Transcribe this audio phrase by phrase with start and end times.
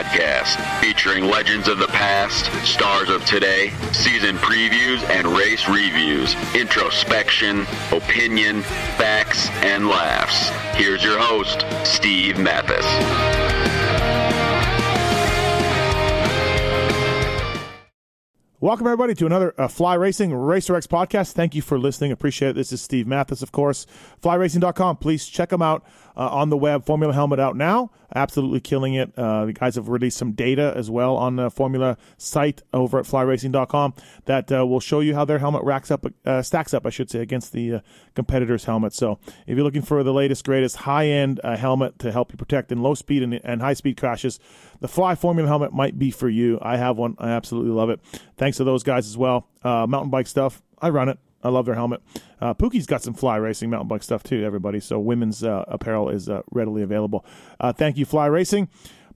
[0.00, 7.66] Podcast, featuring legends of the past, stars of today, season previews and race reviews, introspection,
[7.92, 8.62] opinion,
[8.96, 10.48] facts, and laughs.
[10.74, 12.86] Here's your host, Steve Matthes.
[18.62, 21.32] Welcome, everybody, to another uh, Fly Racing Racer X podcast.
[21.32, 22.12] Thank you for listening.
[22.12, 22.56] Appreciate it.
[22.56, 23.86] This is Steve Matthes, of course.
[24.22, 24.98] FlyRacing.com.
[24.98, 25.82] Please check them out
[26.20, 26.84] uh, on the web.
[26.84, 27.90] Formula Helmet out now.
[28.14, 29.10] Absolutely killing it.
[29.16, 33.06] Uh, the guys have released some data as well on the Formula site over at
[33.06, 33.94] FlyRacing.com
[34.26, 37.08] that uh, will show you how their helmet racks up, uh, stacks up, I should
[37.08, 37.80] say, against the uh,
[38.14, 38.92] competitors' helmet.
[38.92, 42.36] So if you're looking for the latest, greatest high end uh, helmet to help you
[42.36, 44.38] protect in low speed and, and high speed crashes,
[44.80, 46.58] the Fly Formula helmet might be for you.
[46.60, 47.16] I have one.
[47.18, 48.00] I absolutely love it.
[48.36, 49.48] Thanks to those guys as well.
[49.64, 50.60] Mountain bike stuff.
[50.82, 51.18] I run it.
[51.42, 52.02] I love their helmet.
[52.40, 54.80] Uh, Pookie's got some fly racing mountain bike stuff too, everybody.
[54.80, 57.24] So women's uh, apparel is uh, readily available.
[57.58, 58.68] Uh, thank you, Fly Racing.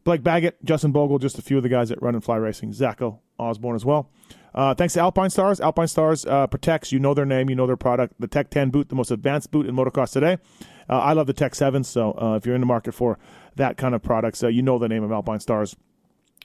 [0.05, 2.73] Blake Baggett, Justin Bogle, just a few of the guys that run in Fly Racing.
[2.73, 4.11] Zacho Osborne as well.
[4.55, 5.61] Uh, thanks to Alpine Stars.
[5.61, 6.93] Alpine Stars uh, protects.
[6.93, 7.51] You know their name.
[7.51, 8.15] You know their product.
[8.21, 10.39] The Tech 10 boot, the most advanced boot in motocross today.
[10.89, 11.83] I love the Tech 7.
[11.83, 13.19] So if you're in the market for
[13.57, 15.75] that kind of products, uh, you know the name of Alpine Stars.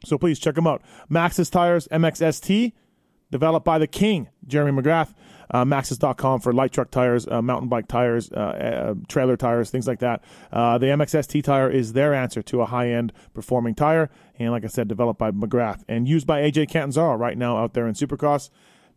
[0.06, 0.82] So please check them out.
[1.12, 2.74] Maxxis Tires, MXST,
[3.32, 5.14] developed by the King, Jeremy McGrath.
[5.52, 9.88] Uh, Maxxis.com for light truck tires, uh, mountain bike tires, uh, uh, trailer tires, things
[9.88, 10.24] like that.
[10.52, 14.10] Uh, the MXST tire is their answer to a high end performing tire.
[14.38, 17.74] And like I said, developed by McGrath and used by AJ Catanzaro right now out
[17.74, 18.50] there in Supercross.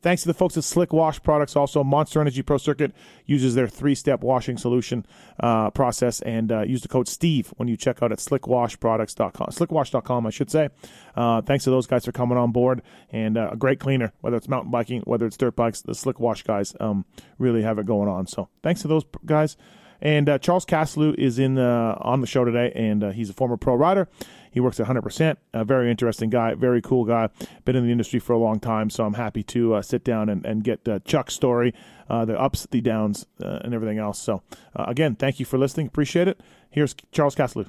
[0.03, 1.55] Thanks to the folks at Slick Wash Products.
[1.55, 2.93] Also, Monster Energy Pro Circuit
[3.25, 5.07] uses their three-step washing solution
[5.39, 9.47] uh, process, and uh, use the code Steve when you check out at slickwashproducts.com.
[9.49, 10.71] Slickwash.com, I should say.
[11.17, 14.37] Uh, thanks to those guys for coming on board, and uh, a great cleaner, whether
[14.37, 15.83] it's mountain biking, whether it's dirt bikes.
[15.83, 17.05] The Slick Wash guys um,
[17.39, 18.27] really have it going on.
[18.27, 19.57] So, thanks to those guys.
[20.03, 23.57] And uh, Charles Castloo is in on the show today, and uh, he's a former
[23.57, 24.09] pro rider.
[24.51, 25.37] He works at 100%.
[25.55, 27.31] A very interesting guy, very cool guy.
[27.65, 30.29] Been in the industry for a long time, so I'm happy to uh, sit down
[30.29, 31.73] and, and get uh, Chuck's story,
[32.11, 34.19] uh, the ups, the downs, and everything else.
[34.19, 34.43] So,
[34.75, 35.87] again, thank you for listening.
[35.87, 36.41] Appreciate it.
[36.69, 37.67] Here's Charles Castloo.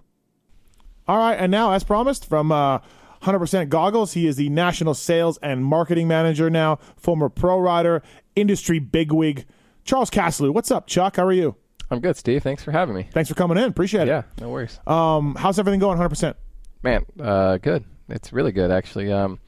[1.08, 2.80] All right, and now, as promised, from uh,
[3.22, 8.02] 100% Goggles, he is the National Sales and Marketing Manager now, former pro rider,
[8.36, 9.46] industry bigwig.
[9.86, 10.52] Charles Castloo.
[10.52, 11.18] What's up, Chuck?
[11.18, 11.58] How are you?
[11.92, 12.42] I'm good, Steve.
[12.44, 13.08] Thanks for having me.
[13.12, 13.66] Thanks for coming in.
[13.66, 14.26] Appreciate Yeah, it.
[14.38, 14.80] Yeah, no worries.
[14.88, 15.98] Um, how's everything going?
[16.00, 16.34] 100%.
[16.82, 17.84] Man, uh, good.
[18.10, 19.12] It's really good actually.
[19.12, 19.40] Um,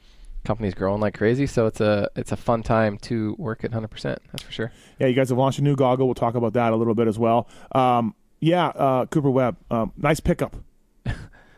[0.44, 3.90] company's growing like crazy, so it's a it's a fun time to work at 100%.
[4.02, 4.72] That's for sure.
[4.98, 6.06] Yeah, you guys have launched a new goggle.
[6.06, 7.48] We'll talk about that a little bit as well.
[7.72, 10.56] Um, yeah, uh, Cooper Webb, um, nice pickup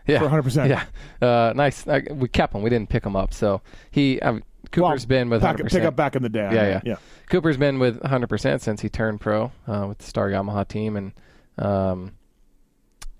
[0.07, 0.69] Yeah, for 100%.
[0.69, 0.85] Yeah,
[1.27, 1.87] uh, nice.
[1.87, 2.63] Uh, we kept him.
[2.63, 3.35] We didn't pick him up.
[3.35, 4.43] So he um,
[4.73, 5.71] Cooper's Well, been with back, 100%.
[5.71, 6.49] pick up back in the day.
[6.53, 6.81] Yeah, yeah.
[6.85, 6.97] yeah.
[7.31, 11.13] Cooper's been with 100% since he turned pro uh, with the Star Yamaha team, and
[11.59, 12.13] um,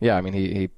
[0.01, 0.71] yeah, I mean he he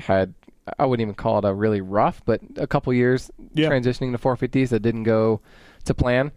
[0.00, 0.34] had
[0.78, 3.68] I wouldn't even call it a really rough, but a couple years Yeah.
[3.70, 5.40] transitioning to 450s that didn't go
[5.84, 6.30] to plan.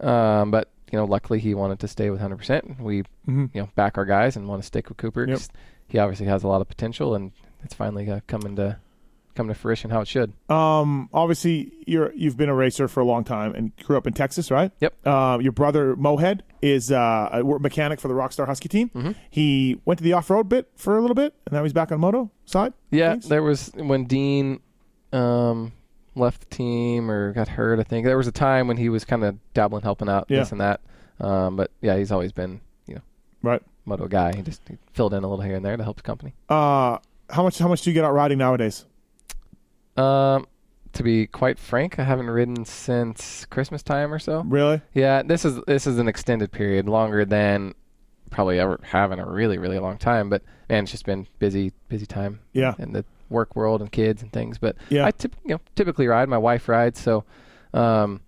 [0.00, 2.80] Um, but you know, luckily he wanted to stay with 100%.
[2.80, 3.50] We Mhm.
[3.54, 5.24] you know back our guys and want to stick with Cooper.
[5.28, 5.40] Yep.
[5.88, 7.30] He obviously has a lot of potential, and
[7.62, 8.78] it's finally uh, coming to
[9.36, 10.32] coming to fruition how it should.
[10.50, 14.12] Um, obviously, you're you've been a racer for a long time and grew up in
[14.14, 14.72] Texas, right?
[14.80, 14.94] Yep.
[15.06, 18.88] Uh, your brother Mohead is uh, a mechanic for the Rockstar Husky team.
[18.90, 19.12] Mm-hmm.
[19.30, 21.92] He went to the off road bit for a little bit, and now he's back
[21.92, 22.72] on moto side.
[22.90, 23.28] Yeah, things?
[23.28, 24.60] there was when Dean
[25.12, 25.72] um,
[26.14, 27.78] left the team or got hurt.
[27.78, 30.40] I think there was a time when he was kind of dabbling, helping out Yeah.
[30.40, 30.80] this and that.
[31.20, 33.02] Um, but yeah, he's always been you know
[33.42, 33.62] right?
[33.84, 34.34] moto guy.
[34.34, 36.34] He just he filled in a little here and there to help the company.
[36.48, 36.98] Uh,
[37.30, 38.84] how much how much do you get out riding nowadays?
[39.96, 40.46] Um,
[40.92, 44.42] to be quite frank, I haven't ridden since Christmas time or so.
[44.46, 44.80] Really?
[44.94, 47.74] Yeah, this is this is an extended period, longer than
[48.30, 50.28] probably ever have in a really really long time.
[50.30, 52.40] But man, it's just been busy busy time.
[52.52, 52.74] Yeah.
[52.78, 54.56] in the work world and kids and things.
[54.58, 55.04] But Yeah.
[55.04, 56.28] I typ- you know typically ride.
[56.28, 57.24] My wife rides, so
[57.74, 58.20] um,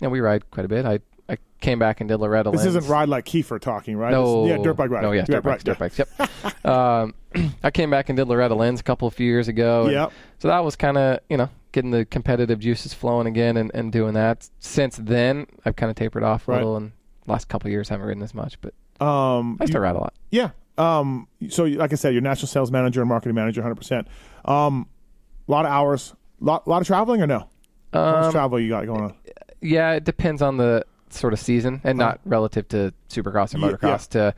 [0.00, 0.84] you know we ride quite a bit.
[0.86, 1.00] I I
[1.64, 2.76] came back and did Loretta This Lynn's.
[2.76, 4.10] isn't ride like Kiefer talking, right?
[4.12, 5.08] No, This- yeah, dirt bike riding.
[5.08, 5.98] No, yeah, dirt bikes, right, dirt bikes.
[5.98, 6.64] Yep.
[6.66, 7.14] um,
[7.62, 9.88] I came back and did Loretta Lynn's a couple of few years ago.
[9.88, 10.12] Yep.
[10.38, 13.90] So that was kind of you know getting the competitive juices flowing again and, and
[13.90, 14.48] doing that.
[14.60, 16.56] Since then, I've kind of tapered off a Right.
[16.58, 16.92] little, and
[17.26, 18.74] last couple of years haven't ridden as much, but
[19.04, 20.14] Um, I you- still ride a lot.
[20.30, 20.50] Yeah.
[20.76, 24.06] Um, so, like I said, you're national sales manager and marketing manager, 100%.
[24.44, 24.86] Um,
[25.48, 27.48] a lot of hours, lot, lot of traveling or no?
[27.92, 29.14] How much Um, travel you got going on?
[29.60, 33.72] Yeah, it depends on the sort of season, and not relative to Supercross or Ye-
[33.72, 34.34] motocross to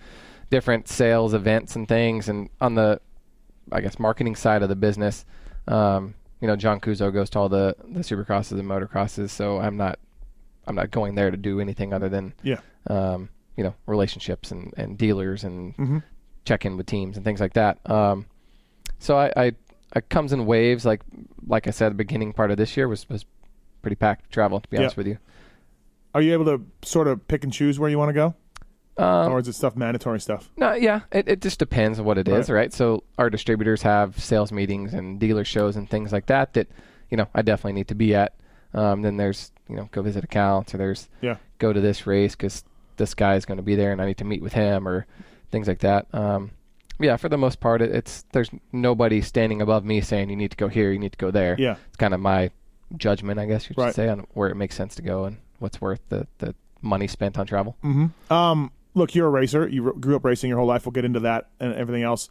[0.51, 2.29] different sales events and things.
[2.29, 3.01] And on the,
[3.73, 5.25] I guess, marketing side of the business,
[5.69, 9.77] um, you know, John Kuzo goes to all the the Supercrosses and motocrosses, so I'm
[9.77, 9.99] not,
[10.67, 12.61] I'm not going there to do anything other than, Yeah.
[12.89, 15.99] um, you know, relationships and and dealers and Mm-hmm.
[16.45, 17.79] check in with teams and things like that.
[17.91, 18.27] Um,
[18.99, 19.53] so I, I,
[19.95, 20.85] it comes in waves.
[20.85, 21.01] Like
[21.47, 23.25] like I said, the beginning part of this year was was
[23.83, 24.61] pretty packed travel.
[24.61, 24.83] To be Yeah.
[24.83, 25.19] honest with you.
[26.17, 28.35] Are you able to sort of pick and choose where you want to go?
[28.97, 30.51] Um, or is it stuff mandatory stuff?
[30.57, 32.57] No, yeah, it, it just depends on what it is, Right.
[32.57, 32.73] right.
[32.73, 36.69] So our distributors have sales meetings and dealer shows and things like that that,
[37.11, 38.35] you know, I definitely need to be at.
[38.73, 41.37] Um, then there's, you know, go visit accounts or there's Yeah.
[41.59, 42.65] go to this race because
[42.97, 45.05] this guy is going to be there and I need to meet with him or
[45.51, 46.07] things like that.
[46.15, 46.53] Um,
[46.99, 50.53] yeah, for the most part, it, it's there's nobody standing above me saying you need
[50.53, 51.57] to go here, you need to go there.
[51.59, 51.77] Yeah.
[51.89, 52.51] it's kind of my
[52.97, 53.95] judgment, I guess you should Right.
[53.95, 57.39] say, on where it makes sense to go and what's worth the the money spent
[57.39, 57.77] on travel.
[58.31, 59.67] Um, look, you're a racer.
[59.69, 60.87] You r- grew up racing your whole life.
[60.87, 62.29] We'll get into that and everything else.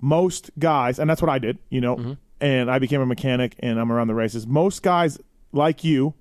[0.00, 2.12] Most guys, and that's what I did, you know, Mm-hmm.
[2.40, 4.46] and I became a mechanic and I'm around the races.
[4.46, 5.18] Most guys
[5.52, 6.14] like you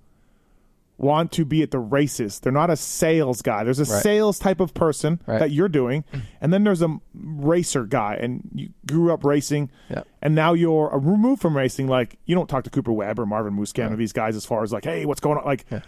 [0.97, 2.39] want to be at the races.
[2.41, 3.63] They're not a sales guy.
[3.63, 4.03] There's a Right.
[4.03, 5.39] sales type of person Right.
[5.39, 6.03] that you're doing,
[6.41, 10.03] and then there's a racer guy, and you grew up racing, Yeah.
[10.21, 11.87] and now you're a removed from racing.
[11.87, 14.61] Like you don't talk to Cooper Webb or Marvin Musquin or these guys as far
[14.61, 15.45] as like, hey, what's going on?
[15.45, 15.79] Like, Yeah.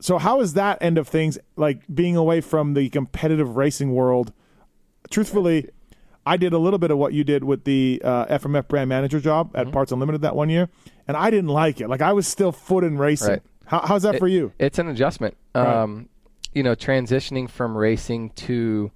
[0.00, 4.32] So how is that end of things like being away from the competitive racing world?
[5.10, 5.68] Truthfully,
[6.26, 9.20] I did a little bit of what you did with the uh, FMF brand manager
[9.20, 9.68] job Mm-hmm.
[9.68, 10.68] at Parts Unlimited that one year,
[11.06, 11.88] and I didn't like it.
[11.88, 13.28] Like I was still foot in racing.
[13.30, 13.42] Right.
[13.64, 14.52] How, how's that for you?
[14.58, 15.36] It's an adjustment.
[15.54, 15.66] Right.
[15.66, 16.08] Um,
[16.54, 18.90] you know, transitioning from racing to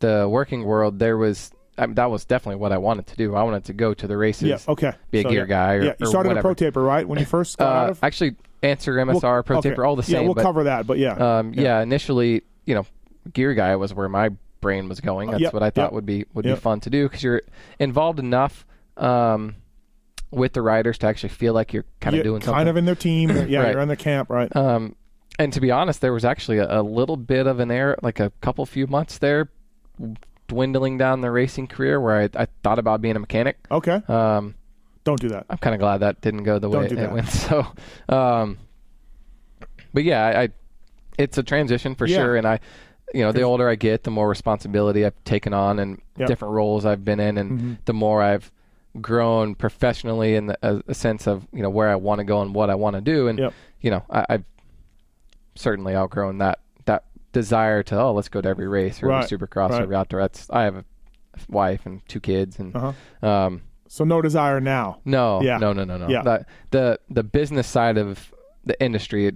[0.00, 3.34] the working world, there was I mean, that was definitely what I wanted to do.
[3.34, 4.48] I wanted to go to the races.
[4.48, 4.58] Yeah.
[4.68, 4.92] Okay.
[5.10, 5.46] Be a So, gear yeah.
[5.46, 5.92] guy or- yeah.
[5.98, 7.98] You started a pro taper right when you first got out Uh, of.
[8.04, 9.70] actually, answer MSR, We'll- Pro okay.
[9.70, 10.14] Taper, all the same.
[10.14, 10.86] Yeah, we'll but, cover that.
[10.86, 11.12] But yeah.
[11.38, 11.80] Um, yeah.
[11.82, 12.86] initially, you know,
[13.32, 14.30] gear guy was where my
[14.60, 15.30] brain was going.
[15.30, 15.92] That's Yep, what I thought yep.
[15.92, 16.56] would be would Yep.
[16.56, 17.42] be fun to do because you're
[17.78, 18.66] involved enough
[18.96, 19.56] um,
[20.30, 22.68] with the riders to actually feel like you're kind of You're doing kind something.
[22.68, 23.28] of in their team.
[23.48, 23.72] yeah, Right.
[23.72, 24.54] you're in their camp, right?
[24.56, 24.96] Um,
[25.38, 28.20] and to be honest, there was actually a, a little bit of an error, like
[28.20, 29.48] a couple few months there,
[30.48, 33.58] dwindling down the racing career where I, I thought about being a mechanic.
[33.70, 34.00] okay.
[34.08, 34.54] Um,
[35.04, 35.46] Don't do that.
[35.50, 37.12] I'm kind of glad that didn't go the Don't way it that.
[37.12, 37.28] went.
[37.30, 37.66] So,
[38.08, 38.58] um,
[39.92, 40.48] but yeah, I, I,
[41.18, 42.16] it's a transition for Yeah.
[42.18, 42.36] sure.
[42.36, 42.58] And I,
[43.12, 46.00] you know, the older I get, the more responsibility I've taken on and Yep.
[46.16, 46.26] Mm-hmm.
[46.26, 48.50] different roles I've been in, and the more I've
[49.00, 52.40] grown professionally in the, a, a sense of you know where I want to go
[52.40, 53.26] and what I want to do.
[53.28, 53.52] And Yep.
[53.80, 54.44] you know, I, I've
[55.56, 59.38] certainly outgrown that that desire to oh let's go to every race or Right, every
[59.38, 59.80] supercross right.
[59.80, 60.20] or every outdoor.
[60.20, 60.84] That's I have a
[61.48, 63.28] wife and two kids and Uh-huh.
[63.28, 63.62] um,
[63.94, 64.98] So no desire now.
[65.04, 65.58] no, Yeah.
[65.58, 66.08] no, no, no, no.
[66.08, 66.22] Yeah.
[66.22, 68.32] The, the the business side of
[68.64, 69.34] the industry it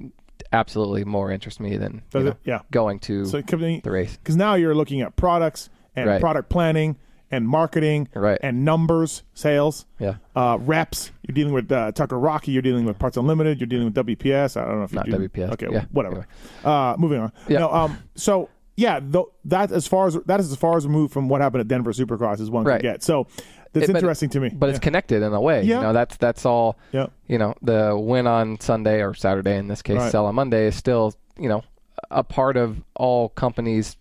[0.52, 2.28] absolutely more interests me than Does it?
[2.30, 2.60] know, Yeah.
[2.72, 4.16] going to So the race.
[4.16, 6.20] because now you're looking at products and Right.
[6.20, 6.96] product planning
[7.30, 8.38] and marketing Right.
[8.42, 11.12] and numbers, sales, Yeah, uh, reps.
[11.22, 12.50] You're dealing with uh, Tucker Rocky.
[12.50, 13.60] You're dealing with Parts Unlimited.
[13.60, 14.56] You're dealing with WPS.
[14.56, 15.52] I don't know if Not you're dealing, WPS.
[15.52, 15.84] Okay, Yeah.
[15.92, 16.14] whatever.
[16.16, 16.26] Anyway.
[16.64, 17.30] Uh, moving on.
[17.46, 17.58] Yeah.
[17.60, 21.12] No, um, so yeah, th- that as far as that is as far as removed
[21.12, 22.80] from what happened at Denver Supercross as one Right.
[22.80, 23.02] can get.
[23.02, 23.26] So
[23.72, 24.48] that's It- but- interesting to me.
[24.50, 25.62] but it's connected in a way.
[25.62, 25.76] Yeah.
[25.76, 26.78] You know, that's that's all.
[26.92, 30.10] yeah, You know, the win on Sunday or Saturday in this case, Right.
[30.12, 31.62] sell on Monday is still you know
[32.10, 33.96] a part of all companies'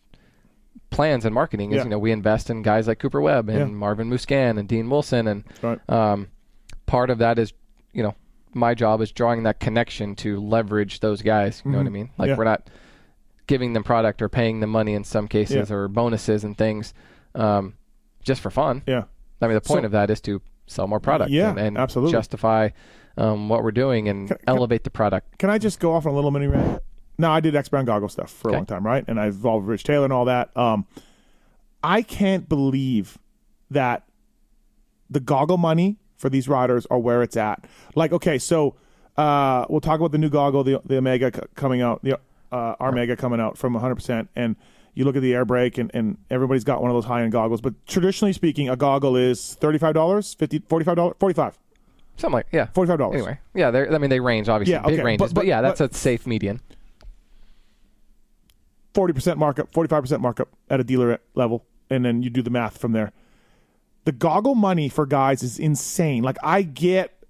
[0.90, 1.72] plans and marketing.
[1.72, 1.84] Is Yeah.
[1.84, 3.66] you know we invest in guys like Cooper Webb and Yeah.
[3.66, 5.80] Marvin Musquin and Dean Wilson and right.
[5.90, 6.28] um,
[6.86, 7.54] part of that is
[7.94, 8.16] you know
[8.54, 12.10] my job is drawing that connection to leverage those guys you know what i mean
[12.18, 12.30] like Mm-hmm.
[12.32, 12.38] Yeah.
[12.38, 12.70] we're not
[13.46, 15.76] giving them product or paying them money in some cases Yeah.
[15.76, 16.94] or bonuses and things
[17.36, 17.74] um,
[18.24, 19.04] just for fun Yeah.
[19.42, 21.78] I mean the point So- of that is to sell more product Yeah, and, and
[21.78, 22.12] absolutely.
[22.12, 22.70] justify
[23.18, 26.12] um, what we're doing and can- elevate the product Can I just go off on
[26.12, 26.82] a little mini rant?
[27.18, 29.04] No, I did X Brand goggle stuff for a long time, right?
[29.08, 30.56] And I involved Rich Taylor and all that.
[30.56, 30.86] Um,
[31.84, 33.18] I can't believe
[33.72, 34.04] that
[35.10, 37.66] the goggle money for these riders are where it's at.
[37.96, 38.76] Like, okay, so
[39.18, 42.20] uh, we'll talk about the new goggle, the the Omega c- coming out, the
[42.52, 44.56] uh, Armega coming out from 100%, and
[44.98, 47.32] you look at the air brake, and, and everybody's got one of those high end
[47.32, 47.62] goggles.
[47.62, 51.58] But traditionally speaking, a goggle is $35, 50 $45, 45
[52.20, 53.14] something like yeah $45.
[53.14, 55.46] anyway yeah they're, i mean they range obviously Yeah, big okay, ranges but- but, but-
[55.46, 56.60] yeah that's but- a safe median
[58.98, 62.42] forty percent markup, forty five percent markup at a dealer level, and then you do
[62.42, 63.12] the math from there.
[64.06, 66.24] The goggle money for guys is insane.
[66.24, 67.24] Like I get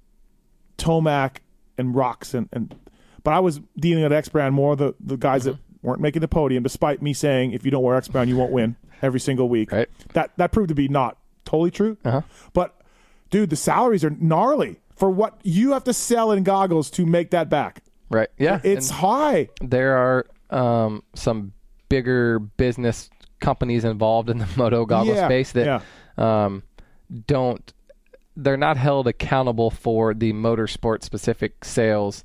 [0.77, 1.39] Tomac
[1.77, 2.74] and Rocks and, and
[3.21, 5.51] but I was dealing at X Brand more the the guys mm-hmm.
[5.51, 8.38] that weren't making the podium, despite me saying if you don't wear X Brand, you
[8.38, 9.72] won't win every single week.
[9.72, 9.89] Right.
[10.13, 11.98] That that proved to be not totally true.
[12.06, 12.22] Uh-huh.
[12.53, 12.79] But
[13.29, 17.32] dude, the salaries are gnarly for what you have to sell in goggles to make
[17.32, 17.84] that back.
[18.10, 18.29] Right.
[18.38, 18.60] Yeah.
[18.63, 19.50] It's and high.
[19.62, 21.53] there are um, some
[21.89, 25.82] bigger business companies involved in the moto goggle Yeah, space that
[26.17, 26.46] yeah.
[26.46, 26.63] um,
[27.27, 27.74] don't.
[28.39, 32.24] They're not held accountable for the motorsport specific sales,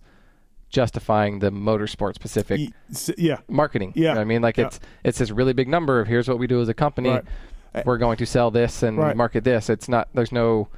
[0.72, 2.70] justifying the motorsport specific
[3.16, 3.36] Yeah.
[3.48, 3.92] marketing.
[3.94, 4.08] Yeah.
[4.10, 4.66] You know I mean, like Yeah.
[4.66, 7.10] it's it's this really big number of here's what we do as a company.
[7.10, 7.86] Right.
[7.86, 9.16] We're going to sell this and Right.
[9.16, 9.70] market this.
[9.70, 10.08] It's not.
[10.14, 10.68] There's no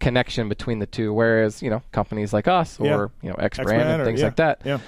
[0.00, 1.12] connection between the two.
[1.14, 3.06] Whereas you know companies like us or Yeah.
[3.22, 4.60] you know X X brand and or- things yeah, like that.
[4.64, 4.78] yeah.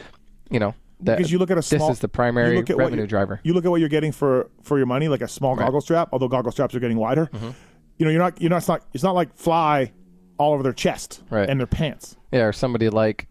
[0.50, 1.88] You know that Because you look at a small.
[1.88, 3.40] this is the primary look at what revenue you- driver.
[3.44, 6.08] You look at what you're getting for for your money, like a small goggle strap.
[6.12, 7.50] Although goggle straps are getting wider, Mm-hmm.
[7.98, 9.92] you know you're not you're not it's not it's not like fly
[10.36, 11.48] all over their chest Right.
[11.48, 12.16] and their pants.
[12.32, 13.28] Yeah, or somebody like,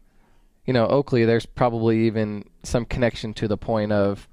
[0.65, 1.25] you know, Oakley.
[1.25, 4.27] There's probably even some connection to the point of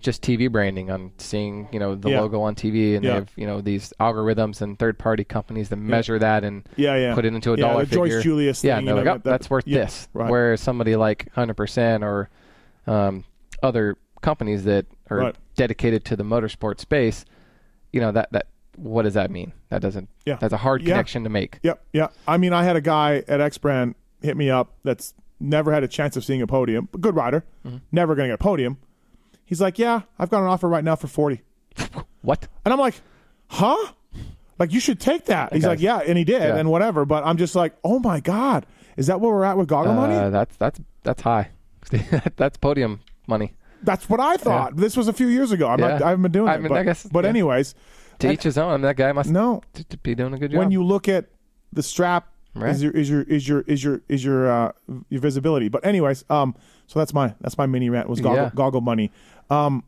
[0.00, 2.20] just TV branding on seeing, you know, the Yeah.
[2.20, 3.10] logo on TV, and Yeah.
[3.10, 7.14] they have, you know, these algorithms and third-party companies that measure that and Yeah, yeah.
[7.14, 8.22] put it into a Yeah, dollar the Joyce figure.
[8.22, 10.08] Julius yeah, thing, like, oh, that- that's worth yeah, this.
[10.14, 10.30] right.
[10.30, 12.30] Whereas somebody like 100% or
[12.86, 13.24] um,
[13.62, 15.34] other companies that are Right.
[15.54, 17.26] dedicated to the motorsport space,
[17.92, 18.46] you know, that that
[18.76, 19.52] what does that mean?
[19.68, 20.08] That doesn't.
[20.24, 20.36] Yeah.
[20.40, 20.92] That's a hard Yeah.
[20.94, 21.58] connection to make.
[21.62, 22.06] Yep, yeah.
[22.26, 25.82] I mean, I had a guy at X Brand hit me up that's never had
[25.82, 27.78] a chance of seeing a podium, but good rider, Mm-hmm.
[27.92, 28.78] never going to get a podium.
[29.44, 31.42] He's like, yeah, I've got an offer right now for forty,
[32.22, 32.46] What?
[32.64, 32.94] and I'm like,
[33.48, 33.92] huh?
[34.58, 35.52] Like you should take that.
[35.52, 35.70] He's Okay.
[35.70, 36.56] like, yeah, and he did, Yeah.
[36.56, 37.04] and whatever.
[37.04, 38.66] But I'm just like, oh my god,
[38.96, 40.14] is that where we're at with goggle money?
[40.14, 41.50] Uh, that's that's that's high.
[42.36, 43.54] that's podium money.
[43.82, 44.76] That's what I thought.
[44.76, 45.66] This was a few years ago.
[45.68, 46.58] I'm not, I haven't been doing I it.
[46.60, 47.30] mean, but, I guess- but yeah.
[47.30, 47.74] anyways,
[48.18, 48.68] To And- each his own.
[48.70, 49.62] I mean, that guy must no.
[50.02, 50.58] be doing a good job.
[50.58, 51.26] When you look at
[51.72, 52.70] the strap, Right.
[52.74, 54.72] is your is your is your is your is your uh,
[55.08, 55.68] your visibility.
[55.68, 56.54] But anyways, um,
[56.86, 58.50] so that's my that's my mini rant was goggle, Yeah.
[58.54, 59.10] goggle money.
[59.50, 59.84] Um,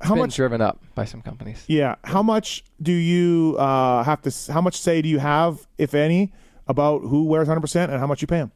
[0.00, 0.34] how been much?
[0.36, 1.64] driven up by some companies.
[1.68, 4.52] Yeah, how much do you uh have to?
[4.52, 6.32] How much say do you have, if any,
[6.66, 8.52] about who wears 100 percent and how much you pay them?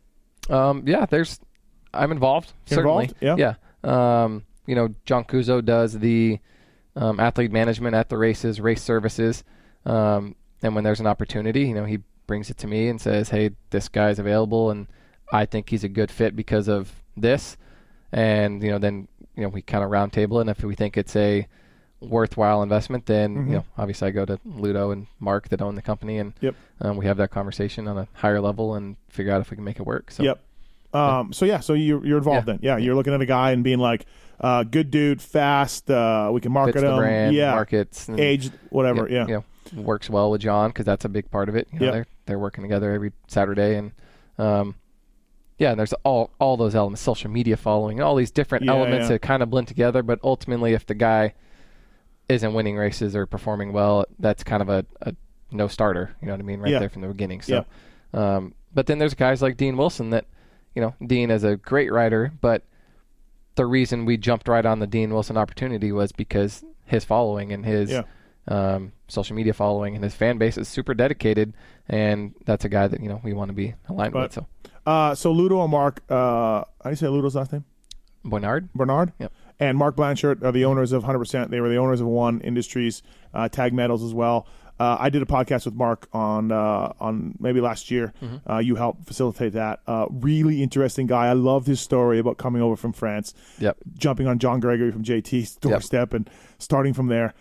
[0.50, 1.38] Um, yeah, there's.
[1.92, 2.52] I'm involved.
[2.68, 3.04] You're certainly.
[3.22, 3.40] involved?
[3.40, 3.54] Yeah.
[3.84, 4.24] Yeah.
[4.24, 6.40] Um, you know, John Cuso does the
[6.96, 9.44] um, athlete management at the races, race services,
[9.86, 13.30] um, and when there's an opportunity, you know, he brings it to me and says,
[13.30, 14.86] "Hey, this guy's available, and
[15.32, 17.56] I think he's a good fit because of this."
[18.12, 21.16] And you know, then you know, we kind of roundtable, and if we think it's
[21.16, 21.46] a
[22.00, 23.48] worthwhile investment, then Mm-hmm.
[23.48, 26.54] you know, obviously I go to Ludo and Mark that own the company, and Yep.
[26.80, 29.64] um, we have that conversation on a higher level and figure out if we can
[29.64, 30.10] make it work.
[30.10, 30.40] So Yep.
[30.92, 32.52] Um, so yeah, so you're you're involved Yeah.
[32.54, 32.58] then.
[32.62, 34.06] Yeah, you're looking at a guy and being like,
[34.40, 35.90] uh, good dude, fast.
[35.90, 36.96] Uh, we can market fits the him.
[36.98, 39.08] brand, yeah, markets, and, aged, whatever.
[39.08, 39.26] Yeah.
[39.26, 39.34] you
[39.74, 41.66] know, works well with John because that's a big part of it.
[41.72, 42.08] You know, Yep.
[42.26, 43.92] They're working together every Saturday, and
[44.38, 44.74] um,
[45.58, 49.04] yeah, and there's all all those elements, social media following, all these different Yeah, elements
[49.04, 49.08] yeah.
[49.14, 50.02] that kind of blend together.
[50.02, 51.34] But ultimately, if the guy
[52.28, 55.14] isn't winning races or performing well, that's kind of a, a
[55.52, 56.14] no starter.
[56.20, 56.78] You know what I mean, right Yeah.
[56.80, 57.42] there from the beginning.
[57.42, 57.64] So,
[58.14, 60.24] um, but then there's guys like Dean Wilson that,
[60.74, 62.62] you know, Dean is a great rider, but
[63.56, 67.64] the reason we jumped right on the Dean Wilson opportunity was because his following and
[67.64, 67.92] his
[68.48, 71.52] um, social media following and his fan base is super dedicated,
[71.88, 74.32] and that's a guy that you know we want to be aligned But- with.
[74.34, 74.46] So
[74.86, 77.64] Uh, so Ludo and Mark, uh, how do you say Ludo's last name?
[78.24, 78.68] Boinnard.
[78.76, 79.12] Boinnard.
[79.18, 79.32] Yep.
[79.60, 81.50] And Mark Blanchard are the owners of 100%.
[81.50, 84.46] They were the owners of One Industries, uh, Tag Metals as well.
[84.80, 88.12] Uh, I did a podcast with Mark on uh, on maybe last year.
[88.20, 88.50] Mm-hmm.
[88.50, 89.80] Uh, you helped facilitate that.
[89.86, 91.28] Uh, really interesting guy.
[91.28, 95.04] I loved his story about coming over from France, yep, jumping on John Gregory from
[95.04, 97.34] JT's doorstep, and starting from there.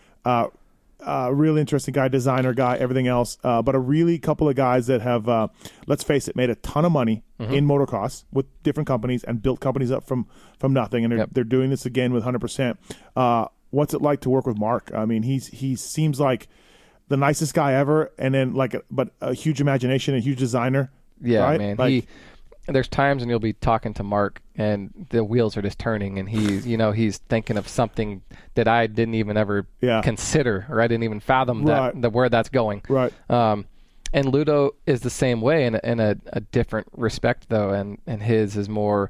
[1.06, 3.38] Uh, really interesting guy, designer guy, everything else.
[3.44, 5.48] Uh, but a really couple of guys that have, uh,
[5.88, 7.54] let's face it, made a ton of money Mm-hmm.
[7.56, 10.28] in motocross with different companies and built companies up from
[10.60, 11.04] from nothing.
[11.04, 11.30] And they're, Yep.
[11.34, 12.80] they're doing this again with hundred percent.
[13.18, 14.92] Uh, what's it like to work with Mark?
[14.96, 16.48] I mean, he's he seems like
[17.10, 20.90] the nicest guy ever, and then like, a, but a huge imagination, a huge designer.
[21.22, 21.60] yeah, right?
[21.60, 21.76] man.
[21.78, 22.08] Like, he
[22.68, 26.30] there's times when you'll be talking to Mark and the wheels are just turning, and
[26.30, 28.22] he's you know he's thinking of something
[28.56, 30.02] that I didn't even ever Yeah.
[30.02, 31.94] consider or I didn't even fathom Right.
[31.94, 32.82] that, that where that's going.
[32.88, 33.12] right.
[33.30, 33.66] Um,
[34.14, 37.98] and Ludo is the same way in a, in a, a different respect though, and
[38.08, 39.10] and his is more,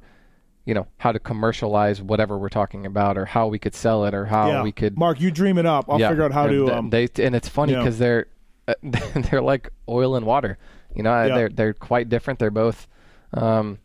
[0.66, 4.14] you know, how to commercialize whatever we're talking about, or how we could sell it,
[4.14, 4.64] or how yeah.
[4.64, 4.98] we could.
[4.98, 5.86] Mark, you dream it up.
[5.90, 6.72] I'll yeah, figure out how to.
[6.74, 8.28] Um, they and it's funny because they're
[8.68, 10.58] uh, they're like oil and water.
[10.96, 12.40] You know, they're they're quite different.
[12.40, 12.88] They're both
[13.34, 13.80] um,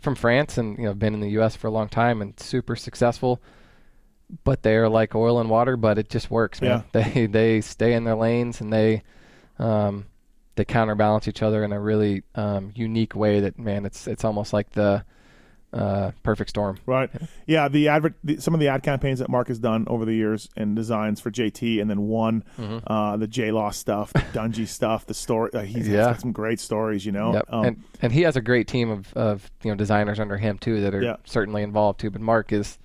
[0.00, 1.56] from France and you know been in the U.S.
[1.56, 3.40] for a long time and super successful.
[4.44, 6.84] but they're like oil and water, but it just works, man.
[6.92, 9.02] They they stay in their lanes and they
[9.58, 10.06] um,
[10.56, 13.40] they counterbalance each other in a really um, unique way.
[13.40, 15.04] That man, it's it's almost like the
[15.72, 16.78] uh, perfect storm.
[16.86, 17.10] Right.
[17.46, 17.68] Yeah.
[17.68, 20.48] The advert, the, some of the ad campaigns that Mark has done over the years
[20.56, 22.78] and designs for JT, and then one, Mm-hmm.
[22.92, 25.50] uh, the J Law stuff, the Dungey stuff, the story.
[25.54, 26.04] Uh, he's, he's Yeah.
[26.04, 27.32] got some great stories, you know.
[27.34, 27.44] Yep.
[27.48, 30.58] Um, and and he has a great team of, of you know designers under him
[30.58, 31.16] too that are Yeah.
[31.24, 32.10] certainly involved too.
[32.10, 32.78] But Mark is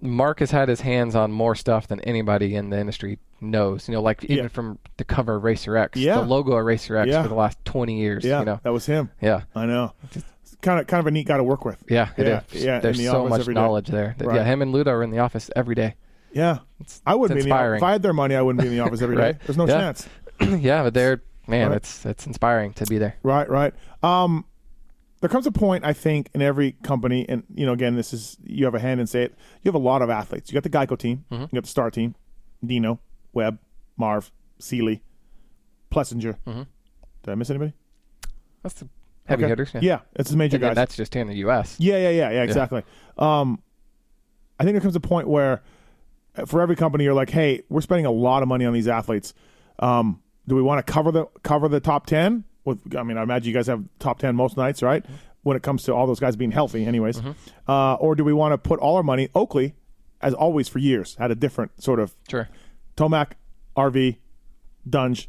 [0.00, 3.88] Mark has had his hands on more stuff than anybody in the industry knows.
[3.88, 4.48] You know, like even Yeah.
[4.48, 6.16] from the cover of Racer X, Yeah.
[6.16, 7.22] the logo of Racer X Yeah.
[7.22, 8.24] for the last twenty years.
[8.24, 9.10] yeah, You know, that was him.
[9.20, 9.42] yeah.
[9.54, 9.92] I know.
[10.62, 11.82] Kind of, kind of a neat guy to work with.
[11.88, 12.64] Yeah, it Yeah, is.
[12.64, 14.16] yeah, There's the so much knowledge there.
[14.18, 14.36] Right.
[14.36, 15.94] Yeah, him and Ludo are in the office every day.
[16.32, 16.58] Yeah.
[17.06, 17.74] I wouldn't it's be in the.
[17.76, 19.22] If I had their money, I wouldn't be in the office every day.
[19.22, 19.40] Right.
[19.40, 19.78] There's no Yeah.
[19.78, 20.08] chance.
[20.40, 21.76] yeah, but they're man, Right.
[21.76, 23.16] it's it's inspiring to be there.
[23.22, 23.72] Right, right.
[24.02, 24.44] Um,
[25.20, 28.36] there comes a point, I think, in every company, and you know, again, this is
[28.44, 29.34] you have a hand in say it.
[29.62, 30.50] You have a lot of athletes.
[30.50, 31.42] You got the Geico team, Mm-hmm.
[31.44, 32.14] you got the Star team,
[32.64, 33.00] Dino,
[33.32, 33.58] Webb,
[33.96, 35.02] Marv, Seeley,
[35.90, 36.36] Plessinger.
[36.46, 36.62] Mm-hmm.
[37.22, 37.72] Did I miss anybody?
[38.62, 38.88] That's the
[39.26, 39.50] heavy Okay.
[39.50, 39.70] hitters.
[39.74, 40.74] Yeah, Yeah, it's the major And guys.
[40.76, 41.76] that's just in the U.S.
[41.78, 42.82] Yeah, yeah, yeah, yeah, exactly.
[43.18, 43.60] Um,
[44.58, 45.62] I think there comes a point where,
[46.36, 48.88] uh, for every company, you're like, hey, we're spending a lot of money on these
[48.88, 49.34] athletes.
[49.78, 52.44] Um, do we want to cover the cover the top ten?
[52.64, 55.04] With, I mean, I imagine you guys have top ten most nights, right?
[55.42, 57.20] When it comes to all those guys being healthy, anyways.
[57.68, 59.28] Uh, or do we want to put all our money?
[59.34, 59.74] Oakley,
[60.20, 62.48] as always for years, had a different sort of Sure.
[62.96, 63.32] Tomac,
[63.76, 64.16] RV,
[64.88, 65.28] Dunge.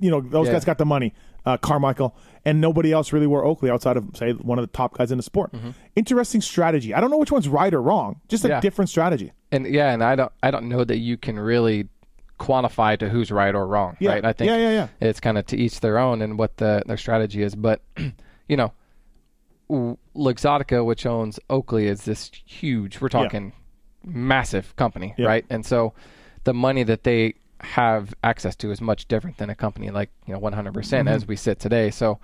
[0.00, 0.52] You know, those Yeah.
[0.54, 1.14] guys got the money.
[1.46, 2.14] Uh, Carmichael,
[2.44, 5.16] and nobody else really wore Oakley outside of, say, one of the top guys in
[5.18, 5.52] the sport.
[5.96, 6.94] Interesting strategy.
[6.94, 8.20] I don't know which one's right or wrong.
[8.28, 8.52] Just a Mm-hmm.
[8.54, 8.60] Yeah.
[8.60, 9.32] different strategy.
[9.52, 11.88] And yeah, and I don't I don't know that you can really
[12.38, 13.96] quantify to who's right or wrong.
[13.98, 14.10] Yeah.
[14.12, 14.24] Right.
[14.24, 14.88] I think Yeah, yeah, yeah.
[15.08, 17.54] it's kind of to each their own and what the their strategy is.
[17.54, 17.80] But
[18.48, 18.72] you know,
[19.70, 23.00] Luxottica, which owns Oakley, is this huge.
[23.00, 23.52] We're talking
[24.04, 25.26] massive company, Yeah.
[25.26, 25.44] right?
[25.50, 25.92] And so
[26.44, 30.34] the money that they have access to is much different than a company like you
[30.34, 31.08] know 100% Mm-hmm.
[31.08, 31.90] as we sit today.
[31.90, 32.18] So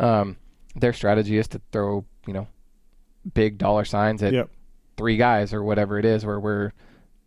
[0.00, 0.36] um,
[0.74, 2.46] their strategy is to throw you know
[3.34, 4.50] big dollar signs at Yep.
[4.96, 6.72] three guys or whatever it is, where we're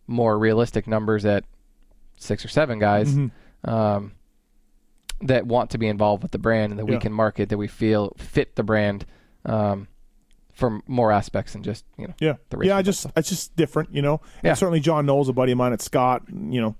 [0.07, 1.43] more realistic numbers at
[2.17, 3.69] six or seven guys Mm-hmm.
[3.69, 4.13] um,
[5.21, 6.93] that want to be involved with the brand and that Yeah.
[6.95, 9.05] we can market that we feel fit the brand
[9.45, 9.87] um,
[10.53, 12.77] from more aspects than just you know Yeah, yeah.
[12.77, 13.11] I just stuff.
[13.17, 14.21] it's just different, you know.
[14.43, 14.51] Yeah.
[14.51, 16.23] And certainly John Knowles, a buddy of mine at Scott.
[16.29, 16.75] You know,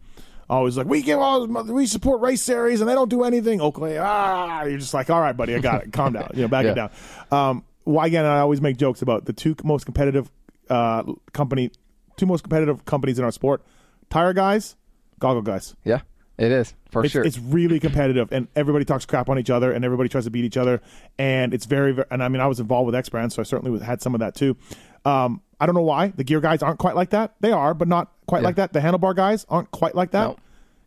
[0.50, 3.62] always like we give all we support race series and they don't do anything.
[3.62, 5.94] Oakley, ah, you're just like, all right, buddy, I got it.
[5.94, 6.92] Calm down, you know, back it down.
[7.32, 8.26] Um, why again?
[8.26, 10.32] I always make jokes about the two most competitive
[10.70, 11.72] uh, company,
[12.18, 13.64] two most competitive companies in our sport:
[14.10, 14.76] tire guys,
[15.20, 15.76] goggle guys.
[15.84, 16.02] yeah
[16.40, 19.74] it is for It's, sure it's really competitive, and everybody talks crap on each other,
[19.74, 20.82] and everybody tries to beat each other,
[21.18, 22.08] and it's very, very.
[22.12, 24.22] And I mean, I was involved with X Brand, so I certainly had some of
[24.22, 24.56] that too.
[25.04, 27.34] Um, I don't know why the gear guys aren't quite like that.
[27.42, 28.48] They are, but not quite Yeah.
[28.48, 28.74] like that.
[28.74, 30.24] The handlebar guys aren't quite like that.
[30.30, 30.38] No.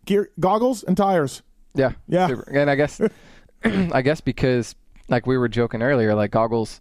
[0.07, 1.43] Gear, goggles, and tires.
[1.75, 1.93] Yeah.
[2.09, 2.27] Yeah.
[2.29, 2.51] Super.
[2.51, 3.01] And I guess
[3.65, 4.75] I guess because
[5.09, 6.81] like we were joking earlier, like goggles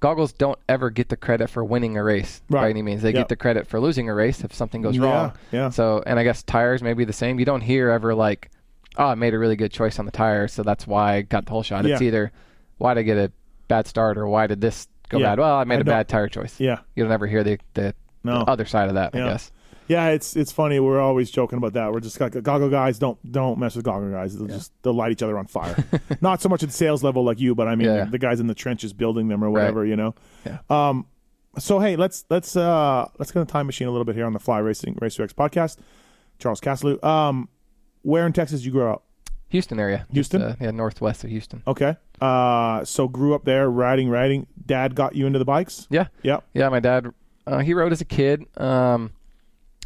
[0.00, 2.62] goggles don't ever get the credit for winning a race Right.
[2.62, 3.02] by any means.
[3.02, 3.14] They Yep.
[3.14, 5.32] get the credit for losing a race if something goes Yeah, wrong.
[5.52, 5.68] yeah.
[5.68, 7.38] So and I guess tires may be the same.
[7.38, 8.50] You don't hear ever like,
[8.98, 11.46] Oh, I made a really good choice on the tire, so that's why I got
[11.46, 11.86] the whole shot.
[11.86, 12.30] It's either
[12.76, 13.32] why did I get a
[13.68, 15.26] bad start or why did this go Yeah.
[15.30, 15.38] bad?
[15.40, 16.58] Well, I made I a bad tire choice.
[16.60, 18.40] Yeah, You'll never hear the the, No.
[18.44, 19.26] the other side of that, Yeah.
[19.26, 19.52] I guess.
[19.88, 20.08] yeah.
[20.08, 20.80] It's it's funny.
[20.80, 21.92] We're always joking about that.
[21.92, 22.98] We're just like goggle guys.
[22.98, 24.36] Don't don't mess with goggle guys.
[24.38, 25.76] They'll just they'll light each other on fire.
[26.20, 28.04] not so much at sales level like you, but I mean Yeah.
[28.04, 29.84] the guys in the trenches building them or whatever.
[29.84, 30.14] You know.
[30.46, 30.58] Yeah.
[30.70, 31.06] Um,
[31.58, 34.24] so hey, let's let's uh let's get in the time machine a little bit here
[34.26, 35.78] on the Fly Racing Racer X podcast.
[36.38, 36.98] Charles Castloo.
[37.04, 37.48] Um,
[38.02, 39.04] where in Texas did you grow up?
[39.52, 40.06] Houston area.
[40.10, 40.40] Houston?
[40.42, 41.62] uh, yeah, northwest of Houston.
[41.66, 41.94] Okay.
[42.20, 44.46] Uh, so grew up there, riding, riding.
[44.64, 45.86] Dad got you into the bikes.
[45.90, 46.06] Yeah.
[46.22, 46.44] Yep.
[46.54, 47.12] Yeah, my dad,
[47.46, 48.46] uh, he rode as a kid.
[48.56, 49.12] Um,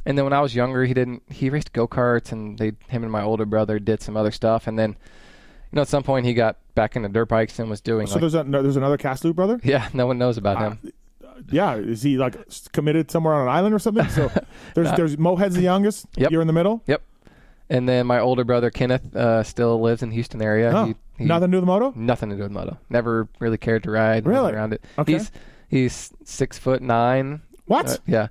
[0.05, 1.25] and then when I was younger, he didn't.
[1.29, 4.69] He raced go karts, and they, him and my older brother did some other stuff.
[4.69, 7.81] And then, you know, at some point, he got back into dirt bikes and was
[7.81, 8.07] doing.
[8.07, 9.59] So like, there's a no, there's another Castloo brother.
[9.65, 10.93] yeah, no one knows about him.
[11.51, 12.37] Yeah, is he like
[12.73, 14.09] committed somewhere on an island or something?
[14.11, 14.31] So
[14.75, 16.07] there's there's Mohead's the youngest.
[16.17, 16.31] Yep.
[16.31, 16.85] You're in the middle.
[16.87, 17.03] Yep.
[17.69, 20.73] And then my older brother Kenneth uh, still lives in Houston area.
[20.75, 21.93] Oh, He- he- nothing to do with the moto.
[21.97, 22.79] Nothing to do with moto.
[22.91, 24.25] Never really cared to ride.
[24.27, 24.53] Really?
[24.53, 24.85] around it.
[24.99, 25.13] Okay.
[25.15, 25.31] He's
[25.69, 27.43] he's six foot nine.
[27.67, 27.89] What?
[27.91, 28.29] Uh, yeah.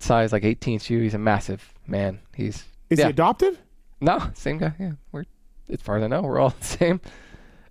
[0.00, 1.00] Size like 18 shoe.
[1.00, 2.20] He's a massive man.
[2.34, 3.06] He's is yeah.
[3.06, 3.58] he adopted?
[4.00, 4.72] No, same guy.
[4.78, 5.24] Yeah, we're
[5.70, 7.00] as far as I know, we're all the same.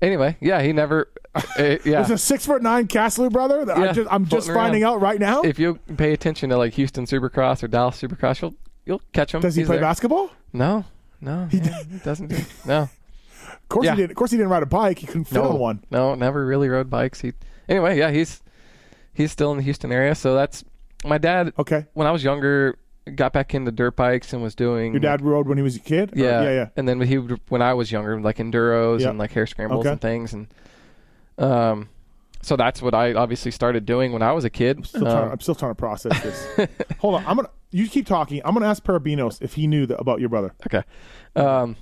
[0.02, 1.10] Anyway, yeah, he never.
[1.36, 3.66] uh, yeah, There's a six foot nine Castloo brother.
[3.66, 4.94] That I Yeah, just, I'm just finding around.
[4.96, 5.42] out right now.
[5.42, 8.56] if you pay attention to like Houston Supercross or Dallas Supercross, you'll
[8.88, 9.42] you'll catch him.
[9.42, 9.84] Does he He's play there.
[9.86, 10.30] basketball?
[10.54, 10.86] No,
[11.22, 12.28] no, he, he doesn't.
[12.28, 13.92] Do, no, Of course Yeah.
[13.92, 14.12] he didn't.
[14.12, 15.00] Of course he didn't ride a bike.
[15.00, 15.84] He couldn't fit no on one.
[15.92, 17.22] No, never really rode bikes.
[17.22, 17.34] He
[17.70, 18.42] anyway, yeah, he's
[19.14, 20.64] he's still in the Houston area, so that's
[21.06, 21.86] my dad, Okay.
[21.94, 22.78] when I was younger,
[23.16, 24.94] got back into dirt bikes and was doing.
[24.94, 26.14] Your dad rode when he was a kid?
[26.16, 26.68] Or- Yeah, yeah, yeah.
[26.76, 29.10] And then he would, when I was younger, like enduros Yeah.
[29.10, 29.92] and like hare scrambles Okay.
[29.92, 30.48] and things, and
[31.38, 31.90] um,
[32.42, 34.86] so that's what I obviously started doing when I was a kid.
[34.88, 36.68] Still trying, Um, I'm still trying to process this.
[37.00, 37.26] Hold on.
[37.26, 37.50] I'm gonna.
[37.72, 38.42] You keep talking.
[38.46, 40.54] I'm gonna ask Parabinos if he knew that, about your brother.
[40.66, 40.84] Okay.
[41.36, 41.76] Um,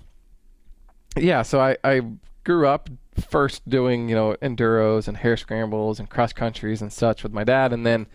[1.18, 2.02] yeah, so I, I
[2.44, 2.90] grew up
[3.30, 7.44] first doing, you know, enduros and hare scrambles and cross countries and such with my
[7.44, 7.72] dad.
[7.72, 8.08] And then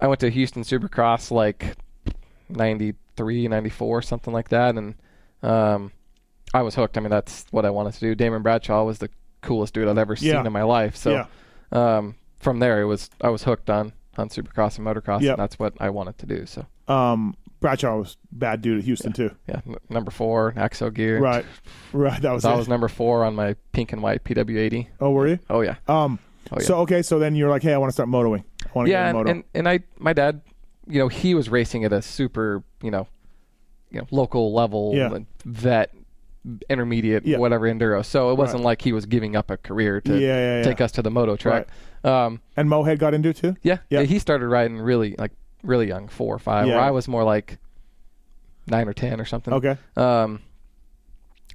[0.00, 1.76] I went to Houston Supercross like
[2.48, 4.76] 93, 94, something like that.
[4.76, 4.94] And
[5.42, 5.92] um,
[6.54, 6.96] I was hooked.
[6.96, 8.14] I mean, that's what I wanted to do.
[8.14, 9.10] Damon Bradshaw was the
[9.42, 10.36] coolest dude I'd ever Yeah.
[10.38, 10.96] seen in my life.
[10.96, 11.26] So Yeah.
[11.72, 15.20] um, from there, it was I was hooked on, on Supercross and motocross.
[15.20, 15.34] Yep.
[15.34, 16.46] And that's what I wanted to do.
[16.46, 19.30] So, Um, Bradshaw was a bad dude at Houston too.
[19.48, 21.18] yeah, n- number four, Axo gear.
[21.18, 21.44] Right.
[21.92, 22.20] Right.
[22.20, 22.44] That was.
[22.44, 22.48] It.
[22.56, 24.88] was number four on my pink and white PW80.
[25.00, 25.38] oh, were you?
[25.48, 26.18] Oh yeah, Um.
[26.52, 26.66] Oh, yeah.
[26.66, 27.00] So okay.
[27.00, 28.44] So then you're like, hey, I want to start motoring.
[28.66, 29.30] I want to yeah, get and, a moto.
[29.30, 30.42] and and I, my dad,
[30.86, 33.08] you know, he was racing at a super, you know,
[33.90, 35.18] you know, local level, Yeah.
[35.46, 35.94] vet,
[36.68, 37.38] intermediate, Yeah.
[37.38, 38.04] whatever enduro.
[38.04, 38.64] So it wasn't Right.
[38.66, 41.68] like he was giving up a career to Yeah, take us to the moto track.
[42.02, 43.56] Um, and Mohead got into it too.
[43.62, 44.00] yeah, Yeah.
[44.00, 45.32] yeah, he started riding really like
[45.64, 46.66] really young, four or five.
[46.68, 46.74] Yeah.
[46.76, 47.58] Where I was more like
[48.66, 49.52] nine or ten or something.
[49.54, 49.76] Okay.
[49.96, 50.40] Um,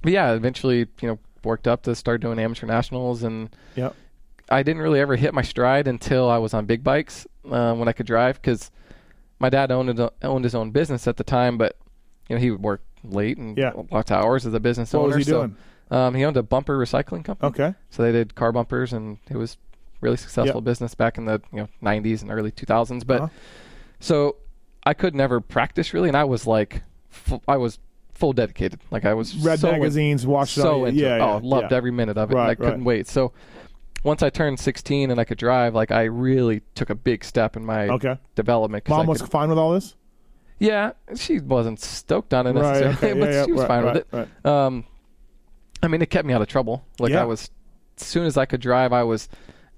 [0.02, 3.54] but yeah, eventually, you know, worked up to start doing amateur nationals and.
[3.76, 3.94] Yep.
[4.52, 7.86] I didn't really ever hit my stride until I was on big bikes uh, when
[7.86, 8.72] I could drive because
[9.38, 11.76] my dad owned owned his own business at the time, but
[12.28, 13.70] you know he would work late and Yeah.
[13.92, 15.16] lots of hours as a business What owner.
[15.16, 15.56] was he so, doing?
[15.92, 17.48] Um, he owned a bumper recycling company.
[17.50, 17.74] Okay.
[17.90, 19.56] So they did car bumpers, and it was
[20.00, 20.64] really successful Yeah.
[20.64, 23.06] business back in the you know 90s and early 2000s.
[23.06, 23.28] But Uh-huh.
[24.00, 24.36] So
[24.84, 27.78] I could never practice really, and I was like, fu- I was
[28.14, 28.80] full dedicated.
[28.90, 31.18] Like I was Read so in- magazines, watched it so into yeah, it.
[31.18, 31.76] yeah, oh, loved yeah.
[31.76, 32.34] every minute of it.
[32.34, 32.84] Right, I couldn't right.
[32.84, 33.06] wait.
[33.06, 33.32] So
[34.02, 37.56] once I turned 16 and I could drive, like I really took a big step
[37.56, 38.18] in my Okay.
[38.34, 38.88] development.
[38.88, 39.94] Mom I was could- fine with all this.
[40.58, 42.62] yeah, she wasn't stoked on it Right.
[42.62, 43.12] necessarily, Okay.
[43.20, 44.28] but yeah, she was right, fine right, with it.
[44.44, 44.46] Right.
[44.66, 44.84] Um,
[45.82, 46.84] I mean, it kept me out of trouble.
[46.98, 47.12] Like.
[47.12, 47.50] I was,
[47.98, 49.28] as soon as I could drive, I was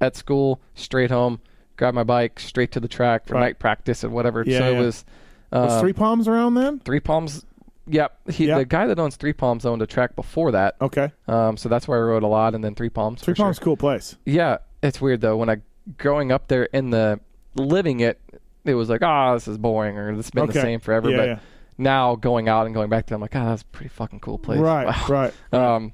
[0.00, 1.40] at school, straight home,
[1.83, 3.40] grab my bike, straight to the track for Right.
[3.40, 4.45] night practice and whatever.
[4.47, 4.79] Yeah, so yeah.
[4.79, 5.05] it was.
[5.51, 6.79] Um, Was Three Palms around then?
[6.79, 7.45] Three Palms.
[7.88, 8.31] Yep.
[8.31, 8.59] He, Yeah.
[8.59, 10.77] The guy that owns Three Palms owned a track before that.
[10.81, 11.11] Okay.
[11.27, 13.21] Um, so that's where I rode a lot, and then Three Palms.
[13.21, 13.45] Three for sure.
[13.47, 14.16] Palms, cool place.
[14.25, 15.37] Yeah, it's weird though.
[15.37, 15.57] When I
[15.99, 17.18] growing up there in the
[17.57, 18.21] living it,
[18.64, 20.53] it was like, ah, this is boring, or this has been Okay.
[20.53, 21.11] the same forever.
[21.11, 21.38] Yeah, but
[21.77, 24.38] now going out and going back there, I'm like, ah, that's a pretty fucking cool
[24.38, 24.61] place.
[24.61, 24.87] Right.
[24.87, 25.07] Wow.
[25.09, 25.35] Right.
[25.53, 25.92] Um.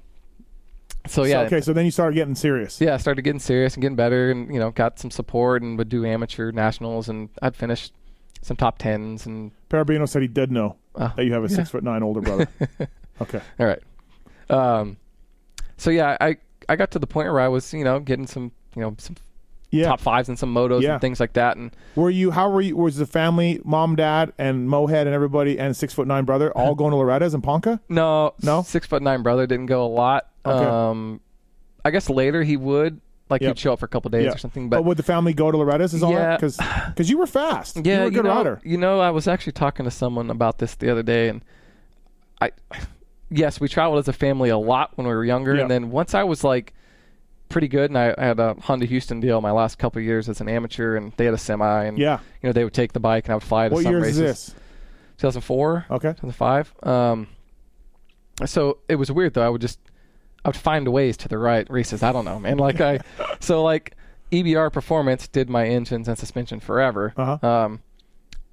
[1.06, 1.61] So So, yeah, okay.
[1.61, 2.80] So then you started getting serious.
[2.80, 5.78] yeah, I started getting serious and getting better, and you know, got some support and
[5.78, 7.90] would do amateur nationals, and I'd finish
[8.42, 11.56] some top tens, and Parabino said he did know Oh, that you have a yeah.
[11.56, 12.46] six foot nine older brother.
[13.22, 13.40] okay.
[13.58, 13.82] all right.
[14.50, 14.96] Um.
[15.76, 16.37] So yeah, I
[16.68, 19.16] I got to the point where I was, you know, getting some, you know, some
[19.70, 19.87] Yeah.
[19.87, 20.92] top fives and some motos Yeah.
[20.94, 22.30] and things like that, and Were you?
[22.32, 22.76] How were you?
[22.76, 26.74] Was the family, mom, dad, and Mohead and everybody, and six foot nine brother all
[26.80, 27.80] going to Loretta's and Ponca?
[27.88, 28.62] No, No?
[28.62, 30.28] Six foot nine brother didn't go a lot.
[30.50, 30.64] Okay.
[30.70, 31.20] Um,
[31.84, 33.48] I guess later he would, like Yep.
[33.50, 34.32] he'd show up for a couple days Yeah.
[34.32, 34.68] or something.
[34.68, 35.94] But, But would the family go to Loretta's?
[35.94, 36.37] Is all Yeah.
[36.37, 36.56] Because
[36.88, 37.76] because you were fast.
[37.84, 38.61] yeah, you were a good know, rider.
[38.64, 41.42] You know, I was actually talking to someone about this the other day, and
[42.40, 42.50] I,
[43.30, 45.62] yes, we traveled as a family a lot when we were younger, Yeah.
[45.62, 46.72] and then once I was like
[47.48, 50.28] pretty good, and I, I had a Honda Houston deal my last couple of years
[50.28, 52.18] as an amateur, and they had a semi, and Yeah.
[52.42, 54.02] you know they would take the bike and I would fly to What some years
[54.02, 54.18] races.
[54.18, 54.54] is this?
[55.18, 55.87] 2004.
[55.90, 56.08] Okay.
[56.11, 56.74] 2005.
[56.82, 57.26] Um,
[58.46, 59.44] so it was weird though.
[59.44, 59.78] I would just
[60.44, 62.03] I would find ways to the right races.
[62.03, 62.59] I don't know, man.
[62.59, 63.01] Like I,
[63.40, 63.94] so like
[64.33, 67.12] EBR Performance did my engines and suspension forever.
[67.16, 67.46] Uh-huh.
[67.46, 67.83] Um,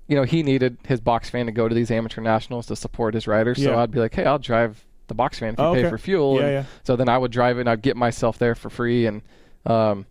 [0.08, 3.14] you know, he needed his box fan to go to these amateur nationals to support
[3.14, 3.62] his riders.
[3.64, 5.90] So I'd be like, hey, I'll drive the box fan if you Oh, pay okay.
[5.90, 6.36] for fuel.
[6.36, 6.64] Yeah, and yeah.
[6.84, 9.06] So then I would drive it and I'd get myself there for free.
[9.08, 9.22] And
[9.66, 10.06] um,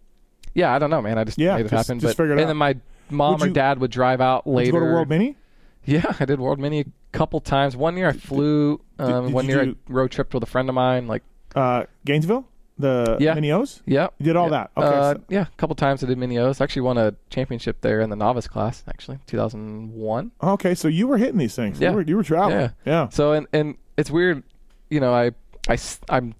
[0.54, 1.16] yeah, I don't know, man.
[1.18, 2.00] I just Yeah, made it just- happen.
[2.00, 2.46] just but and out.
[2.48, 2.76] then my
[3.10, 4.66] mom Would or you- dad would drive out Did later.
[4.66, 5.36] you go to World Mini?
[5.84, 7.76] Yeah, I did World Mini a couple times.
[7.76, 8.80] One year I flew.
[8.98, 11.06] Um, did one year do- I road tripped with a friend of mine.
[11.06, 11.22] Like,
[11.54, 12.46] Uh, Gainesville,
[12.78, 13.34] the Yeah.
[13.34, 13.82] Mini O's.
[13.86, 14.50] yeah, You did all yeah.
[14.50, 14.70] that.
[14.76, 14.86] Okay.
[14.96, 16.60] Uh, so- yeah, a couple times I did Mini O's.
[16.60, 18.82] Actually won a championship there in the novice class.
[18.88, 20.32] Actually, 2001.
[20.42, 20.74] okay.
[20.74, 21.80] So you were hitting these things.
[21.80, 21.90] Yeah.
[21.90, 22.58] You were, you were traveling.
[22.58, 22.70] Yeah.
[22.84, 23.08] Yeah.
[23.10, 24.42] So and and it's weird,
[24.90, 25.14] you know.
[25.14, 25.30] I
[25.68, 26.34] I I'm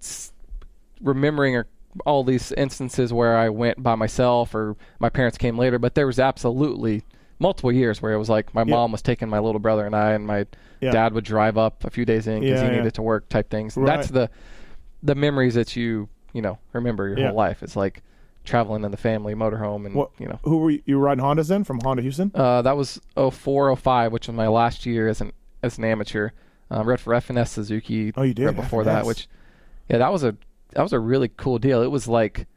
[1.01, 1.63] remembering
[2.05, 6.07] all these instances where I went by myself or my parents came later, but there
[6.07, 7.03] was absolutely
[7.39, 8.75] multiple years where it was like my Yeah.
[8.75, 10.45] mom was taking my little brother and I, and my
[10.81, 10.91] Yeah.
[10.91, 13.49] dad would drive up a few days in because Yeah, he needed to work type
[13.49, 13.75] things.
[13.77, 13.87] Right.
[13.87, 14.29] That's the
[15.05, 17.27] the memories that you you know remember your Yeah.
[17.27, 17.63] whole life.
[17.63, 18.01] It's like
[18.43, 20.11] traveling in the family motorhome and What?
[20.19, 20.39] you know.
[20.43, 22.31] Who were you, you were riding Hondas then from Honda Houston?
[22.35, 25.31] Uh, that was 04, 05, which was my last year as an
[25.63, 26.29] as an amateur.
[26.69, 28.11] Um, rode for FNS Suzuki.
[28.17, 28.45] Oh, you did?
[28.47, 29.27] right before that, which
[29.89, 30.35] yeah, that was a
[30.73, 31.81] that was a really cool deal.
[31.81, 32.47] It was like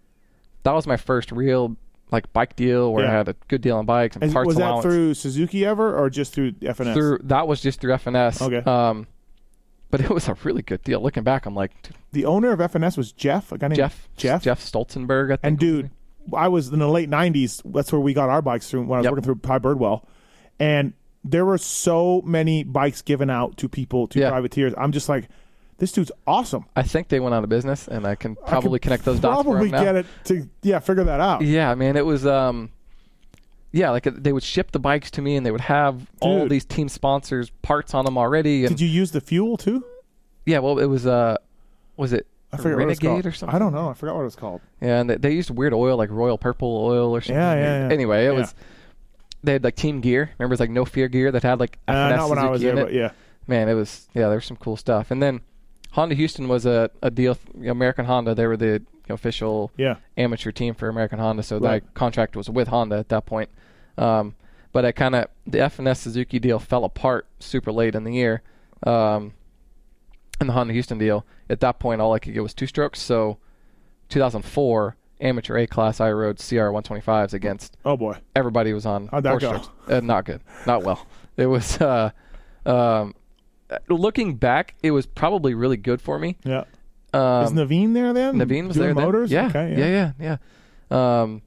[0.65, 1.77] that was my first real
[2.11, 3.11] like bike deal where Yeah.
[3.11, 4.83] I had a good deal on bikes and parts was that allowance.
[4.83, 6.95] through Suzuki ever or just through FNS?
[6.95, 8.41] Through- that was just through FNS.
[8.43, 8.63] Okay.
[8.69, 9.07] Um,
[9.91, 11.01] but it was a really good deal.
[11.01, 11.73] Looking back, I'm like
[12.13, 14.43] the owner of FNS was Jeff, a guy named Jeff Jeff.
[14.43, 15.27] Jeff Stolzenberg.
[15.27, 15.91] I think And dude.
[16.35, 17.63] I was in the late '90s.
[17.65, 19.13] That's where we got our bikes through when I was Yep.
[19.13, 20.03] working through Ty Birdwell,
[20.61, 20.93] and
[21.25, 24.31] there were so many bikes given out to people, to Yeah.
[24.31, 24.75] privateers.
[24.77, 25.29] I'm just like,
[25.79, 26.67] this dude's awesome.
[26.77, 29.21] I think they went out of business, and I can I probably could connect those
[29.21, 29.39] dots.
[29.43, 29.83] for Probably him now.
[29.85, 31.41] get it to yeah, figure that out.
[31.43, 32.71] Yeah, I mean, it was um
[33.79, 36.41] yeah, like uh, they would ship the bikes to me and they would have all
[36.41, 36.51] Dude.
[36.51, 39.85] these team sponsors parts on them already and Did you use the fuel too?
[40.47, 41.37] yeah, well it was uh
[41.97, 43.27] was it I forget what it's Renegade called.
[43.27, 43.55] or something?
[43.57, 43.89] I don't know.
[43.91, 44.61] I forgot what it was called.
[44.81, 47.37] Yeah, and they, they used weird oil like royal purple oil or something.
[47.37, 47.93] Yeah, yeah, yeah.
[47.95, 48.39] Anyway, it Yeah.
[48.41, 48.55] was
[49.45, 50.31] they had like team gear.
[50.39, 52.63] Remember it was like no fear gear that had like Uh, not when I was
[52.63, 52.95] there, in but it.
[52.95, 53.11] yeah.
[53.47, 55.11] Man, it was yeah, there was some cool stuff.
[55.11, 55.41] And then
[55.93, 57.37] Honda Houston was a, a deal
[57.67, 58.83] American Honda, they were the
[59.15, 59.97] official Yeah.
[60.17, 61.83] amateur team for American Honda, so Right.
[61.85, 63.51] that contract was with Honda at that point.
[63.97, 64.35] Um,
[64.73, 68.43] but I kind of the FNS Suzuki deal fell apart super late in the year,
[68.87, 69.33] um,
[70.41, 73.01] and the Honda Houston deal at that point all I could get was two strokes.
[73.01, 73.39] So
[74.09, 78.19] 2004 amateur A class I rode CR 125s against Oh boy.
[78.37, 79.47] everybody was on How'd that four go?
[79.49, 79.69] strokes.
[79.89, 81.07] Uh, not good, not well.
[81.37, 81.81] It was.
[81.81, 82.11] Uh,
[82.67, 83.15] um,
[83.89, 86.37] looking back, it was probably really good for me.
[86.45, 86.65] Yeah.
[87.15, 88.35] Um, Is Naveen there then?
[88.37, 89.05] Naveen was Doing there then.
[89.05, 89.31] motors?
[89.31, 90.37] Yeah, Okay, yeah, yeah,
[90.91, 91.21] yeah.
[91.23, 91.43] Um,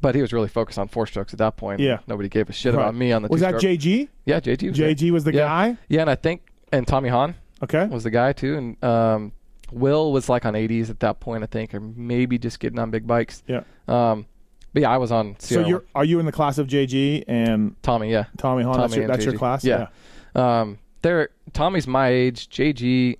[0.00, 1.80] but he was really focused on four strokes at that point.
[1.80, 1.98] Yeah.
[2.08, 2.82] nobody gave a shit Right.
[2.82, 3.28] about me on the.
[3.28, 3.78] Was that two-stroke.
[3.78, 4.08] JG?
[4.26, 4.68] Yeah, JG.
[4.70, 4.88] Was there.
[4.94, 5.46] JG was the Yeah.
[5.46, 5.76] guy.
[5.88, 7.86] Yeah, and I think and Tommy Hahn Okay.
[7.86, 9.32] was the guy too, and um,
[9.70, 12.90] Will was like on 80s at that point, I think, or maybe just getting on
[12.90, 13.42] big bikes.
[13.46, 13.62] Yeah.
[13.86, 14.26] Um,
[14.72, 15.34] but yeah, I was on.
[15.34, 18.10] CR So you're are you in the class of JG and Tommy.
[18.10, 18.78] Yeah, Tommy Hahn?
[18.80, 19.64] that's your, that's your class.
[19.64, 19.86] Yeah.
[20.34, 22.48] Um, they're Tommy's my age.
[22.48, 23.18] JG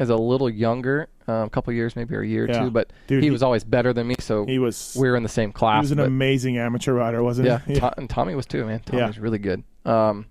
[0.00, 2.60] is a little younger, um, a couple years maybe or a year or Yeah.
[2.64, 4.16] two, but Dude, he, he- was always better than me.
[4.18, 4.96] So He was.
[4.98, 5.76] we were in the same class.
[5.82, 7.74] he was an but- amazing amateur rider, wasn't yeah, he?
[7.80, 8.80] To- and Tommy was too, man.
[8.80, 9.06] Tommy Yeah.
[9.06, 9.62] was really good.
[9.84, 10.26] Um,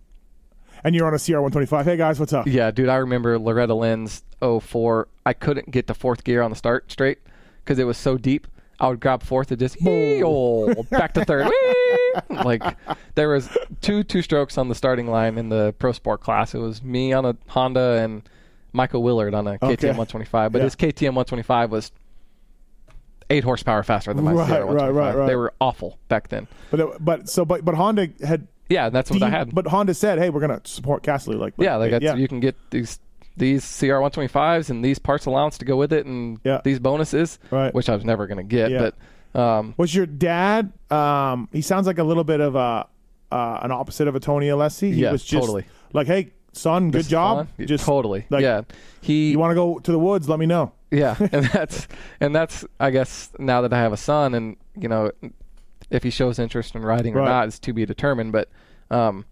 [0.84, 1.86] And you're on a CR 125.
[1.86, 2.48] Hey guys, what's up?
[2.48, 5.08] yeah, dude, I remember Loretta Lynn's 04.
[5.26, 7.20] I couldn't get to fourth gear on the start straight
[7.64, 8.48] because it was so deep.
[8.82, 11.48] I would grab fourth and just oh, back to third.
[12.30, 12.38] Whee!
[12.46, 12.64] like
[13.16, 13.50] there was
[13.82, 16.56] two two strokes on the starting line in the pro sport class.
[16.56, 18.22] It was me on a Honda and
[18.74, 19.88] Michael Willard on a KTM Okay.
[19.88, 20.52] 125.
[20.52, 20.64] But Yeah.
[20.66, 21.92] his KTM 125 was
[23.30, 24.96] eight horsepower faster than my Right, CR right, 125.
[24.96, 25.28] right, right.
[25.28, 26.48] They were awful back then.
[26.72, 28.48] But it- but so but but Honda had.
[28.70, 29.54] Yeah, that's what I had.
[29.54, 32.16] But Honda said, "Hey, we're gonna support Castley." Like Yeah, like yeah.
[32.16, 33.00] you can get these
[33.38, 36.62] these CR one twenty fives and these parts allowance to go with it and Yeah.
[36.64, 37.74] these bonuses, Right.
[37.74, 38.70] which I was never going to get.
[38.72, 38.90] Yeah.
[39.34, 40.72] But um, Was your dad?
[40.92, 42.88] Um, he sounds like a little bit of a
[43.32, 44.92] uh, an opposite of a Tony Alessi.
[44.94, 45.66] He Yeah, was just totally.
[45.94, 47.48] like, "Hey, son, good this job.
[47.58, 47.68] fun.
[47.68, 48.62] Just totally, like, yeah.
[49.02, 50.28] He, You want to go to the woods?
[50.30, 51.88] Let me know." yeah, and that's
[52.20, 55.12] and that's I guess now that I have a son and you know
[55.92, 58.32] if he shows interest in riding or not is to be determined.
[58.32, 58.50] But
[58.92, 59.26] um,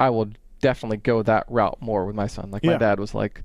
[0.00, 0.28] I will
[0.60, 2.50] definitely go that route more with my son.
[2.50, 2.72] Like Yeah.
[2.72, 3.42] my dad was like,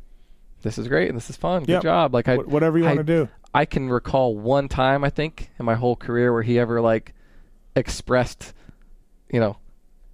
[0.61, 1.61] "This is great and this is fun.
[1.63, 1.83] Good Yep.
[1.83, 3.29] job." Like I Wh- whatever you want to do.
[3.53, 7.13] I can recall one time I think in my whole career where he ever like
[7.75, 8.53] expressed,
[9.31, 9.57] you know,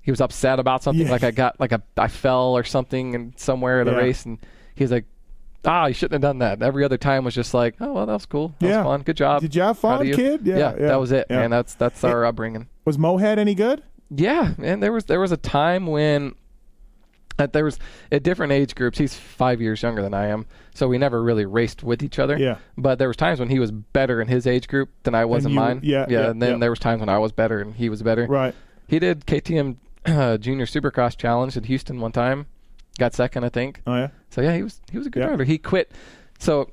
[0.03, 1.07] he was upset about something.
[1.07, 1.11] Yeah.
[1.11, 3.93] Like I got like a I fell or something and somewhere at Yeah.
[3.93, 4.37] a race, and
[4.75, 5.05] he's like,
[5.65, 8.13] "Ah, you shouldn't have done that." Every other time was just like, "Oh well, that
[8.13, 8.53] was cool.
[8.59, 8.77] That Yeah.
[8.79, 9.01] was fun.
[9.01, 9.41] Good job.
[9.41, 10.41] Did you have fun, you." kid?
[10.45, 11.49] Yeah, yeah, that was it, man.
[11.49, 12.67] That's that's our upbringing.
[12.85, 13.81] Was Mohead any good?
[14.09, 16.35] Yeah, and there was there was a time when
[17.39, 17.79] uh, there was
[18.11, 18.97] at different age groups.
[18.99, 22.37] He's five years younger than I am, so we never really raced with each other.
[22.37, 22.57] Yeah.
[22.77, 25.45] But there was times when he was better in his age group than I was
[25.45, 25.79] And in you- mine.
[25.81, 26.29] yeah, yeah.
[26.29, 28.27] and then there was times when I was better and he was better.
[28.27, 28.53] Right.
[28.87, 29.77] He did KTM
[30.39, 32.45] Junior Supercross Challenge in Houston one time,
[32.99, 33.81] got second, I think.
[33.87, 34.09] Oh yeah.
[34.29, 35.29] So yeah, he was he was a good Yeah.
[35.29, 35.43] rider.
[35.43, 35.91] He quit.
[36.39, 36.69] So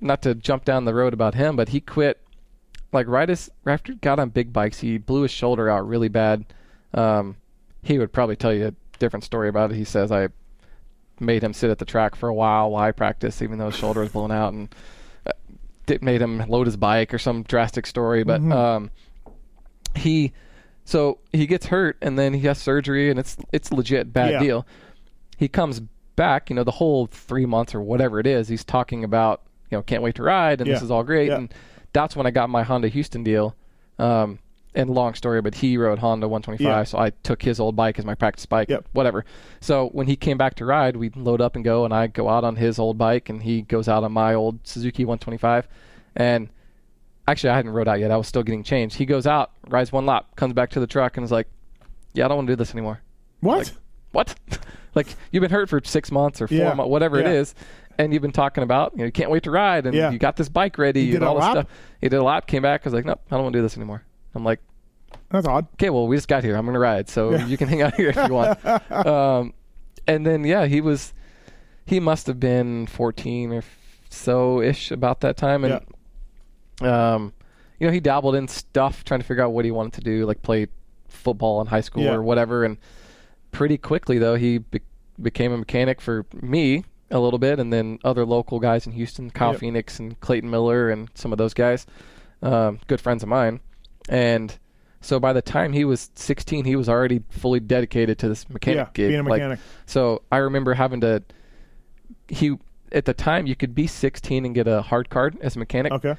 [0.00, 2.20] not to jump down the road about him, but he quit
[2.92, 4.80] like right as right after he got on big bikes.
[4.80, 6.44] He blew his shoulder out really bad.
[6.94, 7.36] Um,
[7.82, 9.76] he would probably tell you a different story about it.
[9.76, 10.28] He says I
[11.20, 13.76] made him sit at the track for a while while I practiced, even though his
[13.76, 14.74] shoulder was blown out, and
[15.26, 15.30] uh,
[15.86, 18.24] it made him load his bike or some drastic story.
[18.24, 18.90] But um,
[19.94, 20.32] he
[20.84, 24.38] so he gets hurt and then he has surgery and it's it's legit bad Yeah.
[24.40, 24.66] deal.
[25.36, 25.80] He comes
[26.16, 29.78] back, you know, the whole three months or whatever it is, he's talking about, you
[29.78, 30.84] know, can't wait to ride and this Yeah.
[30.84, 31.28] is all great.
[31.28, 31.36] Yeah.
[31.38, 31.54] And
[31.92, 33.54] that's when I got my Honda Houston deal.
[33.98, 34.38] Um,
[34.74, 36.82] and long story, but he rode Honda 125, Yeah.
[36.84, 38.86] so I took his old bike as my practice bike, Yep.
[38.92, 39.22] whatever.
[39.60, 42.30] So when he came back to ride, we load up and go, and I go
[42.30, 45.68] out on his old bike, and he goes out on my old Suzuki 125.
[46.16, 46.48] And
[47.28, 48.96] actually, I hadn't rode out yet; I was still getting changed.
[48.96, 51.48] He goes out, rides one lap, comes back to the truck, and is like,
[52.14, 53.00] "Yeah, I don't want to do this anymore."
[53.40, 53.58] What?
[53.58, 53.72] Like,
[54.12, 54.34] what?
[54.94, 56.74] like you've been hurt for six months or four Yeah.
[56.74, 57.32] months, whatever it Yeah.
[57.32, 57.54] is,
[57.98, 60.10] and you've been talking about you know you can't wait to ride, and Yeah.
[60.10, 61.52] you got this bike ready did and all this lap?
[61.52, 61.66] stuff.
[62.00, 63.76] He did a lap, came back, was like, "Nope, I don't want to do this
[63.76, 64.02] anymore."
[64.34, 64.60] I'm like,
[65.30, 65.66] That's odd.
[65.74, 66.56] okay, well, we just got here.
[66.56, 67.08] I'm going to ride.
[67.10, 68.58] So you can hang out here if you want.
[68.90, 69.52] um,
[70.06, 71.12] and then, yeah, he was,
[71.84, 73.62] he must have been 14 or
[74.08, 75.64] so ish about that time.
[75.64, 75.80] And,
[76.80, 77.32] um,
[77.78, 80.24] you know, he dabbled in stuff trying to figure out what he wanted to do,
[80.26, 80.68] like play
[81.08, 82.14] football in high school Yeah.
[82.14, 82.64] or whatever.
[82.64, 82.78] And
[83.50, 84.80] pretty quickly, though, he be-
[85.20, 89.30] became a mechanic for me a little bit, and then other local guys in Houston,
[89.30, 89.60] Kyle Yep.
[89.60, 91.84] Phoenix and Clayton Miller, and some of those guys,
[92.42, 93.60] um, good friends of mine.
[94.08, 94.56] And
[95.02, 98.78] so by the time he was 16, he was already fully dedicated to this mechanic
[98.78, 99.08] Yeah, gig.
[99.10, 99.58] being a Like, mechanic.
[99.86, 101.22] so I remember having to.
[102.28, 102.56] He
[102.92, 105.92] at the time you could be 16 and get a hard card as a mechanic,
[105.92, 106.14] Okay.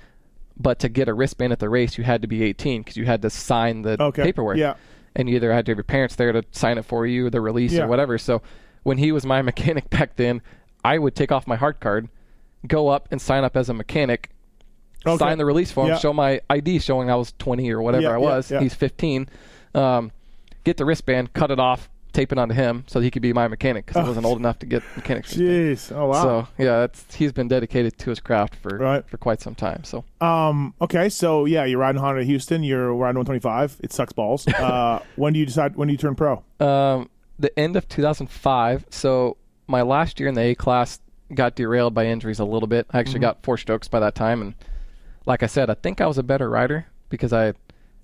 [0.58, 3.06] But to get a wristband at the race you had to be 18 because you
[3.06, 4.24] had to sign the Okay.
[4.24, 4.58] paperwork.
[4.58, 4.76] Yeah.
[5.16, 7.42] And you either had to have your parents there to sign it for you, the
[7.42, 7.84] release Yeah.
[7.84, 8.18] or whatever.
[8.18, 8.42] So
[8.84, 10.42] when he was my mechanic back then,
[10.86, 12.10] I would take off my hard card,
[12.68, 14.30] go up and sign up as a mechanic,
[15.06, 15.18] Okay.
[15.18, 15.98] sign the release form, Yeah.
[15.98, 18.50] show my ID showing I was 20 or whatever I was.
[18.50, 19.28] He's 15.
[19.76, 20.12] Um,
[20.64, 23.48] get the wristband, cut it off, tape it onto him so he could be my
[23.48, 25.24] mechanic because I wasn't old enough to get mechanic.
[25.26, 25.50] wristband.
[25.50, 25.92] Jeez.
[25.96, 26.24] Oh wow.
[26.24, 29.08] So yeah, that's, he's been dedicated to his craft for Right.
[29.10, 29.84] for quite some time.
[29.84, 30.74] So Um.
[30.80, 31.10] Okay.
[31.10, 32.64] So yeah, you're riding Honda Houston.
[32.64, 33.78] You're riding 125.
[33.84, 34.48] It sucks balls.
[34.60, 35.00] Uh.
[35.16, 35.76] when do you decide?
[35.76, 36.44] When do you turn pro?
[36.60, 38.86] um, the end of 2005.
[38.90, 41.00] So my last year in the A class
[41.34, 42.86] got derailed by injuries a little bit.
[42.92, 43.22] I actually Mm-hmm.
[43.22, 44.54] got four strokes by that time, and
[45.26, 47.54] like I said, I think I was a better rider because I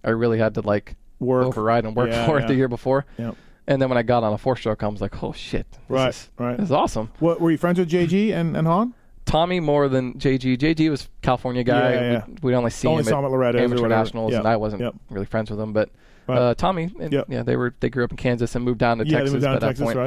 [0.04, 1.46] I really had to like Work.
[1.48, 2.46] override and work Yeah, for yeah.
[2.46, 3.06] it the year before.
[3.18, 3.36] Yep.
[3.70, 5.80] And then when I got on a four stroke, I was like, oh shit, this
[5.88, 6.58] Right, is, right.
[6.58, 7.12] this is awesome.
[7.20, 8.94] What were you friends with JG and and Hahn?
[9.26, 10.58] Tommy more than JG.
[10.58, 11.94] JG was California guy.
[11.94, 12.24] Yeah, yeah.
[12.28, 14.58] We'd, we'd only see Only him saw him at Loretta's or amateur nationals, and I
[14.58, 14.96] wasn't yep.
[15.12, 15.72] really friends with him.
[15.72, 15.90] But
[16.28, 16.38] Right.
[16.38, 17.26] uh, Tommy, and, Yep.
[17.30, 19.44] yeah, they were they grew up in Kansas and moved down to Texas they moved
[19.44, 19.98] down by to that Texas, point.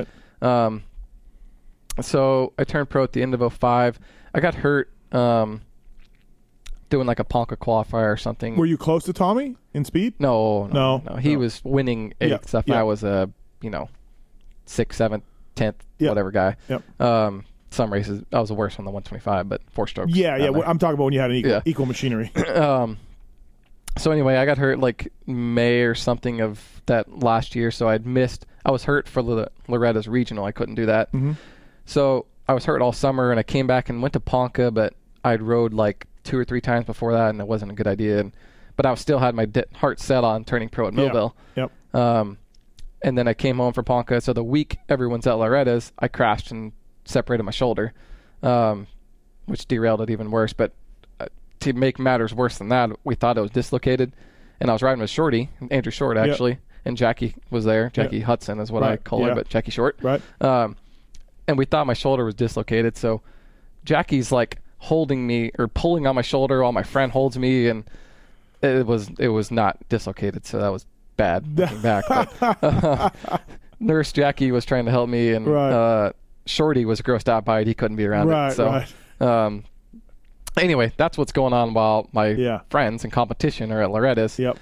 [0.43, 0.67] right?
[0.67, 0.83] Um,
[2.01, 3.99] so I turned pro at the end of 05.
[4.35, 5.61] I got hurt um,
[6.91, 8.57] doing like a Ponca qualifier or something.
[8.57, 10.15] Were you close to Tommy in speed?
[10.19, 11.17] no, no, No, no.
[11.17, 11.41] He no.
[11.41, 12.65] was winning eight Yeah, stuff.
[12.67, 12.81] yeah.
[12.81, 13.31] I was a
[13.63, 13.89] you know
[14.67, 16.11] sixth, seventh, tenth, Yeah.
[16.11, 16.57] whatever guy.
[16.69, 17.01] Yep.
[17.01, 20.13] Um, some races I was the worst on the 125, but four strokes.
[20.15, 20.51] Yeah, yeah.
[20.51, 20.69] there.
[20.69, 21.61] I'm talking about when you had an equal, Yeah.
[21.65, 22.31] equal machinery.
[22.55, 22.99] um,
[23.99, 27.71] so anyway, I got hurt like May or something of that last year.
[27.71, 28.47] So I'd missed.
[28.65, 30.45] I was hurt for the Loretta's regional.
[30.45, 31.13] I couldn't do that.
[31.13, 31.37] Mhm.
[31.85, 34.95] So I was hurt all summer, and I came back and went to Ponca, but
[35.25, 38.21] I'd rode like two or three times before that, and it wasn't a good idea.
[38.21, 38.33] And,
[38.77, 40.97] but I still had my de- heart set on turning pro at Yeah.
[41.05, 41.37] Millville.
[41.57, 41.71] Yep.
[41.95, 42.39] Um,
[43.03, 44.21] and then I came home from Ponca.
[44.21, 46.73] So the week everyone's at Loretta's, I crashed and
[47.05, 47.93] separated my shoulder,
[48.43, 48.87] um,
[49.47, 50.53] which derailed it even worse.
[50.53, 50.73] But
[51.21, 51.27] uh,
[51.61, 54.13] to make matters worse than that, we thought it was dislocated,
[54.61, 57.91] and I was riding with Shorty, Andrew Short actually, and Jackie was there.
[57.91, 59.29] Jackie Hudson is what I call yeah.
[59.29, 59.99] her, but Jackie Short.
[60.03, 60.23] Right.
[60.41, 60.77] Um,
[61.49, 62.97] and we thought my shoulder was dislocated.
[62.97, 63.21] So
[63.85, 67.85] Jackie's like holding me or pulling on my shoulder while my friend holds me, and
[68.63, 70.47] it was it was not dislocated.
[70.47, 70.87] So that was
[71.17, 72.05] bad looking back.
[72.09, 73.43] But,
[73.81, 75.73] Nurse Jackie was trying to help me, and Right.
[75.73, 76.13] uh,
[76.47, 77.67] Shorty was grossed out by it.
[77.67, 78.55] He couldn't be around Right, it.
[78.55, 78.87] So, right.
[79.21, 79.65] um,
[80.57, 82.61] anyway, that's what's going on while my Yeah.
[82.71, 84.39] friends in competition are at Loretta's.
[84.39, 84.59] Yep.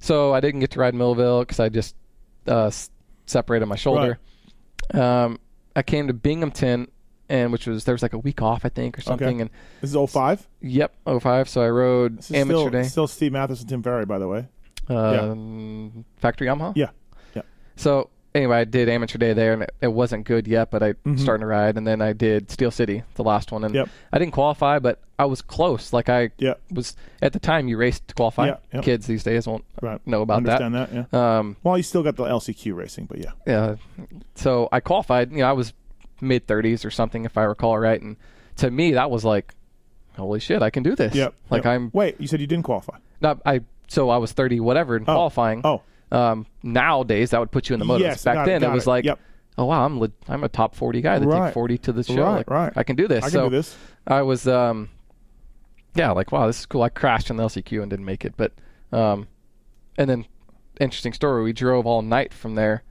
[0.00, 1.94] So I didn't get to ride Millville because I just
[2.46, 2.90] uh, s-
[3.26, 4.18] separated my shoulder.
[4.92, 5.38] Um,
[5.74, 6.88] I came to Binghamton,
[7.28, 9.40] and which was there was like a week off, I think, or something.
[9.40, 10.46] And This is 05.
[10.60, 11.48] yep, 05.
[11.48, 14.18] So I rode This is amateur still, day, still Steve Matthes and Tim Ferry, by
[14.18, 14.46] the way.
[14.88, 16.72] Um, factory Yamaha.
[16.76, 16.90] Yeah.
[17.34, 17.42] Yeah.
[17.76, 20.94] So anyway, I did amateur day there, and it, it wasn't good yet, but I
[21.16, 23.78] started to ride, and then I did Steel City, the last one, and Mm-hmm.
[23.78, 23.88] Yep.
[24.12, 25.92] I didn't qualify, but I was close.
[25.92, 26.54] Like I Yeah.
[26.70, 28.46] was at the time you raced to qualify.
[28.46, 28.84] Yeah, yep.
[28.84, 30.00] Kids these days won't Right.
[30.06, 30.92] know about Understand that.
[30.92, 31.38] yeah.
[31.38, 33.30] Um, Well, you still got the LCQ racing, but yeah.
[33.46, 33.76] yeah.
[34.34, 35.30] So I qualified.
[35.30, 35.72] You know, I was
[36.20, 38.00] mid 30s or something, if I recall right.
[38.00, 38.16] And
[38.56, 39.54] to me, that was like,
[40.16, 41.14] holy shit, I can do this.
[41.14, 41.34] Yep.
[41.50, 41.72] Like yep.
[41.74, 42.96] I'm Wait, you said you didn't qualify.
[43.20, 43.40] not.
[43.46, 45.60] I so I was 30 whatever in qualifying.
[45.64, 45.82] Oh.
[46.12, 48.00] Um, nowadays that would put you in the motos.
[48.00, 48.90] Yes, Back got it, then it, was it.
[48.90, 49.18] like, Yep.
[49.58, 51.46] oh wow, I'm le- I'm a top 40 guy that Right.
[51.46, 52.22] take 40 to the show.
[52.22, 52.72] Right, Like, right.
[52.76, 53.24] I can do this.
[53.24, 53.76] I can so do this.
[54.06, 54.90] I was um,
[55.94, 56.82] yeah, like wow, this is cool.
[56.82, 58.52] I crashed in the LCQ and didn't make it, but
[58.92, 59.26] um,
[59.96, 60.26] and then
[60.80, 61.42] interesting story.
[61.42, 62.82] We drove all night from there.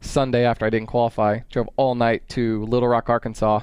[0.00, 3.60] Sunday after I didn't qualify, drove all night to Little Rock, Arkansas,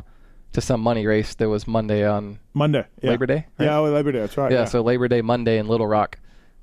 [0.53, 2.83] to some money race that was Monday on Monday.
[3.01, 3.11] Yeah.
[3.11, 3.45] Labor Day.
[3.59, 3.65] right?
[3.65, 4.19] Yeah, oh, Labor Day.
[4.21, 4.51] That's right.
[4.51, 4.65] yeah, Yeah.
[4.65, 6.17] So Labor Day Monday in Little Rock.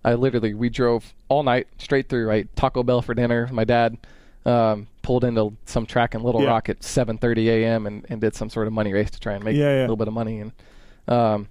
[0.04, 2.26] I literally we drove all night straight through.
[2.26, 3.48] Right, Taco Bell for dinner.
[3.52, 3.98] My dad
[4.44, 6.48] um, pulled into some track in Little Yeah.
[6.48, 7.86] Rock at 7:30 a.m.
[7.86, 9.80] And, and did some sort of money race to try and make Yeah, yeah.
[9.80, 10.40] a little bit of money.
[10.40, 10.52] And
[11.08, 11.48] um,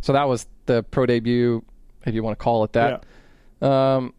[0.00, 1.64] so that was the pro debut,
[2.06, 3.04] if you want to call it that.
[3.60, 4.14] Um,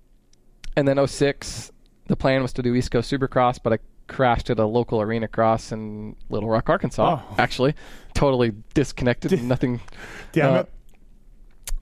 [0.76, 1.72] and then 06,
[2.08, 5.28] the plan was to do East Coast Supercross, but I crashed at a local arena
[5.28, 7.20] cross in Little Rock, Arkansas.
[7.22, 7.36] Oh.
[7.38, 7.76] Actually,
[8.14, 9.44] totally disconnected.
[9.44, 9.82] nothing.
[10.32, 10.72] Damn uh, it.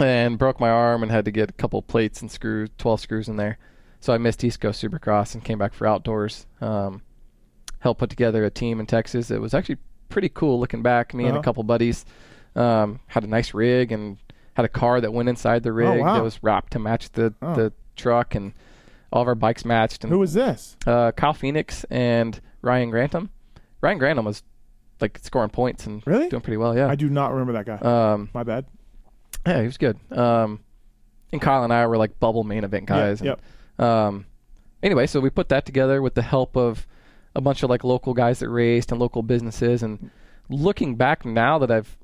[0.01, 3.29] And broke my arm and had to get a couple plates and screws, 12 screws
[3.29, 3.57] in there.
[3.99, 6.45] So I missed East Coast Supercross and came back for outdoors.
[6.59, 7.01] Um,
[7.79, 9.29] helped put together a team in Texas.
[9.31, 9.77] It was actually
[10.09, 11.13] pretty cool looking back.
[11.13, 11.39] Me and Uh-huh.
[11.39, 12.05] a couple buddies
[12.55, 14.17] um, had a nice rig and
[14.55, 16.13] had a car that went inside the rig Oh, wow.
[16.15, 17.53] that was wrapped to match the, Oh.
[17.55, 18.53] the truck and
[19.13, 20.03] all of our bikes matched.
[20.03, 20.75] And Who was this?
[20.85, 23.29] uh, Kyle Phoenix and Ryan Grantham.
[23.81, 24.43] Ryan Grantham was
[24.99, 26.27] like scoring points and Really?
[26.29, 26.75] doing pretty well.
[26.75, 26.87] Yeah.
[26.87, 27.77] I do not remember that guy.
[28.13, 28.65] um, My bad.
[29.45, 29.97] Yeah, he was good.
[30.11, 30.59] Um,
[31.31, 33.21] and Kyle and I were like bubble main event guys.
[33.21, 33.35] Yeah,
[33.77, 34.25] and, Um,
[34.83, 36.85] anyway, so we put that together with the help of
[37.35, 39.81] a bunch of like local guys that raced and local businesses.
[39.83, 40.09] And
[40.49, 41.97] looking back now that I've,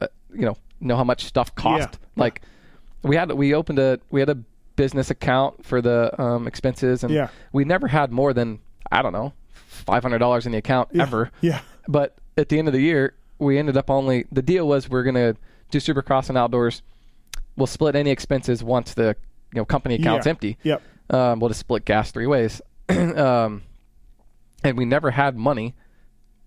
[0.00, 1.88] uh, you know, know how much stuff cost.
[1.92, 1.98] Yeah.
[2.16, 2.42] Like
[3.02, 4.38] we had we opened a we had a
[4.76, 7.28] business account for the um, expenses, and Yeah.
[7.52, 8.60] we never had more than
[8.92, 9.32] I don't know
[9.66, 11.02] five hundred dollars in the account Yeah.
[11.02, 11.30] ever.
[11.40, 11.60] Yeah.
[11.88, 15.02] But at the end of the year, we ended up only the deal was we're
[15.02, 15.34] gonna
[15.70, 16.82] do Supercross and outdoors.
[17.56, 19.16] We'll split any expenses once the
[19.52, 20.30] you know company account's Yeah.
[20.30, 20.56] empty.
[20.62, 20.82] Yep.
[21.10, 22.60] Um, we'll just split gas three ways.
[22.88, 23.62] um,
[24.64, 25.74] and we never had money,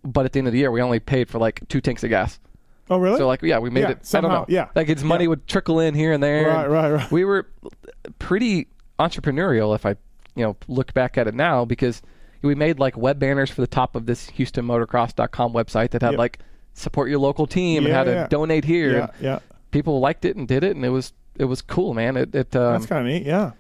[0.04, 2.10] but at the end of the year, we only paid for like two tanks of
[2.10, 2.40] gas.
[2.90, 3.18] Oh, really?
[3.18, 4.16] So like, yeah, we made Yeah, it.
[4.16, 4.46] I don't know.
[4.50, 4.68] yeah.
[4.76, 5.30] like its money Yeah.
[5.30, 6.48] would trickle in here and there.
[6.48, 7.12] Right, and right, right.
[7.12, 7.48] We were
[8.20, 8.68] pretty
[9.00, 9.92] entrepreneurial, if I,
[10.36, 12.02] you know, look back at it now, because
[12.42, 16.18] we made like web banners for the top of this HoustonMotocross.com website that had Yep.
[16.20, 16.40] like
[16.74, 18.28] support your local team and Yeah, how to yeah.
[18.28, 18.92] donate here.
[18.98, 19.40] yeah, yeah.
[19.72, 22.18] people liked it and did it, and it was it was cool, man.
[22.18, 23.26] It it um, That's kind of neat.
[23.26, 23.52] Yeah.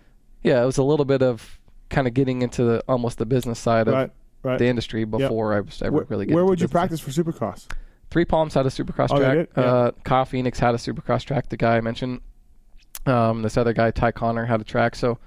[0.44, 1.60] yeah, it was a little bit of
[1.90, 4.12] kind of getting into the almost the business side of Right.
[4.44, 4.58] Right.
[4.60, 6.26] the industry before I was ever Where, really.
[6.26, 7.68] Getting where would you practice for Supercross?
[8.10, 9.48] Three Palms had a Supercross Oh, track.
[9.56, 9.64] Yeah.
[9.64, 11.50] Uh, Kyle Phoenix had a Supercross track.
[11.50, 12.22] The guy I mentioned.
[13.06, 14.96] Um, this other guy, Ty Connor, had a track.
[14.96, 15.18] So,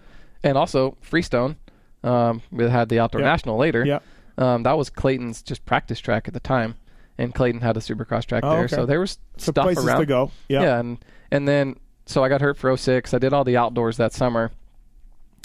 [0.42, 1.56] and also Freestone,
[2.02, 3.28] um, we had the outdoor Yeah.
[3.28, 3.84] national later.
[3.84, 3.98] Yeah.
[4.36, 6.74] Um, that was Clayton's just practice track at the time,
[7.18, 8.64] and Clayton had a Supercross track Oh, there.
[8.64, 8.74] okay.
[8.76, 10.00] So there was So stuff places around.
[10.00, 10.30] to go.
[10.48, 10.62] Yeah.
[10.62, 10.98] Yeah, and
[11.30, 13.14] and then so I got hurt for 06.
[13.14, 14.50] I did all the outdoors that summer.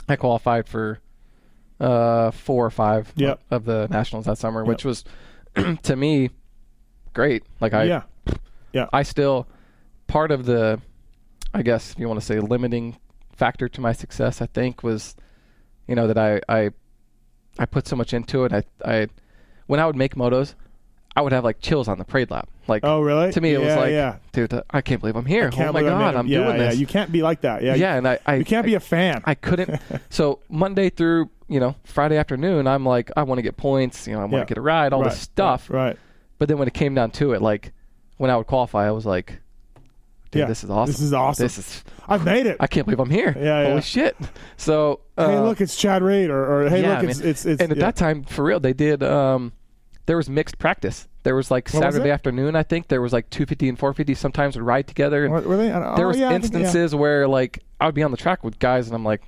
[0.07, 0.99] I qualified for
[1.79, 3.39] uh four or five Yep.
[3.51, 5.03] of the nationals that summer, which was
[5.83, 6.29] to me
[7.13, 7.43] great.
[7.61, 8.03] Like I yeah.
[8.73, 8.87] Yeah.
[8.91, 9.47] I still
[10.07, 10.81] part of the
[11.53, 12.97] I guess if you want to say limiting
[13.31, 15.15] factor to my success I think was
[15.87, 16.71] you know that I I
[17.57, 18.51] I put so much into it.
[18.53, 19.07] I I
[19.67, 20.55] when I would make motos,
[21.15, 22.49] I would have like chills on the parade lap.
[22.67, 23.31] Like Oh, really?
[23.31, 24.17] to me it was like yeah.
[24.31, 25.49] dude, I can't believe I'm here.
[25.51, 26.15] Oh my believe I made god.
[26.15, 26.69] I'm yeah, doing yeah.
[26.69, 26.79] this.
[26.79, 27.63] You can't be like that.
[27.63, 27.75] Yeah.
[27.75, 29.21] yeah, and I, I You can't I, be a fan.
[29.25, 29.81] I couldn't.
[30.09, 34.07] so Monday through you know Friday afternoon, I'm like I want to get points.
[34.07, 34.45] You know I want to Yeah.
[34.45, 35.69] get a ride, all right, this stuff.
[35.69, 35.87] Right.
[35.87, 35.97] right.
[36.37, 37.73] But then when it came down to it, like
[38.17, 39.39] when I would qualify, I was like,
[40.31, 40.45] dude, Yeah.
[40.45, 40.91] this is awesome.
[40.91, 41.43] This is awesome.
[41.43, 41.83] This is.
[42.07, 42.57] I've made it.
[42.59, 43.35] I can't believe I'm here.
[43.37, 43.79] Yeah, Holy yeah.
[43.81, 44.15] shit.
[44.57, 47.61] So hey, uh, look, it's Chad Reed, or, or hey, yeah, look, it's, it's it's
[47.61, 47.85] and at yeah.
[47.85, 49.03] that time, for real, they did.
[49.03, 49.53] Um,
[50.09, 51.07] there was mixed practice.
[51.21, 52.13] There was like What Saturday it?
[52.13, 52.55] afternoon.
[52.55, 54.15] I think there was like 250 and 450.
[54.15, 55.23] Sometimes would ride together.
[55.23, 55.71] And Were- they?
[55.71, 56.59] Oh, there was yeah, I think- yeah.
[56.61, 59.21] instances where like I would be on the track with guys, and I'm like,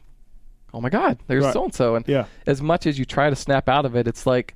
[0.73, 1.93] oh my god, there's so and so.
[1.93, 2.25] And Yeah.
[2.47, 4.55] as much as you try to snap out of it, it's like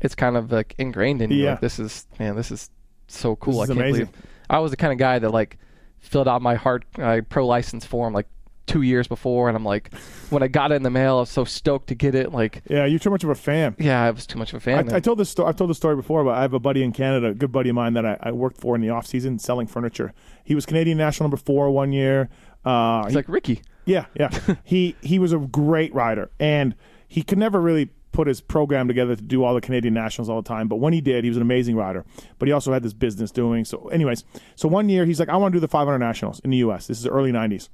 [0.00, 1.44] it's kind of like ingrained in you.
[1.44, 1.50] Yeah.
[1.50, 2.70] Like, this is man, this is
[3.08, 3.60] so cool.
[3.60, 4.04] This is I can't amazing.
[4.06, 5.58] believe I was the kind of guy that like
[6.00, 8.26] filled out my hard uh, pro license form like
[8.66, 9.94] two years before, and I'm like,
[10.30, 12.32] when I got it in the mail, I was so stoked to get it.
[12.32, 13.76] Like, Yeah, you're too much of a fan.
[13.78, 14.92] yeah, I was too much of a fan.
[14.92, 15.48] I, I told this story.
[15.48, 17.68] I've told this story before, but I have a buddy in Canada, a good buddy
[17.70, 20.12] of mine that I, I worked for in the off season selling furniture.
[20.44, 22.28] He was Canadian national number four one year.
[22.64, 23.62] Uh, it's he- like Ricky.
[23.84, 24.30] yeah, yeah.
[24.64, 26.74] he he was a great rider, and
[27.08, 30.40] he could never really put his program together to do all the Canadian nationals all
[30.40, 30.68] the time.
[30.68, 32.02] But when he did, he was an amazing rider.
[32.38, 33.66] But he also had this business doing.
[33.66, 36.48] So, anyways, so one year he's like, I want to do the 500 nationals in
[36.50, 36.86] the U.S.
[36.86, 37.68] This is the early 90s,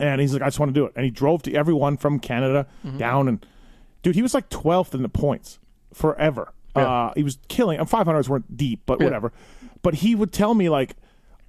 [0.00, 0.92] and he's like, I just want to do it.
[0.96, 3.44] And he drove to everyone from Canada down, and
[4.02, 5.58] dude, he was like 12th in the points
[5.92, 6.52] forever.
[6.74, 7.78] Uh, he was killing.
[7.78, 9.04] And 500s weren't deep, but Yeah.
[9.06, 9.32] whatever.
[9.82, 10.96] But he would tell me like.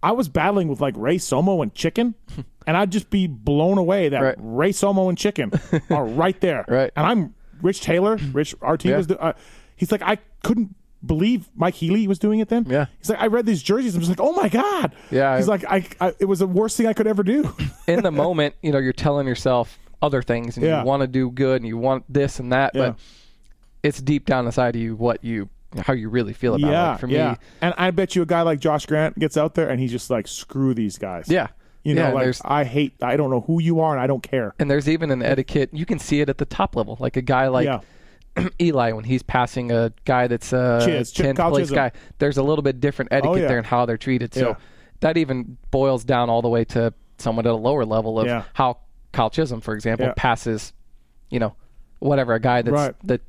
[0.03, 2.15] I was battling with like Ray Somo and Chicken,
[2.65, 4.35] and I'd just be blown away that Right.
[4.39, 5.51] Ray Somo and Chicken
[5.91, 6.65] are right there.
[6.67, 6.89] Right.
[6.95, 8.17] And I'm Rich Taylor.
[8.33, 8.97] Rich, our team Yeah.
[8.97, 9.05] was.
[9.05, 9.33] do- Uh,
[9.75, 10.75] he's like, I couldn't
[11.05, 12.65] believe Mike Healy was doing it then.
[12.69, 12.85] Yeah.
[12.99, 13.95] He's like, I read these jerseys.
[13.95, 14.93] I'm just like, oh my god.
[15.09, 17.53] Yeah, He's I- like, I, I, it was the worst thing I could ever do.
[17.87, 20.81] in the moment, you know, you're telling yourself other things and Yeah.
[20.81, 22.89] you want to do good and you want this and that, Yeah.
[22.91, 22.99] but
[23.83, 25.49] it's deep down inside of you what you
[25.85, 26.95] how you really feel about yeah.
[26.95, 26.99] it.
[26.99, 27.31] For yeah.
[27.31, 29.91] me, And I bet you a guy like Josh Grant gets out there and he's
[29.91, 31.25] just like, screw these guys.
[31.29, 31.47] yeah.
[31.83, 32.93] You know, and like I hate.
[33.01, 34.53] I don't know who you are, and I don't care.
[34.59, 35.71] and there's even an etiquette.
[35.73, 37.79] You can see it at the top level, like a guy like yeah.
[38.61, 41.75] Eli when he's passing a guy that's uh, a Chiz, 10th Kyle place Chisholm.
[41.75, 41.91] guy.
[42.19, 43.47] There's a little bit different oh, etiquette Oh, yeah.
[43.47, 44.34] there and how they're treated.
[44.34, 44.55] So Yeah.
[45.01, 48.43] that even boils down all the way to someone at a lower level of Yeah.
[48.53, 48.77] how
[49.11, 50.13] Kyle Chisholm, for example, Yeah.
[50.15, 50.73] passes,
[51.29, 51.55] you know,
[51.99, 52.95] whatever a guy that's Right.
[53.03, 53.19] the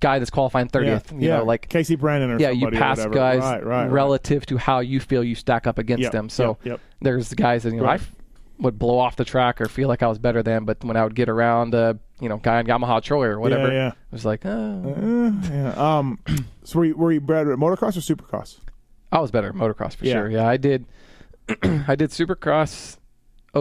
[0.00, 1.12] guy that's qualifying thirtieth.
[1.12, 3.14] You know, like Casey Brandon or yeah, you somebody or pass whatever.
[3.14, 3.90] guys right, right, right.
[3.90, 6.28] relative to how you feel you stack up against Yep, them.
[6.28, 6.80] So yep, yep.
[7.00, 8.00] there's the guys that you know Right.
[8.00, 8.14] f-
[8.58, 10.64] would blow off the track or feel like I was better than.
[10.64, 13.72] But when I would get around, uh, you know, guy in Yamaha Troy or whatever,
[13.72, 13.88] yeah.
[13.88, 14.50] it was like, oh,
[14.96, 15.72] Uh, yeah.
[15.98, 16.18] Um,
[16.64, 18.58] so were you, were you better at motocross or supercross?
[19.12, 20.14] I was better at motocross for Yeah.
[20.14, 20.30] sure.
[20.30, 20.86] Yeah, I did.
[21.62, 22.98] I did Supercross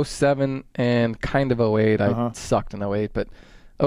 [0.03, 2.01] 07 and kind of 08.
[2.01, 2.31] I Uh-huh.
[2.33, 3.27] sucked in 08, but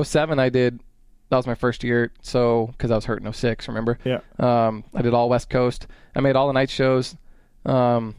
[0.03, 0.81] 07 I did.
[1.29, 3.99] That was my first year, so because I was hurt in 06, remember?
[4.05, 4.21] Yeah.
[4.39, 5.87] Um, I did all West Coast.
[6.17, 7.15] I made all the night shows.
[7.67, 8.15] Um,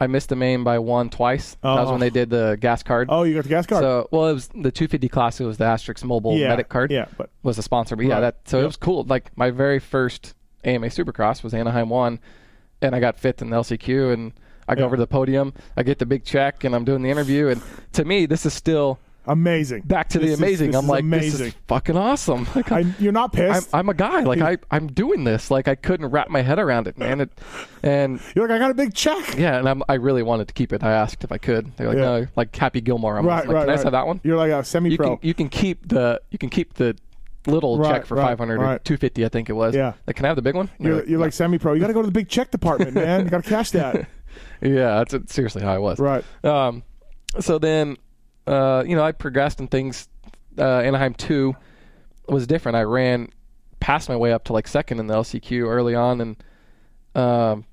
[0.00, 1.56] I missed the main by one twice.
[1.62, 1.90] That was Oh.
[1.92, 2.10] when they oh.
[2.10, 3.08] did the gas card.
[3.10, 3.82] Oh, you got the gas card.
[3.82, 5.40] So, well, it was the 250 class.
[5.40, 7.96] It was the Asterisk Mobile yeah, Medic card Yeah, but was the sponsor.
[7.96, 8.62] But yeah, that so Yep.
[8.62, 9.04] it was cool.
[9.04, 10.34] Like my very first
[10.64, 12.20] AMA Supercross was Anaheim one,
[12.80, 14.12] and I got fifth in the LCQ.
[14.12, 14.32] And
[14.68, 17.10] I go over to the podium, I get the big check, and I'm doing the
[17.10, 17.48] interview.
[17.48, 17.62] And
[17.94, 19.82] to me, this is still amazing.
[19.82, 20.66] back to the This is- amazing.
[20.70, 21.46] this I'm is like, this amazing.
[21.48, 22.46] is fucking awesome.
[22.54, 23.74] Like, I, you're not I'm, pissed.
[23.74, 24.20] I'm a guy.
[24.22, 25.50] Like I, I'm doing this.
[25.50, 27.20] Like I couldn't wrap my head around it, man.
[27.20, 27.30] It,
[27.82, 29.36] and you're like, I got a big check.
[29.36, 30.82] yeah, and I'm, I really wanted to keep it.
[30.82, 31.76] I asked if I could.
[31.76, 32.02] They're like, Yeah.
[32.20, 33.18] no, like Happy Gilmore.
[33.18, 33.74] I'm Right, like, right, can I right.
[33.74, 34.20] just have that one?
[34.24, 35.16] You're like a semi-pro.
[35.18, 36.96] can you can keep the you can keep the
[37.46, 39.74] little Right, check for right, 500 or 250 I think it was.
[39.74, 39.94] Yeah.
[40.06, 40.68] Like, can I have the big one?
[40.78, 41.74] You're, you're like semi-pro.
[41.74, 43.24] You got to go to the big check department, man.
[43.24, 44.06] You got to cash that.
[44.60, 45.98] yeah, that's seriously how I was.
[45.98, 46.24] Right.
[46.44, 46.82] Um,
[47.40, 47.96] so then,
[48.48, 50.08] uh, you know, I progressed and things.
[50.58, 51.54] Uh, Anaheim two
[52.28, 52.76] was different.
[52.76, 53.28] I ran
[53.80, 56.36] past my way up to like second in the LCQ early on, and
[57.14, 57.64] um,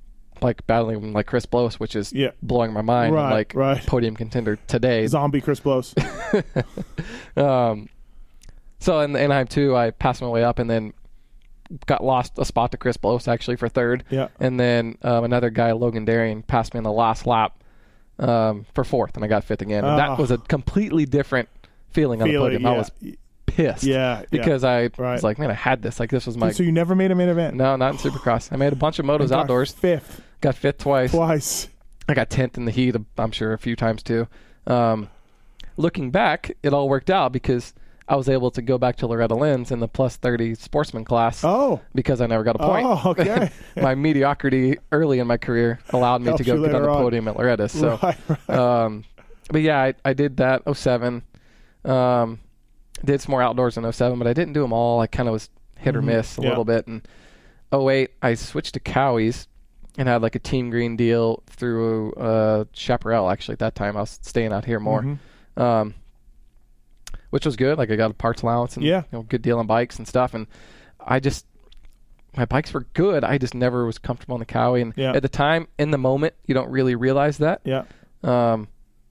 [0.42, 2.32] like battling like Chris Blose, which is Yeah.
[2.44, 3.16] blowing my mind.
[3.16, 3.86] Right, like right.
[3.86, 5.08] podium contender today.
[5.08, 5.94] Zombie Chris Blose.
[7.38, 7.90] Um,
[8.80, 10.94] so in the Anaheim two, I passed my way up and then
[11.86, 14.04] got lost a spot to Chris Blose actually for third.
[14.10, 14.28] Yeah.
[14.40, 17.62] And then um, another guy, Logan Darian, passed me in the last lap
[18.20, 19.84] um, for fourth, and I got fifth again.
[19.86, 21.50] And that was a completely different
[21.92, 22.64] feeling on Feeling, the podium.
[22.64, 22.70] yeah.
[22.72, 22.92] I was
[23.46, 23.84] pissed.
[23.84, 24.26] Yeah, yeah.
[24.32, 25.14] Because I Right.
[25.14, 26.00] was like, man, I had this.
[26.00, 27.56] Like this was my so you never made a main event?
[27.56, 28.52] no, not in Supercross.
[28.52, 29.72] I made a bunch of motos Got outdoors.
[29.72, 30.22] Fifth.
[30.42, 31.12] Got fifth twice.
[31.12, 31.70] Twice.
[32.08, 32.96] I got tenth in the heat.
[33.18, 34.28] I'm sure a few times too.
[34.68, 35.10] Um,
[35.78, 37.74] looking back, it all worked out because
[38.08, 41.44] I was able to go back to Loretta Lynn's in the plus thirty sportsman class
[41.44, 41.82] Oh.
[41.96, 42.86] because I never got a point.
[42.88, 43.50] Oh, okay.
[43.82, 46.98] my mediocrity early in my career allowed me Helps to go get on the on.
[46.98, 47.68] podium at Loretta.
[47.68, 48.50] So, Right, right.
[48.50, 49.04] um,
[49.50, 51.24] but yeah, I, I did that 07.
[51.84, 52.40] Um,
[53.04, 55.00] did some more outdoors in 07, but I didn't do them all.
[55.02, 56.44] I kind of was hit or miss a Mm-hmm.
[56.44, 56.50] Yeah.
[56.50, 56.88] little bit.
[56.88, 57.08] And
[57.74, 59.48] 08, I switched to Cowies
[59.98, 63.30] and had like a team green deal through uh, Chaparral.
[63.30, 65.62] Actually, at that time, I was staying out here more, Mm-hmm.
[65.62, 65.94] um,
[67.36, 67.78] which was good.
[67.78, 69.00] Like I got a parts allowance and Yeah.
[69.12, 70.34] you know, good deal on bikes and stuff.
[70.34, 70.48] And
[71.06, 71.46] I just
[72.38, 73.26] my bikes were good.
[73.26, 74.82] I just never was comfortable on the Cowie.
[74.82, 75.12] And Yeah.
[75.14, 77.60] at the time, in the moment, you don't really realize that.
[77.66, 77.84] yeah.
[78.24, 78.70] Um,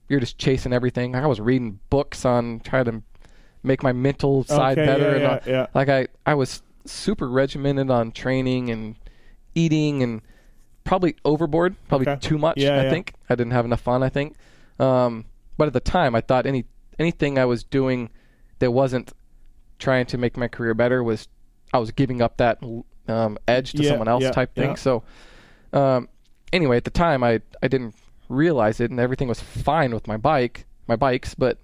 [0.09, 1.15] you're just chasing everything.
[1.15, 3.03] I was reading books on trying to
[3.63, 5.17] make my mental side Okay, better.
[5.19, 5.67] yeah, and yeah, yeah.
[5.75, 8.95] Like I, I was super regimented on training and
[9.53, 10.21] eating and
[10.83, 12.19] probably overboard, probably Okay.
[12.27, 12.57] too much.
[12.57, 14.01] Yeah, I think I didn't have enough fun.
[14.01, 14.35] I think.
[14.79, 15.25] Um,
[15.57, 16.65] but at the time, I thought any
[16.99, 18.09] anything I was doing
[18.59, 19.11] that wasn't
[19.79, 21.27] trying to make my career better was
[21.73, 22.59] I was giving up that
[23.07, 24.69] um, edge to Yeah, someone else yeah, type thing.
[24.69, 24.75] yeah.
[24.75, 25.03] So
[25.73, 26.07] um,
[26.53, 27.95] anyway, at the time, I I didn't
[28.29, 31.59] realize it, and everything was fine with my bike, my bikes, but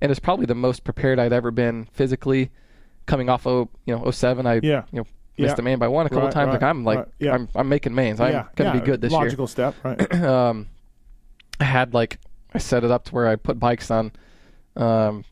[0.00, 2.50] and it's probably the most prepared I'd ever been physically,
[3.06, 4.46] coming off of you know 07.
[4.46, 4.84] I Yeah.
[4.92, 5.06] you know
[5.38, 5.54] missed Yeah.
[5.54, 6.48] the main by one a couple Right, times.
[6.48, 7.32] right, like I'm like right, yeah.
[7.34, 8.20] I'm I'm making mains.
[8.20, 8.44] I'm yeah.
[8.54, 9.20] gonna be good this year.
[9.22, 10.14] Logical step, right?
[10.22, 10.68] um,
[11.58, 12.18] I had like
[12.52, 14.12] I set it up to where I put bikes on.
[14.76, 15.24] Um,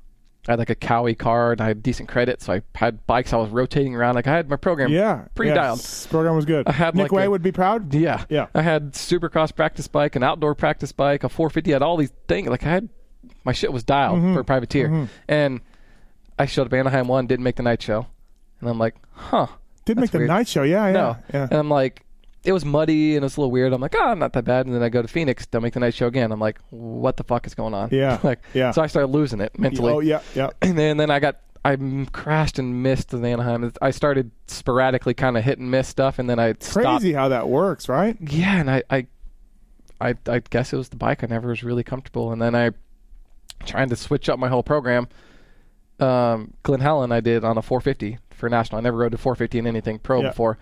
[0.48, 1.60] I had like a Cowie card.
[1.60, 4.16] I had decent credit, so I had bikes I was rotating around.
[4.16, 5.26] Like I had my program yeah.
[5.36, 5.54] pretty yeah.
[5.54, 5.78] dialed.
[5.78, 6.66] s- Program was good.
[6.66, 7.94] I had Nick like Wey a- would be proud.
[7.94, 8.24] Yeah.
[8.28, 8.46] Yeah.
[8.54, 11.70] I had supercross practice bike, an outdoor practice bike, a 450.
[11.72, 12.48] I had all these things.
[12.48, 12.88] Like I had
[13.44, 14.34] my shit was dialed Mm-hmm.
[14.34, 15.08] for a privateer.
[15.28, 15.60] And
[16.38, 18.06] I showed up Anaheim one, didn't make the night show.
[18.60, 19.46] And I'm like, huh.
[19.84, 20.28] didn't make the weird.
[20.28, 20.64] night show.
[20.64, 20.92] Yeah, yeah.
[20.92, 21.16] No.
[21.32, 21.42] Yeah.
[21.44, 22.04] And I'm like,
[22.44, 23.72] it was muddy and it was a little weird.
[23.72, 24.66] I'm like, oh, not that bad.
[24.66, 26.32] And then I go to Phoenix, don't make the night show again.
[26.32, 27.88] I'm like, what the fuck is going on?
[27.92, 28.70] Yeah, like, yeah.
[28.72, 29.92] So I started losing it mentally.
[29.92, 30.50] Oh, yeah, yeah.
[30.62, 31.76] And then, then I got I
[32.12, 33.72] crashed and missed the Anaheim.
[33.80, 37.00] I started sporadically kind of hit and miss stuff, and then I stopped.
[37.02, 38.16] Crazy how that works, right?
[38.20, 39.06] Yeah, and I, I,
[40.00, 41.22] I, I guess it was the bike.
[41.22, 42.72] I never was really comfortable, and then I
[43.64, 45.06] trying to switch up my whole program.
[46.00, 48.78] Um, Glen Helen, I did on a 450 for national.
[48.78, 50.30] I never rode a 450 in anything pro Yeah.
[50.30, 50.58] before,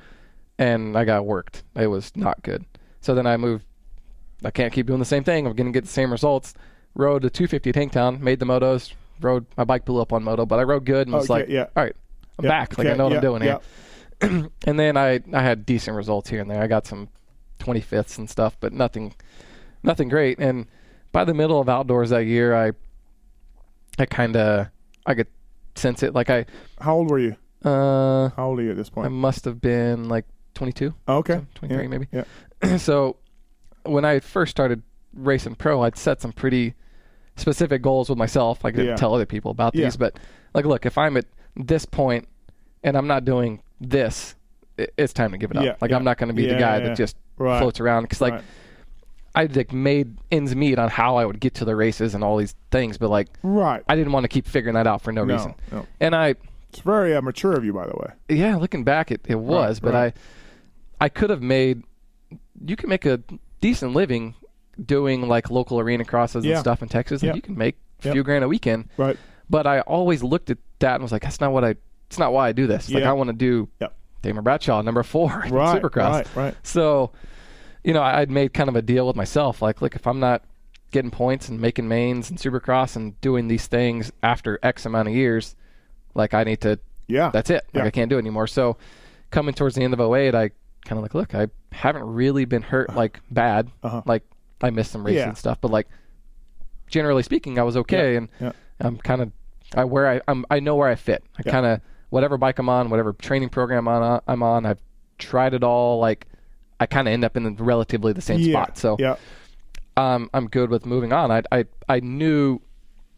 [0.61, 1.65] and I got worked.
[1.75, 2.65] It was not good.
[3.01, 3.65] So then I moved.
[4.45, 5.47] I can't keep doing the same thing.
[5.47, 6.55] I'm going to get the same results.
[6.95, 8.93] Rode a 250 at Hangtown, made the motos.
[9.21, 11.49] Rode my bike blew up on moto, but I rode good and was Okay, like,
[11.49, 11.67] yeah.
[11.77, 11.97] all right,
[12.39, 12.79] I'm Yeah, back.
[12.79, 13.59] Like I know what I'm doing here.
[14.67, 16.63] and then I I had decent results here and there.
[16.63, 17.09] I got some
[17.59, 19.15] 25ths and stuff, but nothing
[19.83, 20.39] nothing great.
[20.39, 20.67] And
[21.13, 22.73] by the middle of outdoors that year, I
[23.99, 24.69] I kind of
[25.07, 25.27] I could
[25.75, 26.15] sense it.
[26.15, 26.47] Like I
[26.81, 27.37] How old were you?
[27.65, 29.07] uh How old are you at this point?
[29.07, 30.25] I must have been like
[30.61, 31.41] 22, Oh, okay.
[31.55, 32.07] 23 Yeah, maybe.
[32.13, 32.77] Yeah.
[32.77, 33.17] so
[33.85, 34.83] when I first started
[35.15, 36.75] racing pro, I'd set some pretty
[37.37, 38.63] specific goals with myself.
[38.63, 38.95] I could Yeah.
[38.97, 39.87] tell other people about Yeah.
[39.87, 40.19] these, but
[40.53, 41.25] like, look, if I'm at
[41.57, 42.29] this point
[42.85, 44.35] and I'm not doing this,
[44.79, 45.65] i- it's time to give it up.
[45.65, 45.97] Yeah, like yeah.
[45.97, 46.89] I'm not going to be Yeah, the guy yeah, yeah.
[46.91, 47.59] that just Right.
[47.59, 48.43] floats around because like Right.
[49.35, 52.37] I like made ends meet on how I would get to the races and all
[52.37, 53.83] these things, but like Right.
[53.89, 55.55] I didn't want to keep figuring that out for no, No, reason.
[55.73, 55.87] no.
[56.01, 56.35] And I,
[56.69, 58.13] It's very uh, mature of you, by the way.
[58.37, 60.13] yeah, looking back, it, it was, but right.
[60.15, 60.21] I,
[61.01, 61.83] I could have made.
[62.65, 63.21] You can make a
[63.61, 64.35] decent living
[64.85, 66.53] doing like local arena crosses Yeah.
[66.53, 67.31] and stuff in Texas, Yeah.
[67.31, 68.15] and you can make a Yep.
[68.15, 68.89] few grand a weekend.
[68.97, 69.17] Right.
[69.49, 71.75] But I always looked at that and was like, that's not what I.
[72.07, 72.91] It's not why I do this.
[72.91, 73.95] Like I want to do Yep.
[74.23, 75.81] Damon Bradshaw number four in Right.
[75.83, 76.11] Supercross.
[76.13, 76.37] Right.
[76.37, 76.55] Right.
[76.63, 77.13] So,
[77.85, 79.63] you know, I'd made kind of a deal with myself.
[79.63, 80.43] Like, look, if I'm not
[80.91, 85.15] getting points and making mains and supercross and doing these things after X amount of
[85.15, 85.55] years,
[86.15, 86.79] like I need to.
[87.07, 87.31] Yeah.
[87.33, 87.65] That's it.
[87.75, 87.87] Like Yeah.
[87.87, 88.47] I can't do it anymore.
[88.47, 88.77] So,
[89.31, 90.51] coming towards the end of 08, I
[90.85, 93.71] kind of like, look, I haven't really been hurt like bad.
[93.83, 94.03] Uh-huh.
[94.07, 94.23] Like
[94.63, 95.29] I missed some races Yeah.
[95.29, 95.87] and stuff, but like
[96.89, 98.19] generally speaking, I was okay, Yeah.
[98.19, 98.53] and Yeah.
[98.81, 99.33] I'm kind of
[99.75, 101.23] I where I I'm, I know where I fit.
[101.39, 104.67] I kind of whatever bike I'm on, whatever training program I'm on, I'm on.
[104.67, 104.81] I've
[105.19, 105.99] tried it all.
[106.01, 106.27] Like
[106.81, 108.79] I kind of end up in relatively the same spot.
[108.79, 109.17] So yeah.
[109.97, 111.31] um, I'm good with moving on.
[111.31, 112.61] I I I knew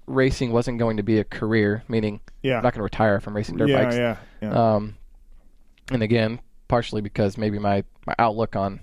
[0.06, 2.56] racing wasn't going to be a career, meaning Yeah.
[2.56, 3.96] I'm not going to retire from racing dirt yeah, bikes.
[3.96, 4.16] yeah.
[4.42, 4.74] Yeah.
[4.74, 4.96] Um,
[5.90, 6.40] and again,
[6.72, 8.80] partially because maybe my my outlook on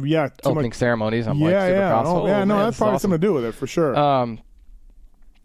[0.00, 0.28] yeah.
[0.44, 1.26] Opening ceremonies.
[1.26, 1.44] I'm Yeah.
[1.46, 1.90] like Yeah.
[1.90, 2.04] Supercross.
[2.06, 2.44] Oh, oh, yeah.
[2.44, 3.10] No, man, that's probably awesome.
[3.10, 3.96] something to do with it for sure.
[3.98, 4.38] Um,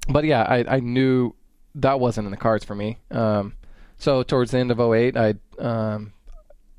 [0.07, 1.33] but yeah, I, I knew
[1.73, 2.99] that wasn't in the cards for me.
[3.09, 3.53] Um,
[3.97, 6.13] so towards the end of 08, I, um,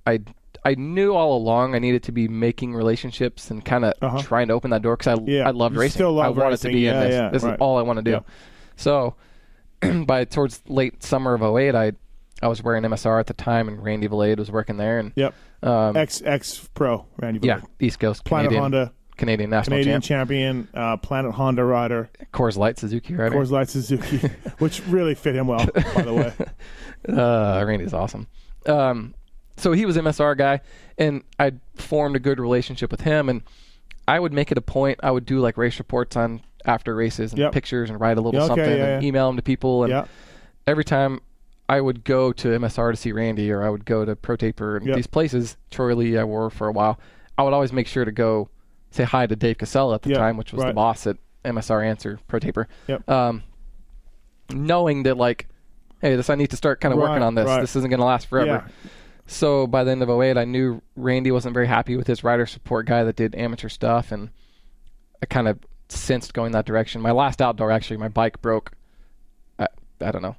[0.06, 0.20] I,
[0.64, 4.22] I knew all along I needed to be making relationships and kind of Uh-huh.
[4.22, 5.94] trying to open that door because I, Yeah, I loved you racing.
[5.98, 6.70] still love I wanted racing.
[6.70, 7.12] to be Yeah, in this.
[7.14, 7.54] yeah, this right.
[7.54, 8.10] is all I want to do.
[8.12, 8.20] Yeah.
[8.76, 9.16] So
[10.06, 11.92] by towards late summer of 08, I,
[12.44, 15.34] I was wearing MSR at the time, and Randy Valade was working there, and yep.
[15.62, 17.40] um, Ex ex pro Randy.
[17.42, 17.70] yeah, Villard.
[17.80, 22.58] East Coast Planet Canadian Honda, Canadian national Canadian champ, champion, uh, Planet Honda rider, Coors
[22.58, 23.34] Light Suzuki rider.
[23.34, 24.18] Coors Light Suzuki,
[24.58, 26.32] which really fit him well, by the way.
[27.06, 28.26] Uh, Randy's awesome.
[28.64, 29.14] Um,
[29.58, 30.60] so he was MSR guy,
[30.96, 33.28] and I formed a good relationship with him.
[33.28, 33.42] And
[34.08, 35.00] I would make it a point.
[35.02, 37.52] I would do like race reports on after races and Yep.
[37.52, 39.06] pictures and write a little Yeah, okay, something yeah, and yeah.
[39.08, 39.84] email them to people.
[39.84, 40.04] And Yeah.
[40.66, 41.20] every time
[41.68, 44.76] I would go to MSR to see Randy, or I would go to Pro Taper
[44.76, 44.96] and Yep.
[44.96, 46.98] these places, Troy Lee, I wore for a while.
[47.38, 48.48] I would always make sure to go
[48.90, 51.82] say hi to Dave Casella at the Yeah, time, which was the boss at MSR
[51.84, 52.68] Answer Pro Taper.
[52.86, 53.08] Yep.
[53.10, 53.42] Um,
[54.52, 55.48] knowing that like,
[56.00, 57.46] hey, this I need to start kind of Right, working on this.
[57.46, 57.60] right.
[57.60, 58.64] This isn't going to last forever.
[58.66, 58.90] Yeah.
[59.26, 62.44] So by the end of 08, I knew Randy wasn't very happy with his rider
[62.46, 64.28] support guy that did amateur stuff, and
[65.22, 65.58] I kind of
[65.88, 67.00] sensed going that direction.
[67.00, 68.72] My last outdoor, actually, my bike broke.
[69.58, 69.68] I,
[70.02, 70.36] I don't know,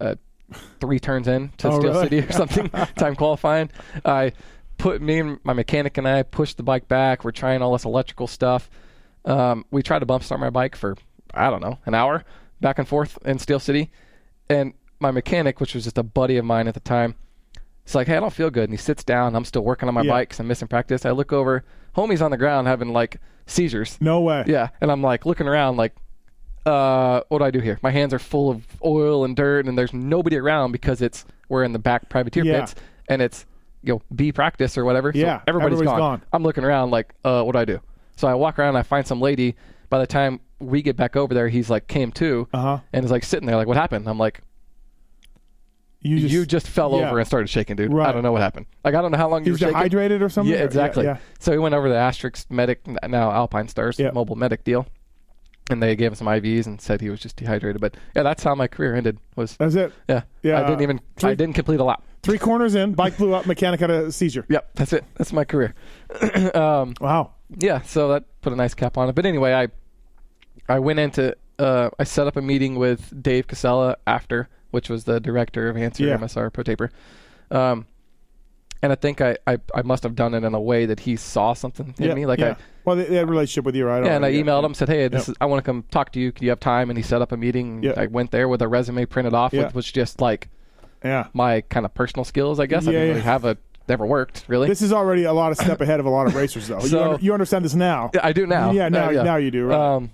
[0.00, 0.14] uh,
[0.80, 2.04] three turns in to Oh, Steel really?
[2.04, 2.68] City or something.
[2.96, 3.70] time qualifying.
[4.04, 4.32] I
[4.78, 7.24] put me and my mechanic and I pushed the bike back.
[7.24, 8.70] We're trying all this electrical stuff.
[9.24, 10.96] Um, we tried to bump start my bike for
[11.34, 12.24] I don't know an hour
[12.60, 13.90] back and forth in Steel City,
[14.48, 17.14] and my mechanic, which was just a buddy of mine at the time,
[17.84, 18.64] it's like, hey, I don't feel good.
[18.64, 19.34] And he sits down.
[19.34, 20.12] I'm still working on my Yeah.
[20.12, 21.04] bike 'cause I'm missing practice.
[21.04, 21.64] I look over,
[21.96, 23.98] homie's on the ground having like seizures.
[24.00, 24.44] No way.
[24.46, 25.94] Yeah, and I'm like looking around, like,
[26.66, 27.78] uh, what do I do here?
[27.82, 31.64] My hands are full of oil and dirt, and there's nobody around because it's we're
[31.64, 32.60] in the back privateer Yeah.
[32.60, 32.74] pits,
[33.08, 33.46] and it's
[33.82, 35.12] you know B practice or whatever.
[35.12, 36.18] So Yeah, everybody's, everybody's gone.
[36.20, 36.22] gone.
[36.32, 37.80] I'm looking around like, uh, what do I do?
[38.16, 39.56] So I walk around, and I find some lady.
[39.90, 42.78] By the time we get back over there, he's like came to, Uh-huh.
[42.92, 44.08] and is like sitting there, like, what happened?
[44.08, 44.40] I'm like,
[46.00, 47.08] You just, you just fell yeah.
[47.08, 47.92] over and started shaking, dude.
[47.92, 48.08] Right.
[48.08, 48.66] I don't know what happened.
[48.84, 49.74] Like I don't know how long you were shaking.
[49.74, 50.52] dehydrated or something?
[50.54, 51.04] Yeah, exactly.
[51.04, 51.18] Yeah.
[51.40, 54.10] So he went over to the Asterisk Medic, now Alpine Stars, Yeah.
[54.12, 54.86] mobile medic deal,
[55.70, 57.80] and they gave him some IVs and said he was just dehydrated.
[57.80, 59.18] But yeah, that's how my career ended.
[59.36, 59.92] Was That's it.
[60.08, 62.02] yeah, Yeah, I didn't even three- I didn't complete a lap.
[62.22, 64.46] Three corners in, bike blew up, mechanic had a seizure.
[64.48, 65.04] Yep, that's it.
[65.16, 65.74] That's my career.
[66.54, 67.32] um, Wow.
[67.58, 69.14] yeah, so that put a nice cap on it.
[69.14, 69.68] But anyway, I
[70.68, 75.04] I went into uh, I set up a meeting with Dave Casella after, which was
[75.04, 76.16] the director of Answer Yeah.
[76.16, 76.90] MSR Pro Taper.
[77.50, 77.86] Um,
[78.82, 81.16] and I think I, I, I must have done it in a way that he
[81.16, 82.26] saw something in yeah, me.
[82.26, 82.50] Like yeah.
[82.50, 84.04] I well, they, had a relationship with you, right?
[84.04, 86.20] yeah, and I emailed him said, "Hey, this is I want to come talk to
[86.20, 86.32] you.
[86.32, 87.82] Can you have time?" And he set up a meeting.
[87.82, 87.92] Yeah.
[87.96, 89.66] I went there with a resume printed off, Yeah.
[89.66, 90.48] which was just like
[91.04, 91.28] Yeah.
[91.32, 92.58] my kind of personal skills.
[92.58, 93.12] I guess I Yeah, didn't yeah.
[93.14, 93.56] really have a
[93.88, 94.68] never worked really.
[94.68, 96.80] This is already a lot of step ahead of a lot of racers, though.
[96.80, 98.10] you, So- under, you understand this now.
[98.14, 98.70] Yeah, I do now.
[98.72, 99.78] Yeah, now, Uh, now you do, right?
[99.96, 100.10] Um,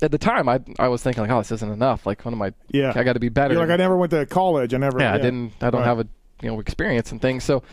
[0.00, 2.06] at the time, I I was thinking like, oh, this isn't enough.
[2.06, 2.52] Like, what am I?
[2.70, 2.92] Yeah.
[2.94, 3.54] I got to be better.
[3.54, 4.72] You're like, I never went to college.
[4.74, 4.98] I never.
[5.00, 5.52] yeah, I didn't.
[5.60, 5.86] I don't Right.
[5.86, 6.06] have a
[6.42, 7.42] you know experience and things.
[7.42, 7.64] So,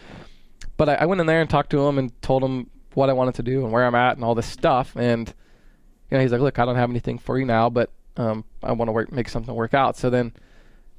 [0.78, 3.14] but I, I went in there and talked to him and told him what I
[3.14, 4.96] wanted to do and where I'm at and all this stuff.
[4.96, 5.28] And
[6.10, 8.72] you know, he's like, look, I don't have anything for you now, but um, I
[8.74, 9.98] want to work, make something work out.
[9.98, 10.34] So then,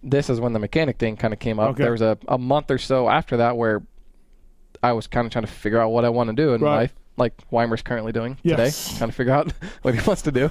[0.03, 1.71] this is when the mechanic thing kind of came up.
[1.71, 1.83] Okay.
[1.85, 3.83] There was a a month or so after that where
[4.83, 6.77] I was kind of trying to figure out what I want to do in Right.
[6.77, 8.89] life, like Weimer's currently doing Yes.
[8.89, 9.53] today, trying to figure out
[9.83, 10.51] what he wants to do.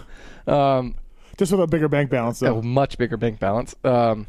[0.51, 0.95] Um,
[1.38, 2.58] Just with a bigger bank balance, though.
[2.58, 3.76] a much bigger bank balance.
[3.84, 4.26] Um,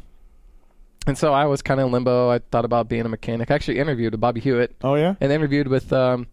[1.07, 2.29] and so I was kind of in limbo.
[2.29, 3.49] I thought about being a mechanic.
[3.49, 5.15] I actually interviewed with Bobby Hewitt Oh yeah.
[5.19, 6.27] and interviewed with um,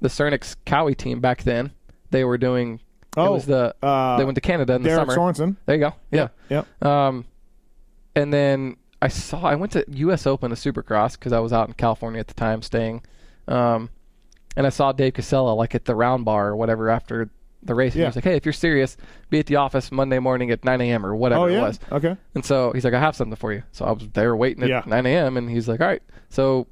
[0.00, 1.70] the Cernix Cowie team back then.
[2.10, 2.80] They were doing.
[3.16, 5.32] Oh, it was the uh, they went to Canada in the Derek summer.
[5.32, 5.56] Sorensen.
[5.66, 5.94] There you go.
[6.10, 6.28] Yeah.
[6.48, 6.64] Yeah.
[6.82, 7.24] Um,
[8.14, 10.26] and then I saw I went to U.S.
[10.26, 13.02] Open of Supercross because I was out in California at the time staying,
[13.46, 13.90] um,
[14.56, 17.30] and I saw Dave Casella like at the round bar or whatever after
[17.62, 17.92] the race.
[17.94, 18.06] And Yeah.
[18.06, 18.96] he was like, "Hey, if you're serious,
[19.30, 21.04] be at the office Monday morning at 9 a.m.
[21.04, 21.62] or whatever Oh it yeah.
[21.62, 22.16] was." Okay.
[22.34, 24.68] And so he's like, "I have something for you." So I was there waiting at
[24.68, 24.82] Yeah.
[24.86, 25.36] 9 a.m.
[25.36, 26.66] and he's like, "All right, so."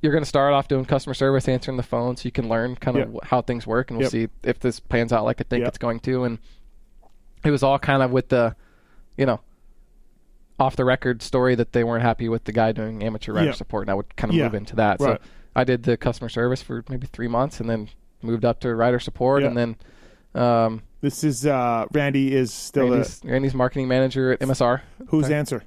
[0.00, 2.76] You're going to start off doing customer service, answering the phone, so you can learn
[2.76, 3.24] kind of Yep.
[3.24, 4.12] how things work, and we'll Yep.
[4.12, 5.68] see if this pans out like I think Yep.
[5.70, 6.22] it's going to.
[6.22, 6.38] And
[7.44, 8.54] it was all kind of with the,
[9.16, 9.40] you know,
[10.60, 13.82] off the record story that they weren't happy with the guy doing amateur rider support,
[13.88, 15.00] and I would kind of move into that.
[15.00, 15.20] Right.
[15.20, 17.88] So I did the customer service for maybe three months, and then
[18.22, 19.48] moved up to rider support, Yeah.
[19.48, 19.76] and then
[20.34, 24.80] um, This is uh, Randy is still Randy's, Randy's marketing manager at MSR.
[25.08, 25.62] whose answer?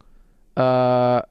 [0.58, 1.22] Uh,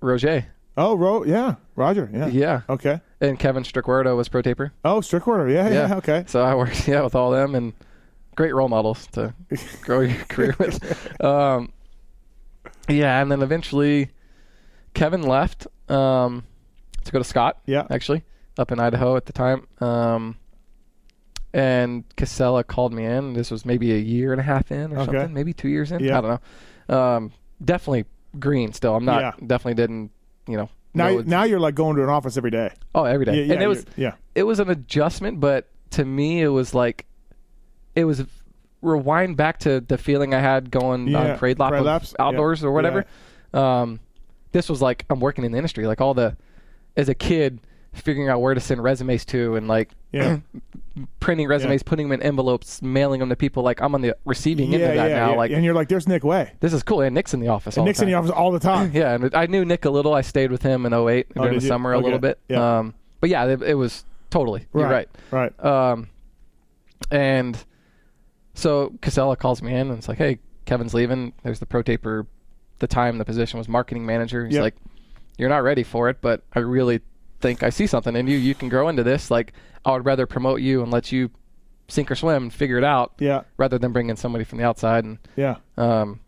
[0.00, 0.46] Roger,
[0.76, 1.24] Oh, Ro.
[1.24, 2.08] Yeah, Roger.
[2.12, 2.26] Yeah.
[2.28, 3.00] yeah, Okay.
[3.20, 4.72] and Kevin Strickwerdo was pro taper.
[4.84, 5.48] Oh, Strickwater.
[5.48, 5.88] Yeah, yeah.
[5.88, 5.94] Yeah.
[5.96, 6.24] Okay.
[6.28, 7.72] So I worked yeah with all them and
[8.36, 9.34] great role models to
[9.82, 11.20] grow your career with.
[11.22, 11.72] Um,
[12.88, 14.10] yeah, and then eventually
[14.94, 16.44] Kevin left um,
[17.04, 17.58] to go to Scott.
[17.66, 17.86] Yeah.
[17.90, 18.22] actually
[18.58, 19.66] up in Idaho at the time.
[19.80, 20.36] Um,
[21.54, 23.32] and Casella called me in.
[23.32, 25.04] This was maybe a year and a half in or Okay.
[25.06, 26.00] something, maybe two years in.
[26.00, 26.18] Yeah.
[26.18, 26.40] I don't
[26.88, 26.96] know.
[26.98, 27.32] Um,
[27.64, 28.04] definitely
[28.38, 28.94] green still.
[28.94, 29.32] I'm not Yeah.
[29.46, 30.10] definitely didn't
[30.46, 30.68] you know.
[30.94, 32.70] Now, know now you're like going to an office every day.
[32.94, 34.12] oh every day, Yeah, and it was yeah.
[34.34, 37.06] it was an adjustment, but to me, it was like
[37.94, 38.24] it was
[38.80, 42.64] rewind back to the feeling I had going Yeah, on parade lap parade laps, outdoors
[42.64, 43.04] or whatever.
[43.52, 44.00] Um,
[44.52, 46.36] this was like I'm working in the industry, like all the
[46.96, 47.60] as a kid
[47.92, 50.38] figuring out where to send resumes to and like Yeah.
[51.20, 53.62] printing resumes, putting them in envelopes, mailing them to people.
[53.62, 55.30] Like I'm on the receiving end yeah, of that yeah, now.
[55.30, 55.36] yeah.
[55.36, 56.52] Like and you're like, there's Nick Wey.
[56.60, 57.00] this is cool.
[57.00, 57.76] And Nick's in the office.
[57.76, 58.90] all And the Nick's in the office all the time.
[58.94, 60.14] Yeah, and I knew Nick a little.
[60.14, 61.68] I stayed with him in 08 Oh, during the you?
[61.68, 62.38] summer a little bit.
[62.48, 62.78] Yeah.
[62.78, 64.66] Um, but yeah, it, it was totally.
[64.74, 65.08] You're right.
[65.30, 65.64] Right.
[65.64, 66.08] Um,
[67.10, 67.56] and
[68.54, 71.32] so Casella calls me in and it's like, hey, Kevin's leaving.
[71.42, 72.26] There's the pro taper.
[72.80, 74.44] The time the position was marketing manager.
[74.46, 74.62] He's Yep.
[74.62, 74.76] like,
[75.36, 77.00] you're not ready for it, but I really
[77.40, 78.36] think I see something in you.
[78.36, 79.30] You can grow into this.
[79.30, 79.52] Like,
[79.84, 81.30] I would rather promote you and let you
[81.88, 83.42] sink or swim and figure it out Yeah.
[83.56, 85.04] rather than bring in somebody from the outside.
[85.04, 85.56] And Yeah.
[85.76, 86.20] um,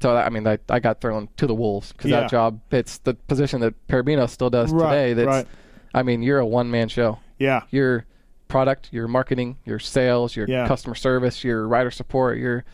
[0.00, 2.20] so I mean, I, I got thrown to the wolves because Yeah.
[2.20, 5.12] that job, it's the position that Parabino still does Right, today.
[5.14, 5.46] That's, right.
[5.94, 7.62] I mean, you're a one man show Yeah.
[7.70, 8.06] your
[8.48, 10.66] product, your marketing, your sales, your Yeah.
[10.66, 12.64] customer service, your rider support, your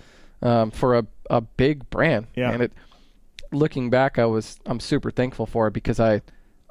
[0.43, 2.27] um, for a, a big brand.
[2.35, 2.51] Yeah.
[2.53, 2.73] And it
[3.53, 6.23] looking back I was I'm super thankful for it because I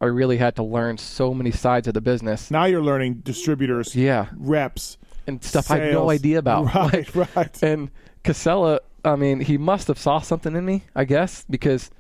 [0.02, 2.50] I really had to learn so many sides of the business.
[2.50, 4.28] Now you're learning distributors, Yeah.
[4.38, 4.97] reps,
[5.28, 6.74] And stuff I had no idea about.
[6.74, 7.16] Right.
[7.36, 7.64] right.
[7.64, 7.91] And
[8.24, 11.91] Casella, I mean, he must have saw something in me, I guess, because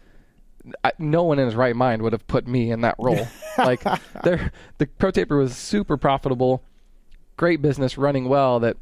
[0.83, 3.27] I, no one in his right mind would have put me in that role.
[3.57, 3.83] like,
[4.23, 6.63] there, the Pro Taper was super profitable,
[7.37, 8.59] great business, running well.
[8.59, 8.77] That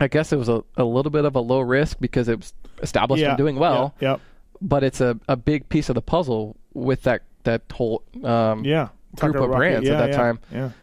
[0.00, 2.52] I guess it was a, a little bit of a low risk because it was
[2.82, 3.30] established yeah.
[3.30, 3.94] and doing well.
[4.00, 4.16] Yeah.
[4.60, 8.88] But it's a, a big piece of the puzzle with that that whole um, Yeah.
[9.16, 9.56] group Tucker of Rocket.
[9.58, 10.38] brands Yeah, at that yeah, time.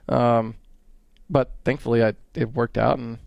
[0.09, 0.37] Yeah.
[0.37, 0.55] Um,
[1.29, 3.17] but thankfully, I, it worked out and.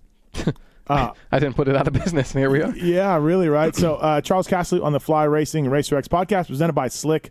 [0.87, 2.75] Uh, I didn't put it out of business, and here we are.
[2.77, 3.75] Yeah, really, right?
[3.75, 7.31] So, uh, Charles Castloo on the Fly Racing Racer X podcast, presented by Slick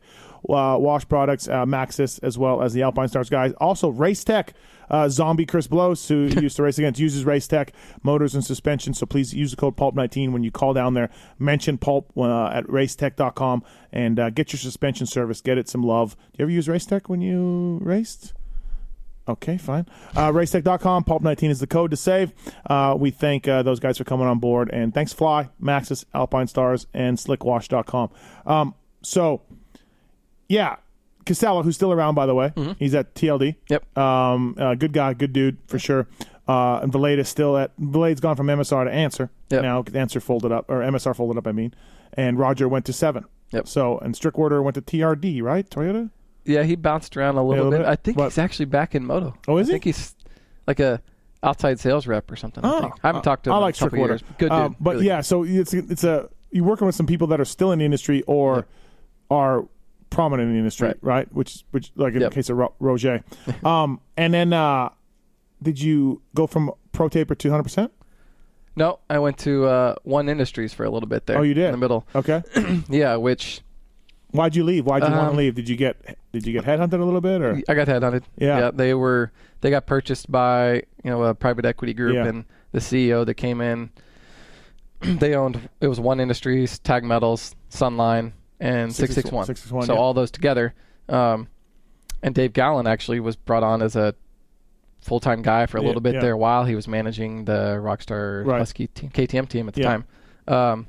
[0.50, 3.54] uh, Wash Products, uh, Maxxis, as well as the Alpine Stars guys.
[3.54, 4.54] Also, Race Tech,
[4.90, 7.74] uh, Zombie Chris Blose, who used to race against, uses Race Tech
[8.04, 8.94] motors and suspension.
[8.94, 11.10] So, please use the code PULP19 when you call down there.
[11.40, 15.42] Mention Pulp uh, at racetech.com and uh, get your suspension service.
[15.42, 16.16] Get it some love.
[16.16, 18.34] Do you ever use Race Tech when you raced?
[19.28, 19.86] Okay, fine.
[20.16, 22.32] Uh, racetech.com, pulp19 is the code to save.
[22.66, 24.70] Uh, we thank uh, those guys for coming on board.
[24.72, 28.10] And thanks, Fly, Maxxis, Alpine Stars, and slickwash.com.
[28.46, 29.42] Um, so,
[30.48, 30.78] yeah,
[31.28, 33.56] Casella, who's still around, by the way, he's at TLD.
[33.70, 33.98] Yep.
[33.98, 36.08] Um, uh, good guy, good dude, for sure.
[36.48, 39.30] Uh, and is still at, Valade's gone from MSR to Answer.
[39.50, 39.62] Yep.
[39.62, 41.74] Now, Answer folded up, or MSR folded up, I mean.
[42.14, 43.26] And Roger went to Seven.
[43.52, 43.68] Yep.
[43.68, 45.70] So, and Strickwater went to TRD, right?
[45.70, 46.10] Toyota?
[46.46, 47.86] Yeah, he bounced around a little, little bit.
[47.86, 47.88] bit?
[47.90, 49.34] I think he's actually back in moto.
[49.48, 49.74] Oh, is I he?
[49.74, 50.16] I think he's
[50.66, 51.02] like a
[51.44, 52.64] outside sales rep or something.
[52.64, 52.94] I, think.
[53.04, 54.14] I haven't talked to him I in like a couple Strickwater.
[54.14, 54.24] years.
[54.38, 54.52] Good dude.
[54.52, 57.46] Um, but Really yeah, so it's it's a you're working with some people that are
[57.46, 58.66] still in the industry or
[59.30, 59.68] are
[60.10, 60.98] prominent in the industry, right?
[61.02, 61.34] Right.
[61.34, 62.32] Which which like in Yep.
[62.32, 63.24] the case of Ro- Roger.
[63.64, 64.90] um, and then uh,
[65.62, 67.64] did you go from Pro Taper to 100?
[67.64, 67.92] percent.
[68.76, 71.40] No, I went to uh, One Industries for a little bit there.
[71.40, 71.66] Oh, you did?
[71.66, 72.08] in the middle.
[72.16, 72.44] Okay.
[72.90, 73.62] Yeah, which
[74.32, 74.86] Why'd you leave?
[74.86, 75.56] Why'd you want to Um, leave?
[75.56, 77.62] Did you get did you get headhunted a little bit or?
[77.68, 78.24] I got headhunted.
[78.38, 78.72] Yeah.
[78.72, 79.32] they were
[79.62, 82.26] they got purchased by you know a private equity group, Yeah.
[82.28, 83.90] and the CEO that came in
[85.02, 89.46] they owned it was One Industries, Tag Metals, Sunline, and 661, 661.
[89.46, 90.00] 661, so yeah.
[90.00, 90.74] all those together.
[91.10, 91.48] Um,
[92.24, 94.16] and Dave Gallen actually was brought on as a
[95.02, 96.22] full time guy for a Yeah, little bit yeah.
[96.22, 98.60] there while he was managing the Rockstar Right.
[98.60, 99.88] Husky team, KTM team at the Yeah.
[99.88, 100.06] time.
[100.48, 100.88] Um,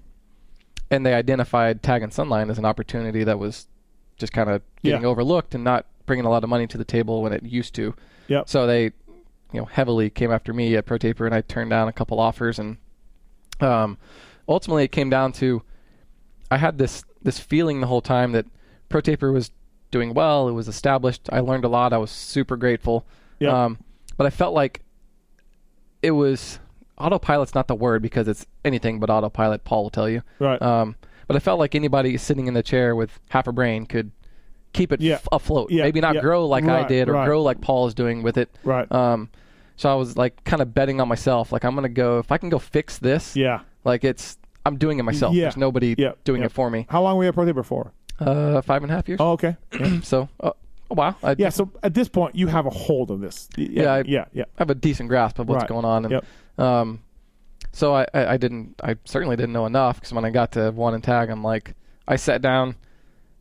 [0.91, 3.69] and they identified Tag and Sunline as an opportunity that was
[4.17, 5.09] just kind of getting Yeah.
[5.09, 7.95] overlooked and not bringing a lot of money to the table when it used to.
[8.29, 8.49] Yep.
[8.49, 11.93] So they, you know, heavily came after me at ProTaper, and I turned down a
[11.93, 12.79] couple offers, and
[13.61, 13.99] um,
[14.49, 15.63] ultimately it came down to
[16.51, 18.47] I had this this feeling the whole time that
[18.91, 19.51] ProTaper was
[19.91, 20.49] doing well.
[20.49, 21.29] It was established.
[21.33, 21.93] I learned a lot.
[21.93, 23.07] I was super grateful.
[23.41, 23.53] Yep.
[23.53, 23.79] Um,
[24.17, 24.83] but I felt like
[26.03, 26.59] it was
[26.99, 29.65] autopilot's not the word because it's anything but autopilot.
[29.65, 30.23] Paul will tell you.
[30.39, 30.61] Right.
[30.61, 30.97] Um,
[31.27, 34.11] but I felt like anybody sitting in the chair with half a brain could
[34.73, 35.15] keep it Yeah.
[35.15, 35.71] f- afloat.
[35.71, 36.21] Yeah, Maybe not yeah.
[36.21, 37.27] grow like I did or right.
[37.27, 38.51] grow like Paul is doing with it.
[38.65, 38.91] Right.
[38.93, 39.31] Um,
[39.77, 41.53] so I was like kind of betting on myself.
[41.53, 43.37] Like I'm gonna go if I can go fix this.
[43.37, 43.61] yeah.
[43.85, 44.39] Like it's
[44.69, 45.35] I'm doing it myself.
[45.35, 45.43] Yeah.
[45.45, 46.13] There's nobody Yeah.
[46.25, 46.47] doing Yeah.
[46.47, 46.87] it for me.
[46.89, 47.93] How long were you at Pro Taper for?
[48.21, 49.19] Uh, five and a half years.
[49.21, 49.57] Oh, okay.
[50.03, 50.53] So uh,
[50.89, 51.17] while.
[51.23, 51.49] I, yeah.
[51.51, 53.49] So at this point, you have a hold of this.
[53.59, 54.25] Y- Yeah, I- yeah.
[54.33, 54.45] Yeah.
[54.57, 55.69] I have a decent grasp of what's Right.
[55.69, 56.05] going on.
[56.05, 56.65] And, Yep.
[56.65, 57.01] Um,
[57.73, 58.75] so I, I, I didn't.
[58.83, 61.75] I certainly didn't know enough because when I got to one and tag, I'm like,
[62.09, 62.75] I sat down.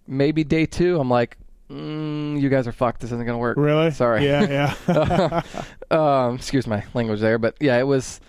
[0.06, 1.38] Maybe day two, I'm like,
[1.72, 3.02] mm, you guys are fucked.
[3.02, 3.58] This isn't gonna work.
[3.58, 3.90] Really?
[3.92, 4.26] Sorry.
[4.26, 4.74] Yeah.
[4.88, 5.42] Yeah.
[5.90, 8.20] um, excuse my language there, but yeah, it was.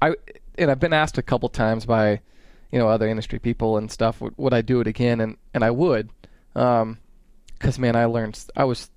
[0.00, 0.14] I
[0.58, 2.20] and I've been asked a couple times by,
[2.70, 4.20] you know, other industry people and stuff.
[4.20, 5.20] Would, would I do it again?
[5.20, 6.10] And and I would,
[6.54, 6.98] um,
[7.58, 8.42] because man, I learned.
[8.56, 8.90] I was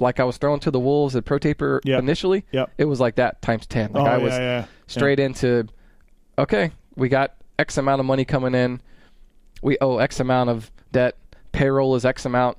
[0.00, 1.98] like I was thrown to the wolves at ProTaper Yep.
[1.98, 2.44] initially.
[2.52, 2.72] Yep.
[2.78, 3.92] It was like that times ten.
[3.92, 4.64] Like oh, I was yeah, yeah.
[4.86, 5.68] straight into,
[6.38, 8.80] okay, we got X amount of money coming in.
[9.62, 11.16] We owe X amount of debt.
[11.52, 12.58] Payroll is X amount.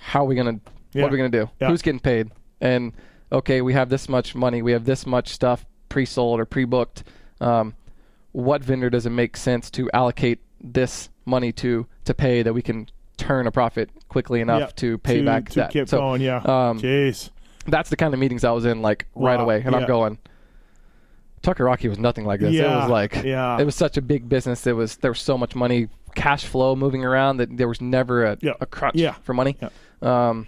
[0.00, 0.60] How are we gonna?
[0.92, 1.02] Yeah.
[1.02, 1.50] What are we gonna do?
[1.60, 1.68] Yeah.
[1.68, 2.30] Who's getting paid?
[2.60, 2.92] And
[3.30, 4.62] okay, we have this much money.
[4.62, 7.04] We have this much stuff pre-sold or pre-booked.
[7.42, 7.74] Um,
[8.32, 12.62] what vendor does it make sense to allocate this money to to pay that we
[12.62, 14.66] can turn a profit quickly enough Yeah.
[14.76, 15.70] to pay to, back to that?
[15.70, 16.22] keep so going.
[16.22, 16.36] Yeah.
[16.38, 17.30] um, Jeez.
[17.66, 19.78] that's the kind of meetings I was in like right away, and Yeah.
[19.80, 20.18] I'm going.
[21.42, 22.54] Tucker Rocky was nothing like this.
[22.54, 23.58] It was like Yeah.
[23.60, 24.66] it was such a big business.
[24.66, 28.24] It was there was so much money, cash flow moving around that there was never
[28.24, 28.52] a, Yeah.
[28.60, 29.14] a crutch Yeah.
[29.22, 29.56] for money.
[30.00, 30.46] Um,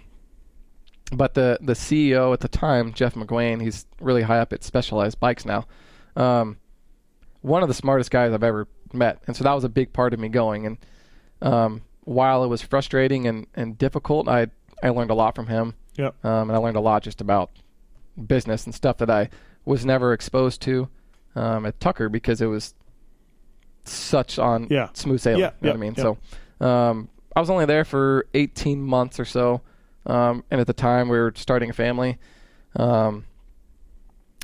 [1.11, 5.19] but the the CEO at the time, Jeff McGuane, he's really high up at Specialized
[5.19, 5.65] Bikes now.
[6.15, 6.57] Um,
[7.45, 10.13] one of the smartest guys I've ever met, and so that was a big part
[10.13, 10.65] of me going.
[10.65, 10.77] And
[11.41, 14.47] um, while it was frustrating and, and difficult, I
[14.83, 16.25] I learned a lot from him Yep.
[16.25, 17.49] um, and I learned a lot just about
[18.27, 19.29] business and stuff that I
[19.63, 20.89] was never exposed to
[21.35, 22.73] um, at Tucker because it was
[23.85, 24.89] such on Yeah.
[24.93, 25.41] smooth sailing.
[25.41, 25.93] Yeah, you know yeah, what I mean?
[25.97, 26.03] yeah.
[26.59, 29.61] So um, I was only there for 18 months or so,
[30.05, 32.17] um, and at the time we were starting a family.
[32.75, 33.25] Um,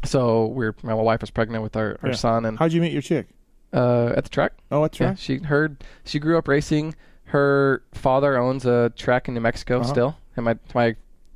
[0.03, 2.15] so we were, my wife was pregnant with our, our Yeah.
[2.15, 3.27] son, and How'd you meet your chick?
[3.73, 4.53] uh, at the track.
[4.71, 6.95] Oh, that's Yeah, she heard she grew up racing.
[7.25, 9.89] Her father owns a track in New Mexico Uh-huh.
[9.89, 10.95] still, and my my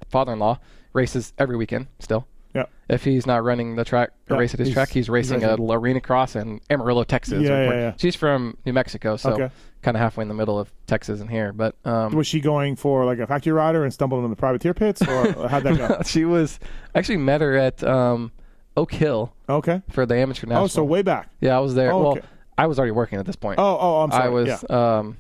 [0.10, 0.60] father-in-law
[0.94, 2.28] races every weekend still.
[2.54, 2.66] Yeah.
[2.88, 5.10] If he's not running the track or Yeah, race at his he's- track, he's he's
[5.10, 5.50] racing racing.
[5.70, 7.42] at Arena Cross in Amarillo, Texas.
[7.44, 7.94] Yeah, yeah, yeah.
[7.98, 9.50] She's from New Mexico, so Okay.
[9.82, 11.52] kind of halfway in the middle of Texas and here.
[11.52, 14.74] But um, Was she going for like a factory rider and stumbled into the privateer
[14.74, 16.02] pits, or how'd that go?
[16.06, 16.60] she was
[16.94, 18.32] I actually met her at um,
[18.78, 19.82] Oak Hill Okay.
[19.90, 20.64] for the amateur national.
[20.64, 21.30] Oh, so way back.
[21.40, 21.92] yeah, I was there.
[21.92, 22.20] Oh, well.
[22.58, 23.60] I was already working at this point.
[23.60, 24.24] Oh, oh, I'm sorry.
[24.26, 24.98] I was Yeah.
[24.98, 25.18] um,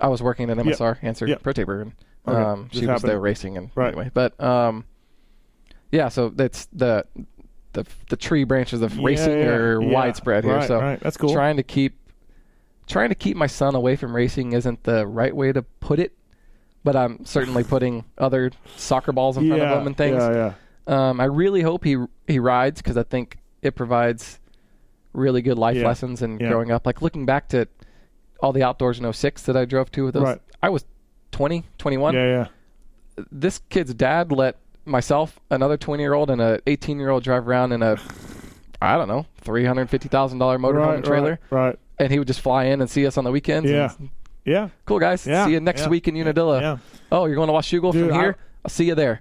[0.00, 1.36] I was working at MSR, answered Yeah.
[1.42, 1.92] Pro Taper, and
[2.26, 2.36] Okay.
[2.42, 3.88] um, she was there racing and Right.
[3.88, 4.10] anyway.
[4.12, 4.84] But um,
[5.90, 7.04] yeah, so that's the
[7.72, 9.92] the the tree branches of racing Yeah, are yeah.
[9.92, 10.56] widespread here.
[10.56, 11.00] Right, so right.
[11.00, 11.32] That's cool.
[11.32, 11.98] trying to keep
[12.86, 16.12] trying to keep my son away from racing isn't the right way to put it,
[16.84, 20.16] but I'm certainly putting other soccer balls in front yeah, of him and things.
[20.16, 20.52] Yeah, yeah.
[20.88, 24.40] Um, I really hope he he rides because I think it provides
[25.12, 25.86] really good life Yeah.
[25.86, 26.48] lessons and Yeah.
[26.48, 26.86] growing up.
[26.86, 27.66] Like looking back to
[28.40, 30.22] all the outdoors in 06 that I drove to with those.
[30.24, 30.40] Right.
[30.62, 30.84] I was
[31.32, 32.14] 20, 21.
[32.14, 32.46] Yeah, yeah.
[33.32, 37.46] This kid's dad let myself, another 20 year old, and a 18 year old drive
[37.48, 37.96] around in a,
[38.80, 41.66] I don't know, three hundred fifty thousand dollar motorhome right, and trailer, Right.
[41.66, 41.78] right.
[41.98, 43.68] and he would just fly in and see us on the weekends.
[43.70, 43.90] Yeah.
[43.98, 44.10] and,
[44.44, 44.68] Yeah.
[44.86, 45.26] cool guys.
[45.26, 46.60] Yeah, See you next yeah, week in Unadilla.
[46.60, 46.76] Yeah.
[47.10, 48.36] Oh, you're going to Washougal Dude, from I- here?
[48.64, 49.20] I'll see you there.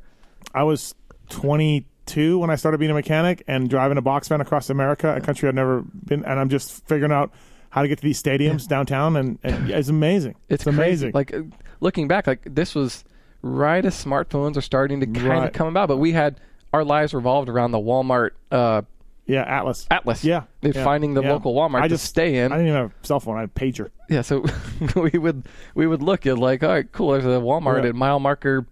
[0.54, 0.94] I was
[1.30, 5.22] 22 when I started being a mechanic and driving a box van across America, a
[5.22, 7.32] country I'd never been, and I'm just figuring out
[7.70, 10.36] how to get to these stadiums downtown, and, and it's amazing.
[10.50, 11.12] It's, amazing.
[11.12, 11.12] crazy.
[11.14, 13.04] Like uh, looking back, like this was
[13.42, 15.48] right as smartphones are starting to kind Right.
[15.48, 15.88] of come about.
[15.88, 16.40] But we had
[16.74, 18.82] our lives revolved around the Walmart uh,
[19.26, 19.86] yeah, Atlas.
[19.92, 20.24] Atlas.
[20.24, 21.34] Yeah, yeah, finding the yeah.
[21.34, 22.52] local Walmart I to just stay in.
[22.54, 23.36] I didn't even have a cell phone.
[23.36, 23.90] I had a pager.
[24.10, 24.46] yeah, so
[24.96, 27.12] we would we would look at like, all right, cool.
[27.12, 27.90] There's a Walmart Yeah.
[27.90, 28.66] at mile marker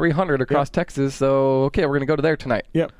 [0.00, 1.14] 300 across Texas.
[1.14, 2.64] So okay, we're gonna go to there tonight.
[2.72, 2.92] Yep.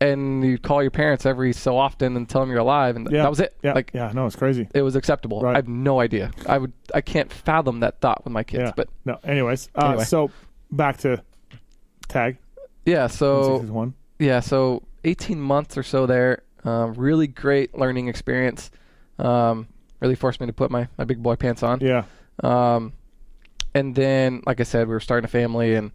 [0.00, 3.16] and you call your parents every so often and tell them you're alive, and th-
[3.16, 3.22] Yeah.
[3.22, 3.56] that was it.
[3.64, 4.68] Yeah, Like yeah, no, it's crazy.
[4.74, 5.40] it was acceptable.
[5.40, 5.54] Right.
[5.54, 6.30] I have no idea.
[6.46, 6.72] I would.
[6.94, 8.62] I can't fathom that thought with my kids.
[8.64, 9.18] Yeah, But no.
[9.24, 10.04] Anyways, uh, Anyway.
[10.04, 10.30] so
[10.70, 11.22] back to
[12.08, 12.36] tag
[12.84, 13.06] yeah.
[13.08, 13.94] So one.
[14.18, 14.40] yeah.
[14.40, 16.42] So 18 months or so there.
[16.64, 18.70] Um, really great learning experience.
[19.18, 19.66] Um,
[20.00, 21.80] really forced me to put my my big boy pants on.
[21.80, 22.04] Yeah,
[22.44, 22.92] Um,
[23.74, 25.90] and then, like I said, we were starting a family, and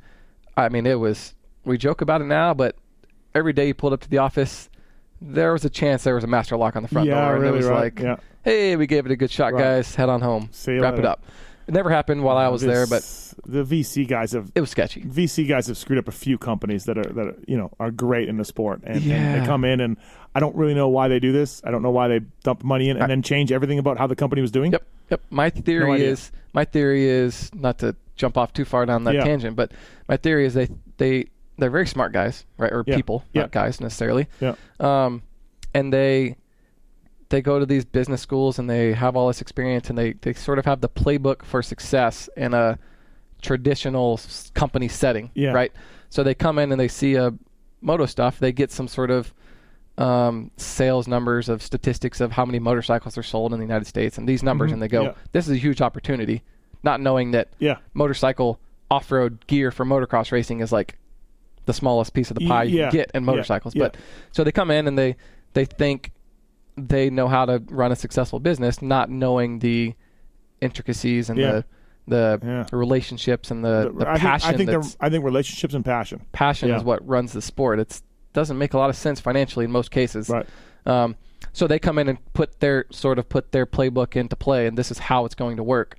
[0.58, 1.34] I mean, it was.
[1.66, 2.76] We joke about it now, but
[3.34, 4.70] every day you pulled up to the office,
[5.22, 7.42] there was a chance there was a master lock on the front yeah, door, and
[7.44, 7.80] really it was right.
[7.96, 8.16] like, yeah.
[8.44, 9.62] "Hey, we gave it a good shot, Right.
[9.62, 9.96] guys.
[9.96, 10.50] Head on home.
[10.52, 11.24] See Wrap it up."
[11.66, 13.02] It never happened while I uh, was there, but
[13.46, 15.02] the VC guys have it was sketchy.
[15.02, 17.90] VC guys have screwed up a few companies that are that are, you know are
[17.90, 19.96] great in the sport, and, and they come in and
[20.36, 21.62] I don't really know why they do this.
[21.64, 24.08] I don't know why they dump money in and I- then change everything about how
[24.08, 24.74] the company was doing.
[24.74, 25.22] Yep, yep.
[25.30, 26.10] My theory idea.
[26.10, 29.24] is my theory is not to jump off too far down that Yeah.
[29.24, 29.72] tangent, but
[30.08, 31.26] my theory is they they
[31.58, 32.72] they're very smart guys, right?
[32.72, 32.96] Or Yeah.
[32.96, 33.42] people, Yeah.
[33.44, 34.28] not guys necessarily.
[34.40, 34.56] Yeah.
[34.80, 35.22] Um,
[35.74, 36.36] and they
[37.30, 40.34] they go to these business schools and they have all this experience and they they
[40.34, 42.78] sort of have the playbook for success in a
[43.42, 44.20] traditional
[44.54, 45.52] company setting, Yeah.
[45.52, 45.72] right?
[46.10, 47.34] So they come in and they see a
[47.82, 49.34] moto stuff, they get some sort of
[49.98, 54.18] um, sales numbers of statistics of how many motorcycles are sold in the United States
[54.18, 55.18] and these numbers, and they go, Mm-hmm.
[55.20, 55.26] Yeah.
[55.34, 56.42] "This is a huge opportunity,"
[56.84, 57.78] not knowing that Yeah.
[57.94, 58.60] motorcycle
[58.92, 60.98] off-road gear for motocross racing is like
[61.66, 62.90] the smallest piece of the pie you yeah.
[62.90, 63.74] can get in motorcycles.
[63.76, 63.84] Yeah.
[63.86, 63.98] But
[64.32, 65.16] so they come in and they
[65.54, 66.12] they think
[66.78, 69.94] they know how to run a successful business, not knowing the
[70.62, 71.66] intricacies and the
[72.06, 72.66] the Yeah.
[72.74, 74.54] relationships and the, the I think, passion.
[74.54, 76.22] I think I think relationships and passion.
[76.34, 76.78] passion Yeah.
[76.78, 77.80] is what runs the sport.
[77.80, 78.02] It
[78.34, 80.28] doesn't make a lot of sense financially in most cases.
[80.30, 80.46] Right.
[80.86, 81.16] Um,
[81.54, 84.78] so they come in and put their sort of put their playbook into play, and
[84.78, 85.98] this is how it's going to work,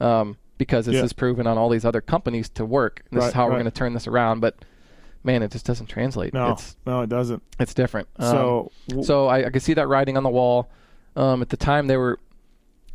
[0.00, 1.02] um, because this Yeah.
[1.04, 3.02] is proven on all these other companies to work.
[3.10, 4.40] This Right, is how we're going to turn this around.
[4.40, 4.56] But
[5.24, 6.32] man, it just doesn't translate.
[6.34, 7.42] No, It's no, it doesn't.
[7.58, 8.08] it's different.
[8.18, 10.70] Um, So, w- so I, I could see that writing on the wall.
[11.16, 12.18] Um, at the time, they were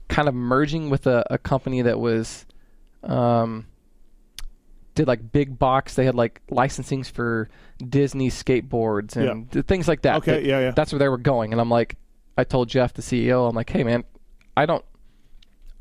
[0.08, 2.46] kind of merging with a, a company that was
[3.04, 3.66] um,
[4.96, 5.96] did like big box.
[5.96, 7.50] They had like licensings for
[7.88, 10.18] Disney skateboards and th- things like that.
[10.18, 10.72] Okay, That- yeah, yeah.
[10.72, 11.52] That's where they were going.
[11.52, 11.96] And I'm like,
[12.38, 14.04] I told Jeff, the CEO, I'm like, hey man,
[14.56, 14.84] I don't,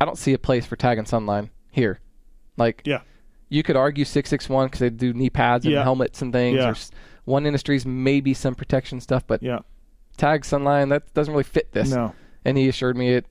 [0.00, 2.00] I don't see a place for Tag and Sunline here.
[2.56, 3.00] Like, yeah,
[3.48, 5.82] you could argue 661 because they do knee pads and Yeah.
[5.82, 6.56] helmets and things.
[6.58, 6.74] Yeah.
[7.24, 9.60] One industries maybe some protection stuff, but yeah.
[10.16, 11.90] Tag Sunline that doesn't really fit this.
[11.90, 12.14] No.
[12.44, 13.26] And he assured me it.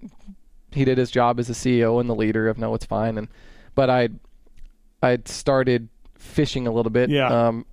[0.71, 3.17] He did his job as the CEO and the leader of No, it's fine.
[3.17, 3.27] And
[3.75, 4.09] but I,
[5.01, 7.09] I'd started fishing a little bit.
[7.09, 7.27] Yeah.
[7.47, 7.65] Um,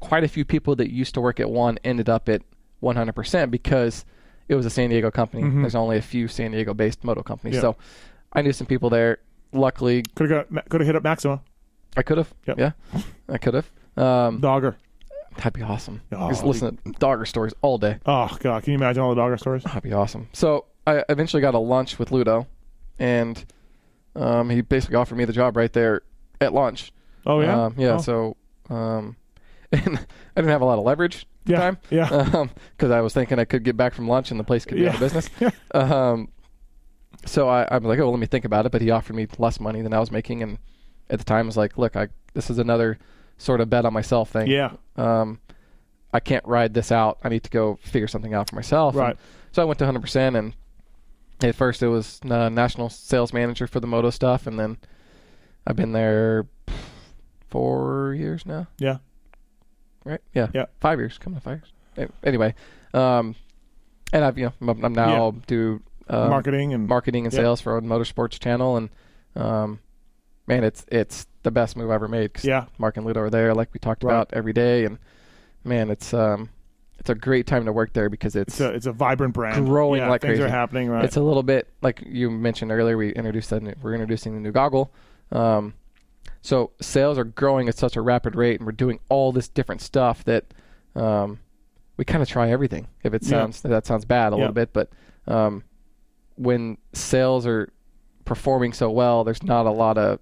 [0.00, 2.42] quite a few people that used to work at one ended up at
[2.82, 4.04] 100% because
[4.48, 5.42] it was a San Diego company.
[5.60, 7.66] There's only a few San Diego-based moto companies, Mm-hmm.
[7.66, 7.72] Yeah.
[7.72, 7.76] so
[8.32, 9.18] I knew some people there.
[9.52, 11.40] Luckily, Could have got could have hit up Maxima
[11.96, 12.32] I could have.
[12.46, 12.58] Yep.
[12.58, 12.72] Yeah,
[13.28, 13.70] I could have.
[13.96, 14.76] Um, Dogger.
[15.36, 16.02] that'd be awesome.
[16.12, 17.98] Oh, Just listen to Dogger stories all day.
[18.06, 19.62] Oh god, can you imagine all the Dogger stories?
[19.64, 20.28] That'd be awesome.
[20.34, 22.46] So I eventually got a lunch with Ludo,
[22.98, 23.42] and
[24.14, 26.02] um, he basically offered me the job right there
[26.40, 26.92] at lunch.
[27.26, 27.94] Oh yeah, Um, yeah.
[27.94, 27.98] Oh.
[27.98, 28.36] So
[28.68, 29.16] um,
[29.72, 31.78] and I didn't have a lot of leverage at the yeah, time.
[31.90, 32.44] yeah.
[32.76, 34.86] because I was thinking I could get back from lunch and the place could be
[34.88, 35.30] out of business.
[35.40, 35.50] Yeah.
[35.74, 36.28] um,
[37.26, 38.72] so I, I was like, oh, well, let me think about it.
[38.72, 40.58] But he offered me less money than I was making, and
[41.10, 42.98] at the time, I was like, look, I this is another
[43.38, 44.48] sort of bet on myself thing.
[44.48, 45.40] yeah, Um,
[46.12, 47.18] I can't ride this out.
[47.22, 48.94] I need to go figure something out for myself.
[48.94, 49.16] And right.
[49.52, 50.54] so I went to 100%, and
[51.40, 54.76] at first it was uh, national sales manager for the moto stuff, and then
[55.66, 56.46] I've been there
[57.48, 58.98] four years now Yeah,
[60.04, 60.20] right?
[60.34, 60.66] Yeah, Yeah.
[60.80, 61.62] five years, coming to five
[61.96, 62.08] years.
[62.22, 62.54] Anyway,
[62.94, 63.34] um,
[64.12, 65.80] and I've you know I'm, I'm now do
[66.10, 67.40] um, marketing and marketing and Yeah.
[67.40, 68.88] sales for a motorsports channel, and
[69.36, 69.80] um,
[70.46, 72.34] man, it's it's the best move I ever made.
[72.34, 74.12] 'cause yeah, Mark and Ludo are there, like we talked Right.
[74.12, 74.98] about every day, and
[75.64, 76.50] man, it's um,
[76.98, 79.66] it's a great time to work there because it's it's a it's a vibrant brand
[79.66, 80.88] growing yeah, like things are happening.
[80.88, 81.04] Right.
[81.04, 82.96] it's a little bit like you mentioned earlier.
[82.96, 83.62] We introduced that.
[83.62, 84.92] New, we're introducing the new goggle.
[85.30, 85.74] Um,
[86.40, 89.80] so sales are growing at such a rapid rate, and we're doing all this different
[89.80, 90.44] stuff that
[90.94, 91.38] um,
[91.96, 92.86] we kind of try everything.
[93.02, 93.28] If it Yeah.
[93.28, 94.40] sounds that sounds bad a Yeah.
[94.40, 94.88] little bit, but
[95.26, 95.62] um,
[96.38, 97.72] when sales are
[98.24, 100.20] performing so well, there's not a lot of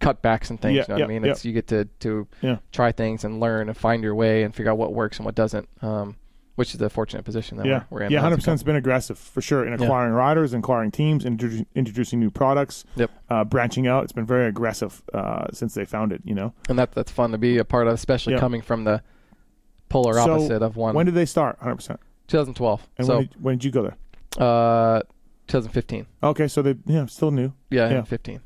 [0.00, 0.76] cutbacks and things.
[0.76, 1.24] Yeah, you know yeah, what I mean?
[1.24, 1.30] yeah.
[1.30, 2.56] It's you get to to Yeah.
[2.72, 5.34] try things and learn and find your way and figure out what works and what
[5.34, 5.68] doesn't.
[5.82, 6.16] Um,
[6.56, 8.12] which is the fortunate position that yeah, we're, we're in.
[8.12, 8.54] yeah, a hundred percent.
[8.54, 9.84] It's been aggressive for sure in Yeah.
[9.86, 13.10] acquiring riders, acquiring teams, introdu- introducing new products, Yep.
[13.28, 14.04] uh, branching out.
[14.04, 16.20] It's been very aggressive uh, since they found it.
[16.24, 18.38] You know, and that that's fun to be a part of, especially Yeah.
[18.40, 19.02] coming from the
[19.88, 20.94] polar So, opposite of one.
[20.94, 21.58] when did they start?
[21.60, 21.98] Hundred percent.
[22.28, 22.88] 2012.
[22.98, 23.96] And so when, did, when did you go there?
[24.38, 25.00] Uh,
[25.46, 26.06] 2015.
[26.22, 27.52] Okay, so they yeah still new.
[27.70, 27.94] Yeah, Yeah.
[27.96, 28.02] yeah.
[28.02, 28.40] 15.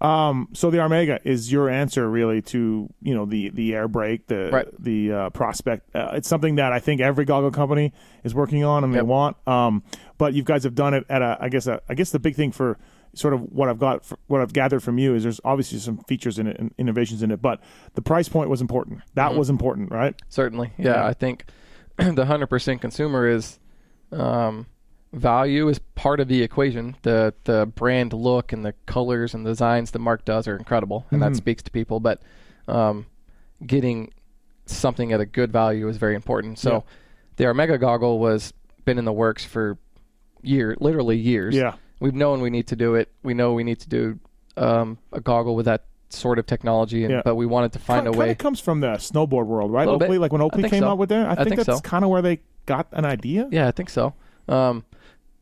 [0.00, 4.50] Um, so the Armega is your answer really to you know the the Airbrake, the
[4.52, 4.68] Right.
[4.82, 5.94] the uh, prospect.
[5.94, 7.92] Uh, it's something that I think every goggle company
[8.24, 9.36] is working on and they want.
[9.46, 9.82] Um,
[10.18, 12.34] but you guys have done it at a I guess a, I guess the big
[12.34, 12.78] thing for
[13.14, 16.38] sort of what I've got what I've gathered from you is there's obviously some features
[16.38, 17.60] in it and innovations in it, but
[17.94, 19.00] the price point was important.
[19.14, 19.38] That Mm-hmm.
[19.38, 20.20] was important, right?
[20.28, 20.94] Certainly, yeah.
[20.96, 21.06] Yeah.
[21.06, 21.44] I think
[21.96, 23.58] the hundred percent consumer is
[24.12, 24.66] um,
[25.14, 26.96] value is part of the equation.
[27.02, 31.20] The the brand look and the colors and designs that Mark does are incredible, and
[31.20, 31.32] Mm-hmm.
[31.32, 32.00] that speaks to people.
[32.00, 32.20] But
[32.68, 33.06] um,
[33.66, 34.12] getting
[34.66, 36.58] something at a good value is very important.
[36.58, 36.80] So Yeah.
[37.36, 38.52] the Armega goggle was
[38.84, 39.78] been in the works for
[40.42, 41.54] year, literally years.
[41.54, 41.74] Yeah.
[42.00, 43.08] we've known we need to do it.
[43.22, 44.18] We know we need to do
[44.56, 47.22] um, a goggle with that sort of technology, and, Yeah.
[47.24, 48.30] but we wanted to find Kind a way.
[48.30, 49.86] of comes from the snowboard world, right?
[49.86, 50.02] Bit.
[50.02, 50.88] Oakley, like when Oakley came so.
[50.90, 51.82] out with there, I, I think, think that's so.
[51.82, 53.48] kind of where they got an idea.
[53.50, 54.14] Yeah, I think so.
[54.48, 54.84] Um,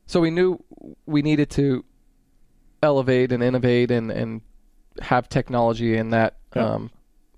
[0.06, 0.62] so we knew
[1.06, 1.84] we needed to
[2.82, 4.40] elevate and innovate and, and
[5.00, 6.66] have technology in that Yeah.
[6.74, 6.90] um,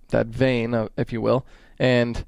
[0.09, 1.47] that vein, uh, if you will,
[1.79, 2.25] and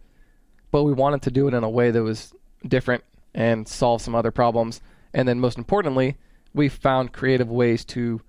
[0.70, 2.32] but we wanted to do it in a way that was
[2.66, 4.80] different and solve some other problems.
[5.14, 6.16] And then most importantly,
[6.55, 8.20] we found creative ways to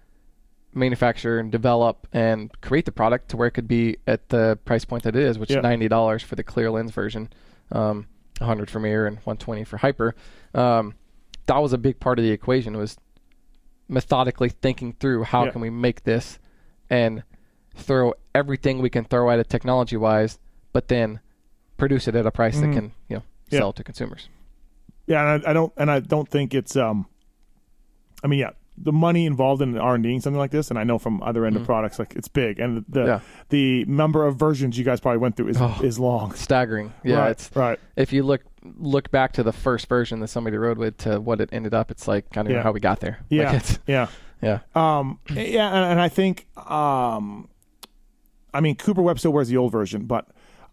[0.73, 4.85] manufacture and develop and create the product to where it could be at the price
[4.85, 5.57] point that it is, which Yeah.
[5.57, 7.29] is ninety dollars for the clear lens version,
[7.71, 8.05] um,
[8.39, 10.13] 100 for mirror and 120 for hyper.
[10.53, 10.93] Um,
[11.47, 12.97] that was a big part of the equation was
[13.89, 15.51] methodically thinking through how Yeah.
[15.51, 16.39] can we make this
[16.89, 17.23] and
[17.75, 20.39] throw everything we can throw at it technology wise,
[20.73, 21.19] but then
[21.77, 23.55] produce it at a price that can you know Mm-hmm.
[23.55, 23.59] Yeah.
[23.59, 24.27] sell to consumers.
[25.05, 26.75] Yeah, and I, I don't, and I don't think it's.
[26.75, 27.05] um
[28.23, 30.83] I mean, yeah, the money involved in R and D something like this, and I
[30.83, 33.07] know from other end of products, like it's big, and the Mm-hmm.
[33.07, 33.19] Yeah.
[33.49, 35.79] the number of versions you guys probably went through is Oh.
[35.83, 36.33] is long.
[36.33, 36.93] Staggering.
[37.03, 37.79] Yeah, right, it's right.
[37.95, 38.41] if you look
[38.77, 41.89] look back to the first version that somebody rode with to what it ended up,
[41.91, 42.63] it's like kind of Yeah.
[42.63, 43.19] how we got there.
[43.29, 44.07] Yeah, it's, yeah,
[44.41, 44.59] yeah.
[44.75, 47.47] um, yeah, and, and I think, um,
[48.53, 50.27] I mean, Cooper Webb still wears the old version, but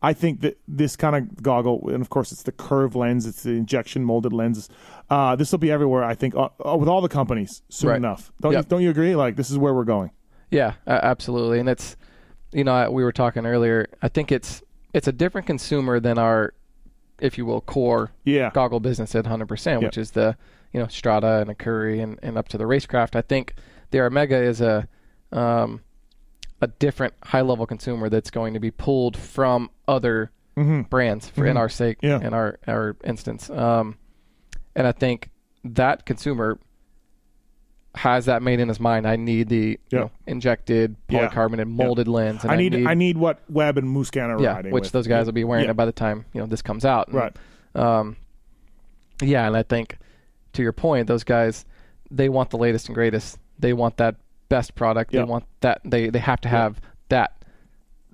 [0.05, 3.43] I think that this kind of goggle, and of course, it's the curved lens, it's
[3.43, 4.69] the injection molded lens.
[5.11, 6.05] Uh, this will be everywhere.
[6.05, 7.97] I think uh, uh, with all the companies soon Right.
[7.97, 8.33] enough.
[8.41, 8.65] Don't Yep.
[8.65, 9.17] you, don't you agree?
[9.17, 10.11] Like this is where we're going.
[10.51, 11.59] Yeah, absolutely.
[11.59, 11.97] And it's,
[12.53, 13.87] you know, we were talking earlier.
[14.03, 16.55] I think it's it's a different consumer than our,
[17.21, 18.51] if you will, core Yeah.
[18.55, 19.89] goggle business at 100%, Yep.
[19.89, 20.37] which is the,
[20.73, 23.17] you know, Strata and Accuri and, and up to the racecraft.
[23.17, 23.55] I think
[23.91, 24.87] the Armega is a,
[25.33, 25.81] um,
[26.65, 30.31] a different high level consumer that's going to be pulled from other
[30.89, 32.23] brands for in our sake, Mm-hmm.
[32.23, 32.27] Yeah.
[32.29, 33.51] in our our instance.
[33.51, 33.99] Um,
[34.77, 35.31] and I think
[35.65, 36.59] that consumer
[37.97, 39.07] has that made in his mind.
[39.07, 41.29] I need the you know, injected Yeah.
[41.29, 42.43] polycarbonate molded lens.
[42.43, 44.93] And I need, I need what Webb and Musquin are yeah, riding which with.
[44.93, 45.71] those guys will be wearing Yeah.
[45.73, 47.09] it by the time you know this comes out.
[47.09, 47.37] And, Right.
[47.77, 48.17] Um,
[49.23, 49.97] yeah, and I think
[50.55, 51.65] to your point, those guys
[52.11, 53.39] they want the latest and greatest.
[53.59, 54.17] They want that
[54.49, 55.13] best product.
[55.13, 55.21] Yeah.
[55.21, 55.81] They want that.
[55.85, 57.45] They they have to have that.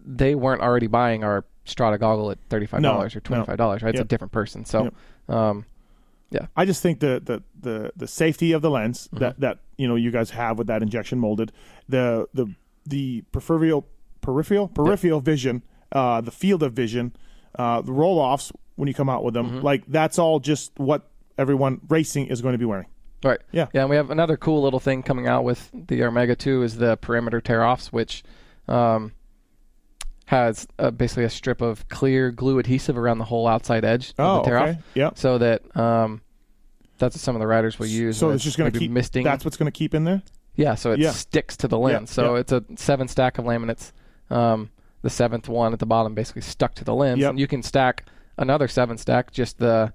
[0.05, 3.57] They weren't already buying our Strata goggle at thirty five dollars No, or twenty five
[3.59, 3.83] dollars.
[3.83, 4.05] Right, it's Yep.
[4.07, 4.65] a different person.
[4.65, 4.95] So, Yep.
[5.37, 5.65] um,
[6.57, 9.19] I just think the the the, the safety of the lens Mm-hmm.
[9.19, 11.53] that that you know you guys have with that injection molded,
[11.89, 12.47] the the
[12.87, 13.87] the peripheral
[14.21, 15.63] peripheral peripheral vision,
[15.93, 17.15] uh, the field of vision,
[17.59, 19.61] uh, the roll offs when you come out with them, Mm-hmm.
[19.65, 22.87] like that's all just what everyone racing is going to be wearing.
[23.23, 23.41] Right.
[23.53, 23.67] Yeah.
[23.73, 26.77] Yeah, and we have another cool little thing coming out with the Armega 2 is
[26.77, 28.23] the perimeter tear offs, which
[28.69, 29.13] um,
[30.27, 34.39] has uh, basically a strip of clear glue adhesive around the whole outside edge Oh,
[34.39, 34.79] of the tear okay.
[34.95, 35.11] Yeah.
[35.15, 36.23] So that um,
[36.99, 38.17] that's what some of the riders will use.
[38.19, 39.25] So when it's just going to keep misting.
[39.25, 40.23] That's what's going to keep in there.
[40.55, 41.11] yeah, so it Yeah.
[41.13, 42.11] sticks to the lens.
[42.11, 42.41] Yeah, So yeah.
[42.41, 43.93] it's a seven stack of laminates.
[44.31, 44.71] Um,
[45.03, 47.21] the seventh one at the bottom basically stuck to the lens.
[47.21, 47.31] Yep.
[47.31, 48.05] And you can stack
[48.39, 49.93] another seven stack, just the,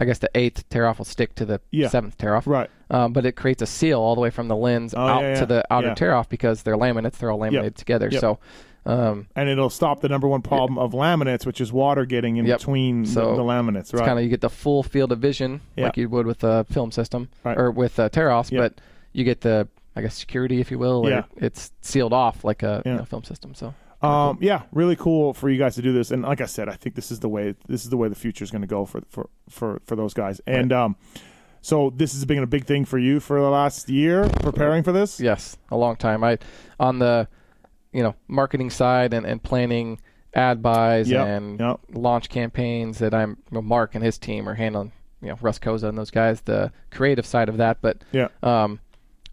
[0.00, 1.88] I guess the eighth tear off will stick to the Yeah.
[1.88, 2.70] seventh tear off Right.
[2.90, 5.28] um, but it creates a seal all the way from the lens Oh, out yeah,
[5.28, 5.40] yeah.
[5.40, 7.18] to the outer tear off because they're laminates.
[7.18, 8.08] They're all laminated together.
[8.10, 8.20] Yep.
[8.20, 8.38] So,
[8.86, 12.46] um, And it'll stop the number one problem of laminates, which is water getting in
[12.46, 12.58] Yep.
[12.60, 13.92] between the, So the laminates.
[13.92, 14.06] Right.
[14.06, 16.90] kind of you get the full field of vision like you would with a film
[16.90, 17.58] system Right.
[17.58, 18.80] or with uh, tear offs, but
[19.12, 21.06] you get the I guess security, if you will.
[21.10, 21.24] Yeah.
[21.36, 23.54] it's sealed off like a you know, film system.
[23.54, 26.10] So Um, yeah, really cool for you guys to do this.
[26.10, 28.14] And like I said, I think this is the way this is the way the
[28.14, 30.40] future is going to go for for for for those guys.
[30.46, 30.96] And um,
[31.60, 34.92] so this has been a big thing for you for the last year preparing for
[34.92, 35.20] this.
[35.20, 36.24] yes, a long time.
[36.24, 36.38] I
[36.78, 37.28] on the
[37.92, 40.00] you know marketing side and, and planning
[40.32, 41.80] ad buys Yep, and yep.
[41.92, 44.92] launch campaigns that I'm you know, Mark and his team are handling.
[45.20, 48.28] You know Russ Koza and those guys, the creative side of that, but Yeah.
[48.42, 48.80] um,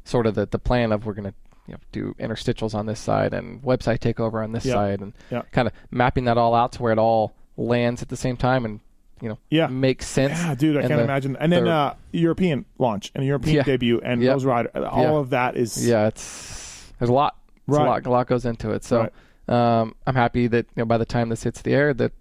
[0.03, 1.33] sort of the the plan of we're gonna
[1.67, 5.13] you know do interstitials on this side and website takeover on this Yeah, side and
[5.29, 5.41] yeah.
[5.51, 8.63] kind of mapping that all out to where it all lands at the same time
[8.65, 8.79] and
[9.21, 9.67] you know Yeah.
[9.67, 10.39] makes sense.
[10.39, 11.35] Yeah, dude, I And can't the- imagine.
[11.39, 13.63] And then the- uh, European launch and European Yeah.
[13.63, 14.33] debut and Yep.
[14.33, 17.35] those rider, all of that is yeah, it's there's a lot
[17.67, 17.81] Right.
[17.81, 18.83] a lot, a lot goes into it.
[18.83, 19.09] So
[19.49, 19.81] Right.
[19.81, 22.11] um, I'm happy that you know by the time this hits the air, that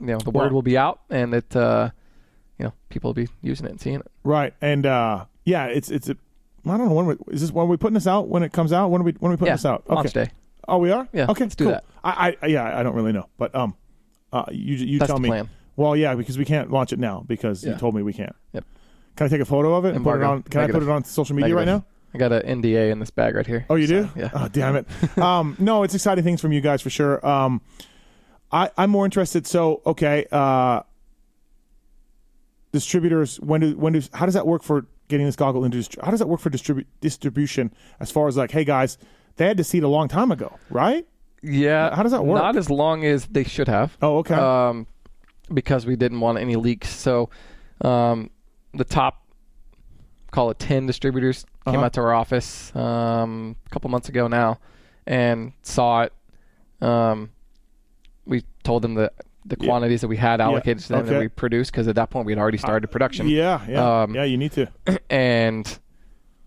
[0.00, 1.90] you know the word will be out and that uh,
[2.58, 4.06] you know people will be using it and seeing it.
[4.24, 6.10] Right, and uh, yeah, it's it's.
[6.74, 8.72] I don't know when we, is this when we putting this out when it comes
[8.72, 9.88] out when are we when are we putting yeah, this out?
[9.88, 10.30] launch day.
[10.68, 11.08] Oh, we are.
[11.12, 11.44] Yeah, Okay.
[11.44, 11.72] let's do cool.
[11.74, 11.84] that.
[12.02, 13.76] I, I yeah I don't really know, but um,
[14.32, 15.28] uh, you you That's tell the me.
[15.28, 15.48] plan.
[15.76, 18.34] Well, yeah, because we can't launch it now because you told me we can't.
[18.52, 18.64] Yep.
[19.16, 20.42] Can I take a photo of it and put it on?
[20.42, 21.68] Can I put it on social media Negative.
[21.68, 21.84] right now?
[22.14, 23.66] I got an NDA in this bag right here.
[23.68, 24.08] Oh, you do?
[24.16, 24.30] Yeah.
[24.32, 24.86] Oh, damn it.
[25.18, 27.24] um, no, it's exciting things from you guys for sure.
[27.26, 27.60] Um,
[28.50, 29.46] I, I'm more interested.
[29.46, 30.80] So, okay, uh,
[32.72, 33.38] distributors.
[33.40, 35.84] When do when do how does that work for getting this goggle into?
[36.02, 37.72] How does that work for distribu- distribution?
[38.00, 38.98] As far as like, hey guys,
[39.36, 41.06] they had to see it a long time ago, right?
[41.42, 41.94] Yeah.
[41.94, 42.42] How does that work?
[42.42, 43.96] Not as long as they should have.
[44.02, 44.34] Oh, okay.
[44.34, 44.86] Um,
[45.52, 46.88] because we didn't want any leaks.
[46.88, 47.30] So,
[47.82, 48.30] um,
[48.74, 49.22] the top,
[50.32, 51.84] call it ten distributors, came Uh-huh.
[51.84, 54.58] out to our office um, a couple months ago now,
[55.06, 56.12] and saw it.
[56.80, 57.30] Um,
[58.24, 59.12] we told them the
[59.46, 61.10] the quantities that we had allocated to them Okay.
[61.10, 63.28] that we produced because at that point we had already started production.
[63.28, 64.24] yeah, yeah, um, yeah.
[64.24, 64.66] You need to.
[65.10, 65.78] and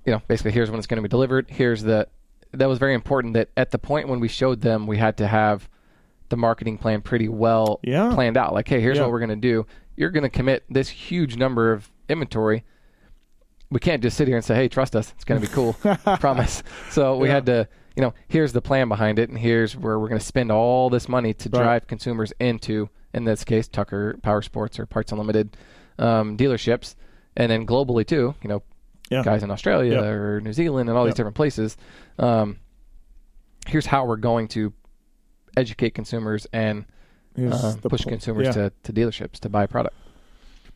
[0.05, 2.07] you know basically here's when it's going to be delivered here's the
[2.51, 5.27] that was very important that at the point when we showed them we had to
[5.27, 5.69] have
[6.29, 8.11] the marketing plan pretty well Yeah.
[8.13, 9.03] planned out like hey here's Yeah.
[9.03, 9.65] what we're going to do
[9.95, 12.63] you're going to commit this huge number of inventory
[13.69, 15.73] we can't just sit here and say hey trust us it's going to be cool
[16.19, 17.33] promise so we Yeah.
[17.35, 20.25] had to you know here's the plan behind it and here's where we're going to
[20.25, 21.61] spend all this money to Right.
[21.63, 25.57] drive consumers into in this case tucker power sports or parts unlimited
[25.97, 26.95] um, dealerships
[27.35, 28.61] and then globally too you know
[29.09, 29.23] Yeah.
[29.23, 30.07] guys in Australia Yeah.
[30.07, 31.09] or New Zealand and all Yeah.
[31.11, 31.75] these different places.
[32.19, 32.57] Um,
[33.67, 34.71] here's how we're going to
[35.57, 36.85] educate consumers and
[37.37, 39.95] uh, push po- consumers to, to dealerships to buy a product.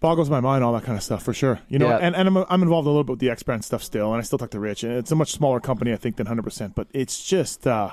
[0.04, 1.60] Boggles my mind all that kind of stuff for sure.
[1.70, 1.98] You know Yeah.
[1.98, 4.20] and, and I'm, I'm involved a little bit with the x brand stuff still and
[4.20, 6.76] i still talk to rich and it's a much smaller company i think than 100%
[6.76, 7.92] but it's just uh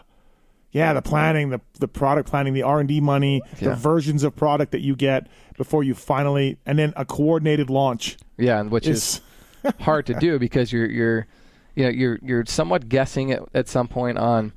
[0.73, 4.81] yeah the planning the the product planning the r&d money the versions of product that
[4.81, 8.17] you get before you finally and then a coordinated launch.
[8.37, 9.21] Yeah, and which is
[9.65, 11.27] is hard to do because you're you're
[11.77, 14.53] you know you're you're somewhat guessing at, at some point on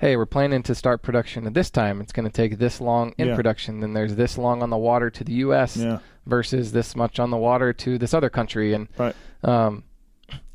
[0.00, 2.00] hey we're planning to start production at this time.
[2.00, 3.36] It's going to take this long in Yeah.
[3.36, 3.80] production.
[3.80, 5.98] Then there's this long on the water to the US Yeah.
[6.26, 8.72] versus this much on the water to this other country.
[8.72, 9.14] And right.
[9.44, 9.84] um,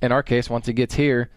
[0.01, 1.29] in our case once it gets here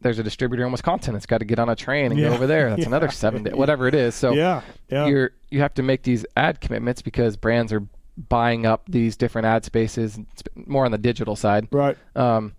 [0.00, 2.28] there's a distributor in Wisconsin It's got to get on a train and Yeah.
[2.30, 2.70] go over there.
[2.70, 4.14] That's another 7 days whatever it is.
[4.14, 4.62] So yeah.
[4.88, 5.06] Yeah.
[5.06, 7.82] you're you have to make these ad commitments because brands are
[8.28, 11.68] buying up these different ad spaces sp- more on the digital side.
[11.70, 11.96] Right.
[12.16, 12.54] Um,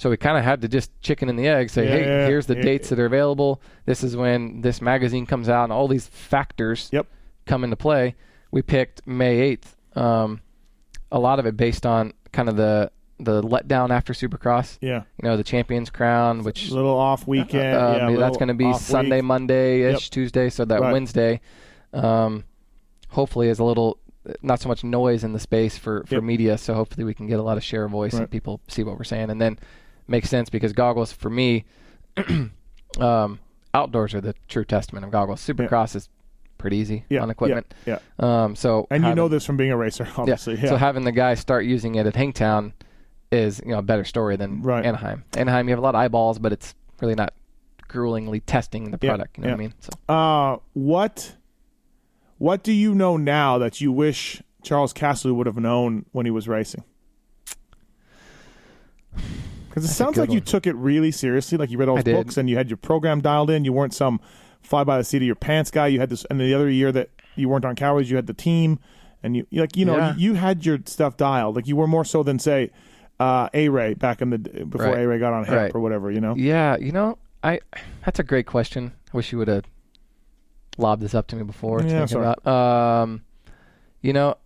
[0.00, 2.26] so we kind of had to just chicken and the egg say, Yeah, hey, yeah,
[2.26, 2.62] here's the Yeah.
[2.62, 3.60] dates that are available.
[3.84, 7.06] This is when this magazine comes out, and all these factors Yep.
[7.44, 8.14] come into play.
[8.50, 9.76] We picked May 8th.
[9.96, 10.40] Um,
[11.12, 12.90] a lot of it based on kind of the
[13.22, 14.78] the letdown after Supercross.
[14.80, 18.48] yeah You know, the Champions Crown, which a little off weekend um, yeah, that's going
[18.48, 19.24] to be Sunday, week.
[19.26, 20.10] Monday ish, Yep.
[20.10, 20.48] Tuesday.
[20.48, 20.92] So that Right.
[20.92, 21.40] Wednesday,
[21.92, 22.44] um,
[23.08, 23.98] hopefully, is a little
[24.42, 26.22] not so much noise in the space for, for Yep.
[26.24, 26.56] media.
[26.58, 28.20] So hopefully, we can get a lot of share of voice Right.
[28.22, 29.28] and people see what we're saying.
[29.30, 29.58] And then
[30.10, 31.64] makes sense because goggles for me,
[32.98, 33.38] um,
[33.72, 35.40] outdoors are the true testament of goggles.
[35.40, 36.08] Supercross is
[36.58, 37.72] pretty easy yeah on equipment.
[37.86, 38.44] yeah, yeah.
[38.44, 41.12] Um, so and you know this from being a racer obviously yeah, so having the
[41.12, 42.74] guy start using it at Hangtown
[43.32, 44.84] is you know a better story than Right.
[44.84, 45.24] Anaheim.
[45.38, 47.32] Anaheim, you have a lot of eyeballs, but it's really not
[47.88, 49.38] gruelingly testing the Yeah, product.
[49.38, 49.54] You know yeah.
[49.54, 49.74] what I mean?
[49.80, 51.36] So Uh, what
[52.36, 56.30] what do you know now that you wish Charles Castloo would have known when he
[56.30, 56.84] was racing?
[59.70, 61.56] Because it That's sounds like you took it really seriously.
[61.56, 62.14] Like you read all did.
[62.14, 63.64] books and you had your program dialed in.
[63.64, 64.20] You weren't some
[64.60, 65.86] fly by the seat of your pants guy.
[65.86, 68.34] You had this, and the other year that you weren't on Cowards, you had the
[68.34, 68.78] team,
[69.22, 70.14] and you like you know Yeah.
[70.16, 71.54] you, you had your stuff dialed.
[71.56, 72.70] Like you were more so than say
[73.20, 74.98] uh, A Ray back in the before Right.
[75.02, 75.72] A Ray got on hip Right.
[75.74, 76.10] or whatever.
[76.10, 76.34] You know.
[76.36, 77.60] yeah, you know, I
[78.04, 78.92] that's a great question.
[79.14, 79.64] I wish you would have
[80.78, 81.78] lobbed this up to me before.
[81.80, 82.26] to Yeah, sorry.
[82.26, 82.46] about.
[82.46, 83.22] Um,
[84.02, 84.36] you know,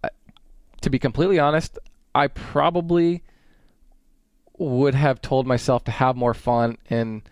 [0.82, 1.78] to be completely honest,
[2.14, 3.22] I probably
[4.59, 7.22] would have told myself to have more fun and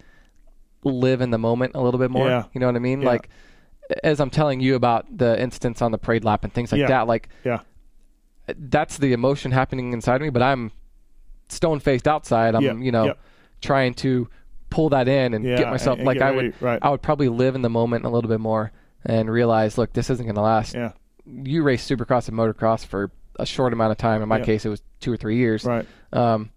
[0.84, 2.26] live in the moment a little bit more.
[2.28, 2.44] Yeah.
[2.52, 3.02] You know what I mean?
[3.02, 3.08] Yeah.
[3.08, 3.28] Like
[4.02, 6.88] as I'm telling you about the instance on the parade lap and things like Yeah.
[6.88, 7.60] that, like Yeah.
[8.58, 10.72] that's the emotion happening inside of me, but I'm
[11.48, 12.54] stone faced outside.
[12.54, 13.14] I'm, you know,
[13.60, 14.28] trying to
[14.70, 16.78] pull that in and get myself and like get I ready, would right.
[16.82, 18.72] I would probably live in the moment a little bit more
[19.04, 20.74] and realize, look, this isn't going to last.
[20.74, 20.92] Yeah.
[21.26, 24.22] You race supercross and motocross for a short amount of time.
[24.22, 25.64] In my case, it was two or three years.
[25.64, 25.86] Right.
[26.12, 26.50] Um,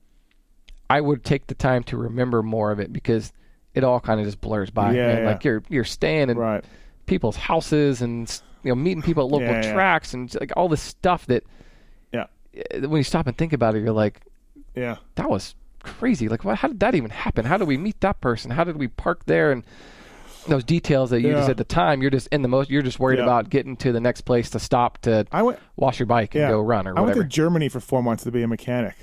[0.90, 3.34] I would take the time to remember more of it because
[3.74, 4.94] it all kind of just blurs by.
[4.94, 5.26] Yeah, yeah.
[5.26, 6.64] Like you're you're staying in Right.
[7.08, 8.30] people's houses and
[8.64, 11.44] you know meeting people at local Yeah, tracks and like all this stuff that
[12.14, 12.26] Yeah.
[12.74, 14.22] uh, when you stop and think about it, you're like,
[14.76, 14.98] Yeah.
[15.16, 16.28] that was crazy.
[16.30, 17.46] Like, what, how did that even happen?
[17.46, 18.52] How did we meet that person?
[18.52, 19.52] How did we park there?
[19.52, 19.64] And
[20.48, 21.36] those details that you Yeah.
[21.38, 22.70] just at the time, you're just in the most.
[22.70, 23.24] You're just worried Yeah.
[23.26, 25.60] about getting to the next place to stop to I went.
[25.76, 27.12] wash your bike and Yeah, go run or whatever.
[27.12, 28.96] I went to Germany for four months to be a mechanic.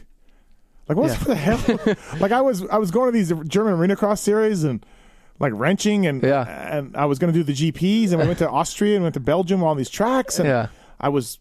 [0.89, 1.19] Like, what's Yeah.
[1.19, 1.97] for the hell?
[2.21, 4.85] like, I was I was going to these German arena cross series and
[5.39, 6.77] like wrenching and Yeah.
[6.77, 9.15] and I was going to do the GPs and we went to Austria and went
[9.15, 10.69] to Belgium on these tracks and Yeah.
[11.01, 11.39] I was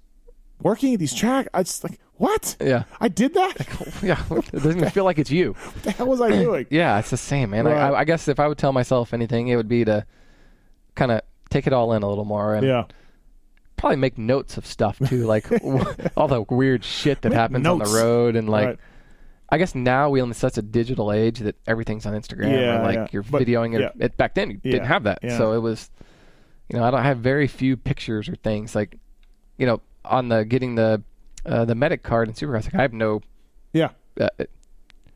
[0.62, 1.50] working at these tracks.
[1.54, 2.56] I just like what?
[2.62, 3.68] yeah, I did that.
[4.04, 4.22] yeah.
[4.30, 5.54] It doesn't even feel like it's you.
[5.54, 6.68] what the hell was I doing?
[6.72, 7.66] Yeah, it's the same, man.
[7.66, 7.80] I, Right.
[7.82, 10.06] I, I guess if I would tell myself anything, it would be to
[10.96, 12.84] kind of take it all in a little more and yeah.
[13.76, 15.46] probably make notes of stuff too, like
[16.16, 18.66] all the weird shit that Make happens on the road and like.
[18.68, 18.80] Right.
[19.52, 22.80] I guess now we live in such a digital age that everything's on Instagram Yeah,
[22.80, 23.08] or like yeah.
[23.12, 23.82] you're But- videoing it.
[23.82, 24.06] yeah.
[24.06, 24.16] it.
[24.18, 25.38] Back then, you Yeah, didn't have that, yeah.
[25.38, 25.90] so it was,
[26.70, 28.98] you know, I don't I have very few pictures or things like,
[29.58, 31.04] you know, on the getting the
[31.46, 32.66] uh, the medic card in Supercross.
[32.66, 33.22] Like I have no.
[33.74, 33.90] Yeah.
[34.20, 34.30] Uh,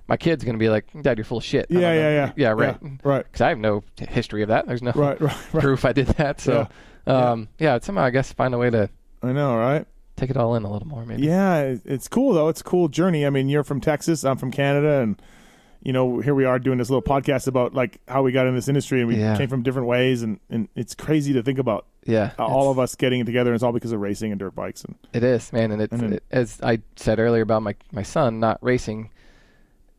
[0.07, 1.67] my kid's gonna be like, Dad, you're full of shit.
[1.69, 2.31] Yeah, yeah, yeah.
[2.35, 3.23] yeah, right, Yeah, right.
[3.23, 4.67] Because I have no history of that.
[4.67, 5.61] There's no Right, right, right.
[5.61, 6.41] proof I did that.
[6.41, 6.67] So,
[7.07, 8.89] um, yeah, somehow I guess find a way to
[9.23, 9.85] I know, right?
[10.15, 11.23] Take it all in a little more, maybe.
[11.23, 12.47] Yeah, it's cool though.
[12.49, 13.25] It's a cool journey.
[13.25, 15.21] I mean, you're from Texas, I'm from Canada, and
[15.81, 18.55] you know, here we are doing this little podcast about like how we got in
[18.55, 19.37] this industry, and we Yeah.
[19.37, 22.95] came from different ways, and and it's crazy to think about Yeah, all of us
[22.95, 23.51] getting together.
[23.51, 25.91] And it's all because of racing and dirt bikes, and It is, man, and it's
[25.93, 29.09] And then- it, as I said earlier about my my son not racing.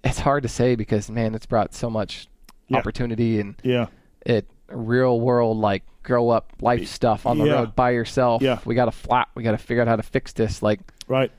[0.05, 2.29] It's hard to say because man, it's brought so much
[2.69, 2.79] Yeah.
[2.79, 3.87] opportunity and yeah,
[4.25, 7.53] it real world like grow up life stuff on the Yeah.
[7.55, 8.43] road by yourself.
[8.43, 8.59] Yeah.
[8.65, 9.29] we got a flat.
[9.35, 10.63] We got to figure out how to fix this.
[10.63, 11.31] Like, right.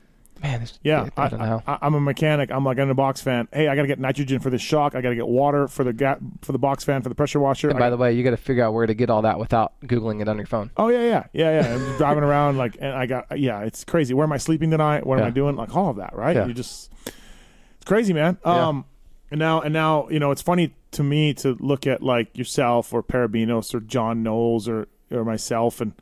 [0.42, 1.62] man, Yeah, I, don't know.
[1.66, 2.50] I, am a mechanic.
[2.52, 3.48] I'm like I'm a box fan.
[3.52, 4.94] Hey, I got to get nitrogen for the shock.
[4.94, 7.40] I got to get water for the ga- for the box fan for the pressure
[7.40, 7.68] washer.
[7.70, 9.38] and I- by the way, you got to figure out where to get all that
[9.38, 10.70] without googling it on your phone.
[10.76, 11.74] Oh yeah, yeah, yeah, yeah.
[11.74, 14.12] I'm driving around like, and I got yeah, it's crazy.
[14.14, 15.06] Where am I sleeping tonight?
[15.06, 15.56] What am I doing?
[15.56, 16.36] Like all of that, right?
[16.36, 16.46] Yeah.
[16.46, 18.38] You just, it's crazy, man.
[18.44, 18.68] Yeah.
[18.68, 18.84] Um,
[19.30, 22.92] and now and now, you know, it's funny to me to look at like yourself
[22.92, 25.92] or Perebijnos or John Knowles or or myself, and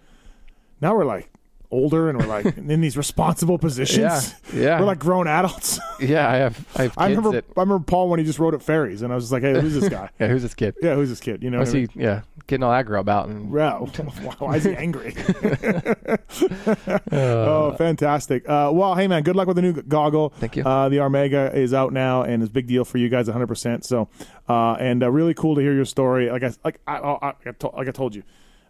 [0.80, 1.30] now we're like
[1.70, 4.34] older and we're like in these responsible positions.
[4.52, 4.80] Yeah, yeah.
[4.80, 5.78] We're like grown adults.
[5.98, 6.66] Yeah, I have.
[6.76, 7.44] I have kids I remember that.
[7.56, 9.58] I remember Paul when he just rode at ferries, and I was just like, hey,
[9.58, 10.10] who's this guy?
[10.20, 10.74] Yeah, who's this kid?
[10.82, 11.42] yeah, who's this kid?
[11.42, 11.88] You know, I mean?
[11.94, 13.86] Yeah, getting all aggro about and Wow.
[14.38, 15.14] Why is he angry?
[17.12, 18.48] oh, fantastic.
[18.48, 20.30] Uh, well, hey, man, good luck with the new goggle.
[20.30, 20.64] Thank you.
[20.64, 23.84] Uh, the Armega is out now and is a big deal for you guys 100%.
[23.84, 24.08] So,
[24.48, 26.30] uh, and uh, really cool to hear your story.
[26.30, 28.22] Like I, like I, I, I, to- like I told you,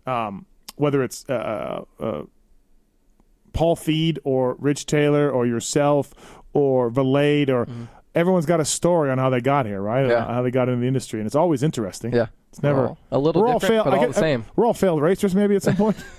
[0.07, 0.47] um,
[0.77, 2.23] whether it's uh, uh,
[3.53, 6.13] Paul Feed or Rich Taylor or yourself
[6.53, 7.67] or Valade or
[8.15, 10.03] everyone's got a story on how they got here, right?
[10.03, 10.11] Mm-hmm.
[10.11, 10.27] Yeah.
[10.27, 11.21] How they got into the industry.
[11.21, 12.13] And it's always interesting.
[12.15, 12.27] Yeah.
[12.57, 14.47] It's never All- a little we're all failed, but all get- the same.
[14.57, 15.97] We're all failed racers, maybe at some point.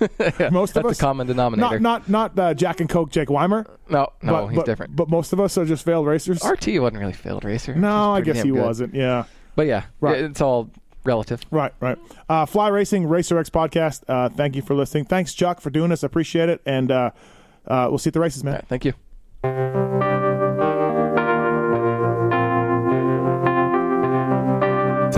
[0.52, 0.90] most of us.
[0.90, 1.80] That's the common denominator.
[1.80, 3.66] Not not not uh, Jack and Coke, Jake Weimer.
[3.90, 4.94] no, no, but, he's but, different.
[4.94, 6.40] But most of us are just failed racers.
[6.44, 7.74] RT wasn't really a failed racer.
[7.74, 8.62] no, I guess he good.
[8.62, 8.94] wasn't.
[8.94, 9.24] Yeah.
[9.56, 10.20] But yeah, Right.
[10.20, 10.70] it's all
[11.02, 11.40] relative.
[11.50, 11.98] Right, right.
[12.28, 14.04] Uh, Fly Racing Racer X podcast.
[14.06, 15.06] Uh, thank you for listening.
[15.06, 16.04] Thanks, Chuck, for doing this.
[16.04, 16.60] I appreciate it.
[16.64, 17.10] And uh,
[17.66, 18.54] uh, we'll see you at the races, man.
[18.54, 20.07] Right, thank you.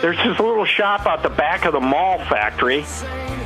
[0.00, 2.86] There's this little shop out the back of the Mahle factory.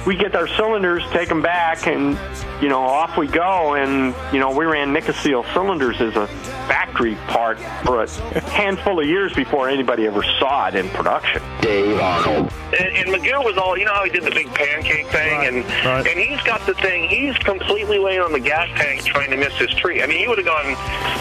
[0.06, 2.18] We get our cylinders, take them back, and
[2.62, 3.74] you know off we go.
[3.74, 6.28] And you know we ran Nikasil cylinders as a
[6.68, 11.42] factory part for a handful of years before anybody ever saw it in production.
[11.60, 12.52] Dave Arnold.
[12.78, 15.64] And, and McGill was all, you know how he did the big pancake thing, and
[15.84, 16.06] right.
[16.06, 17.08] and he's got the thing.
[17.08, 20.02] He's completely laying on the gas tank trying to miss his tree.
[20.02, 20.76] I mean, he would have gone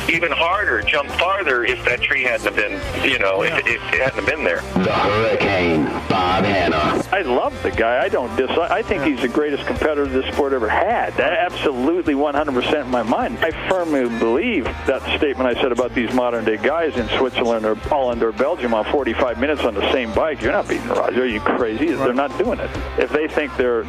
[0.09, 4.01] even harder, jumped farther if that tree hadn't have been, you know, if, if it
[4.01, 4.61] hadn't have been there.
[4.83, 4.91] The
[5.23, 7.01] Hurricane, Bob Hannah.
[7.13, 8.03] I love the guy.
[8.03, 8.71] I don't dislike.
[8.71, 11.17] I think he's the greatest competitor this sport ever had.
[11.17, 13.37] Absolutely 100% in my mind.
[13.39, 17.75] I firmly believe that statement I said about these modern day guys in Switzerland or
[17.75, 20.41] Holland or Belgium on 45 minutes on the same bike.
[20.41, 21.23] You're not beating Roger.
[21.23, 21.93] Are you crazy?
[21.93, 22.69] They're not doing it.
[22.99, 23.85] If they think they're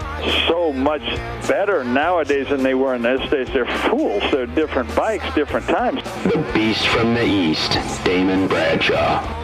[0.47, 1.03] so much
[1.49, 4.23] better nowadays than they were in those days, they're fools.
[4.31, 6.01] They're different bikes, different times.
[6.23, 7.73] The Beast from the East,
[8.05, 9.44] Damon Bradshaw.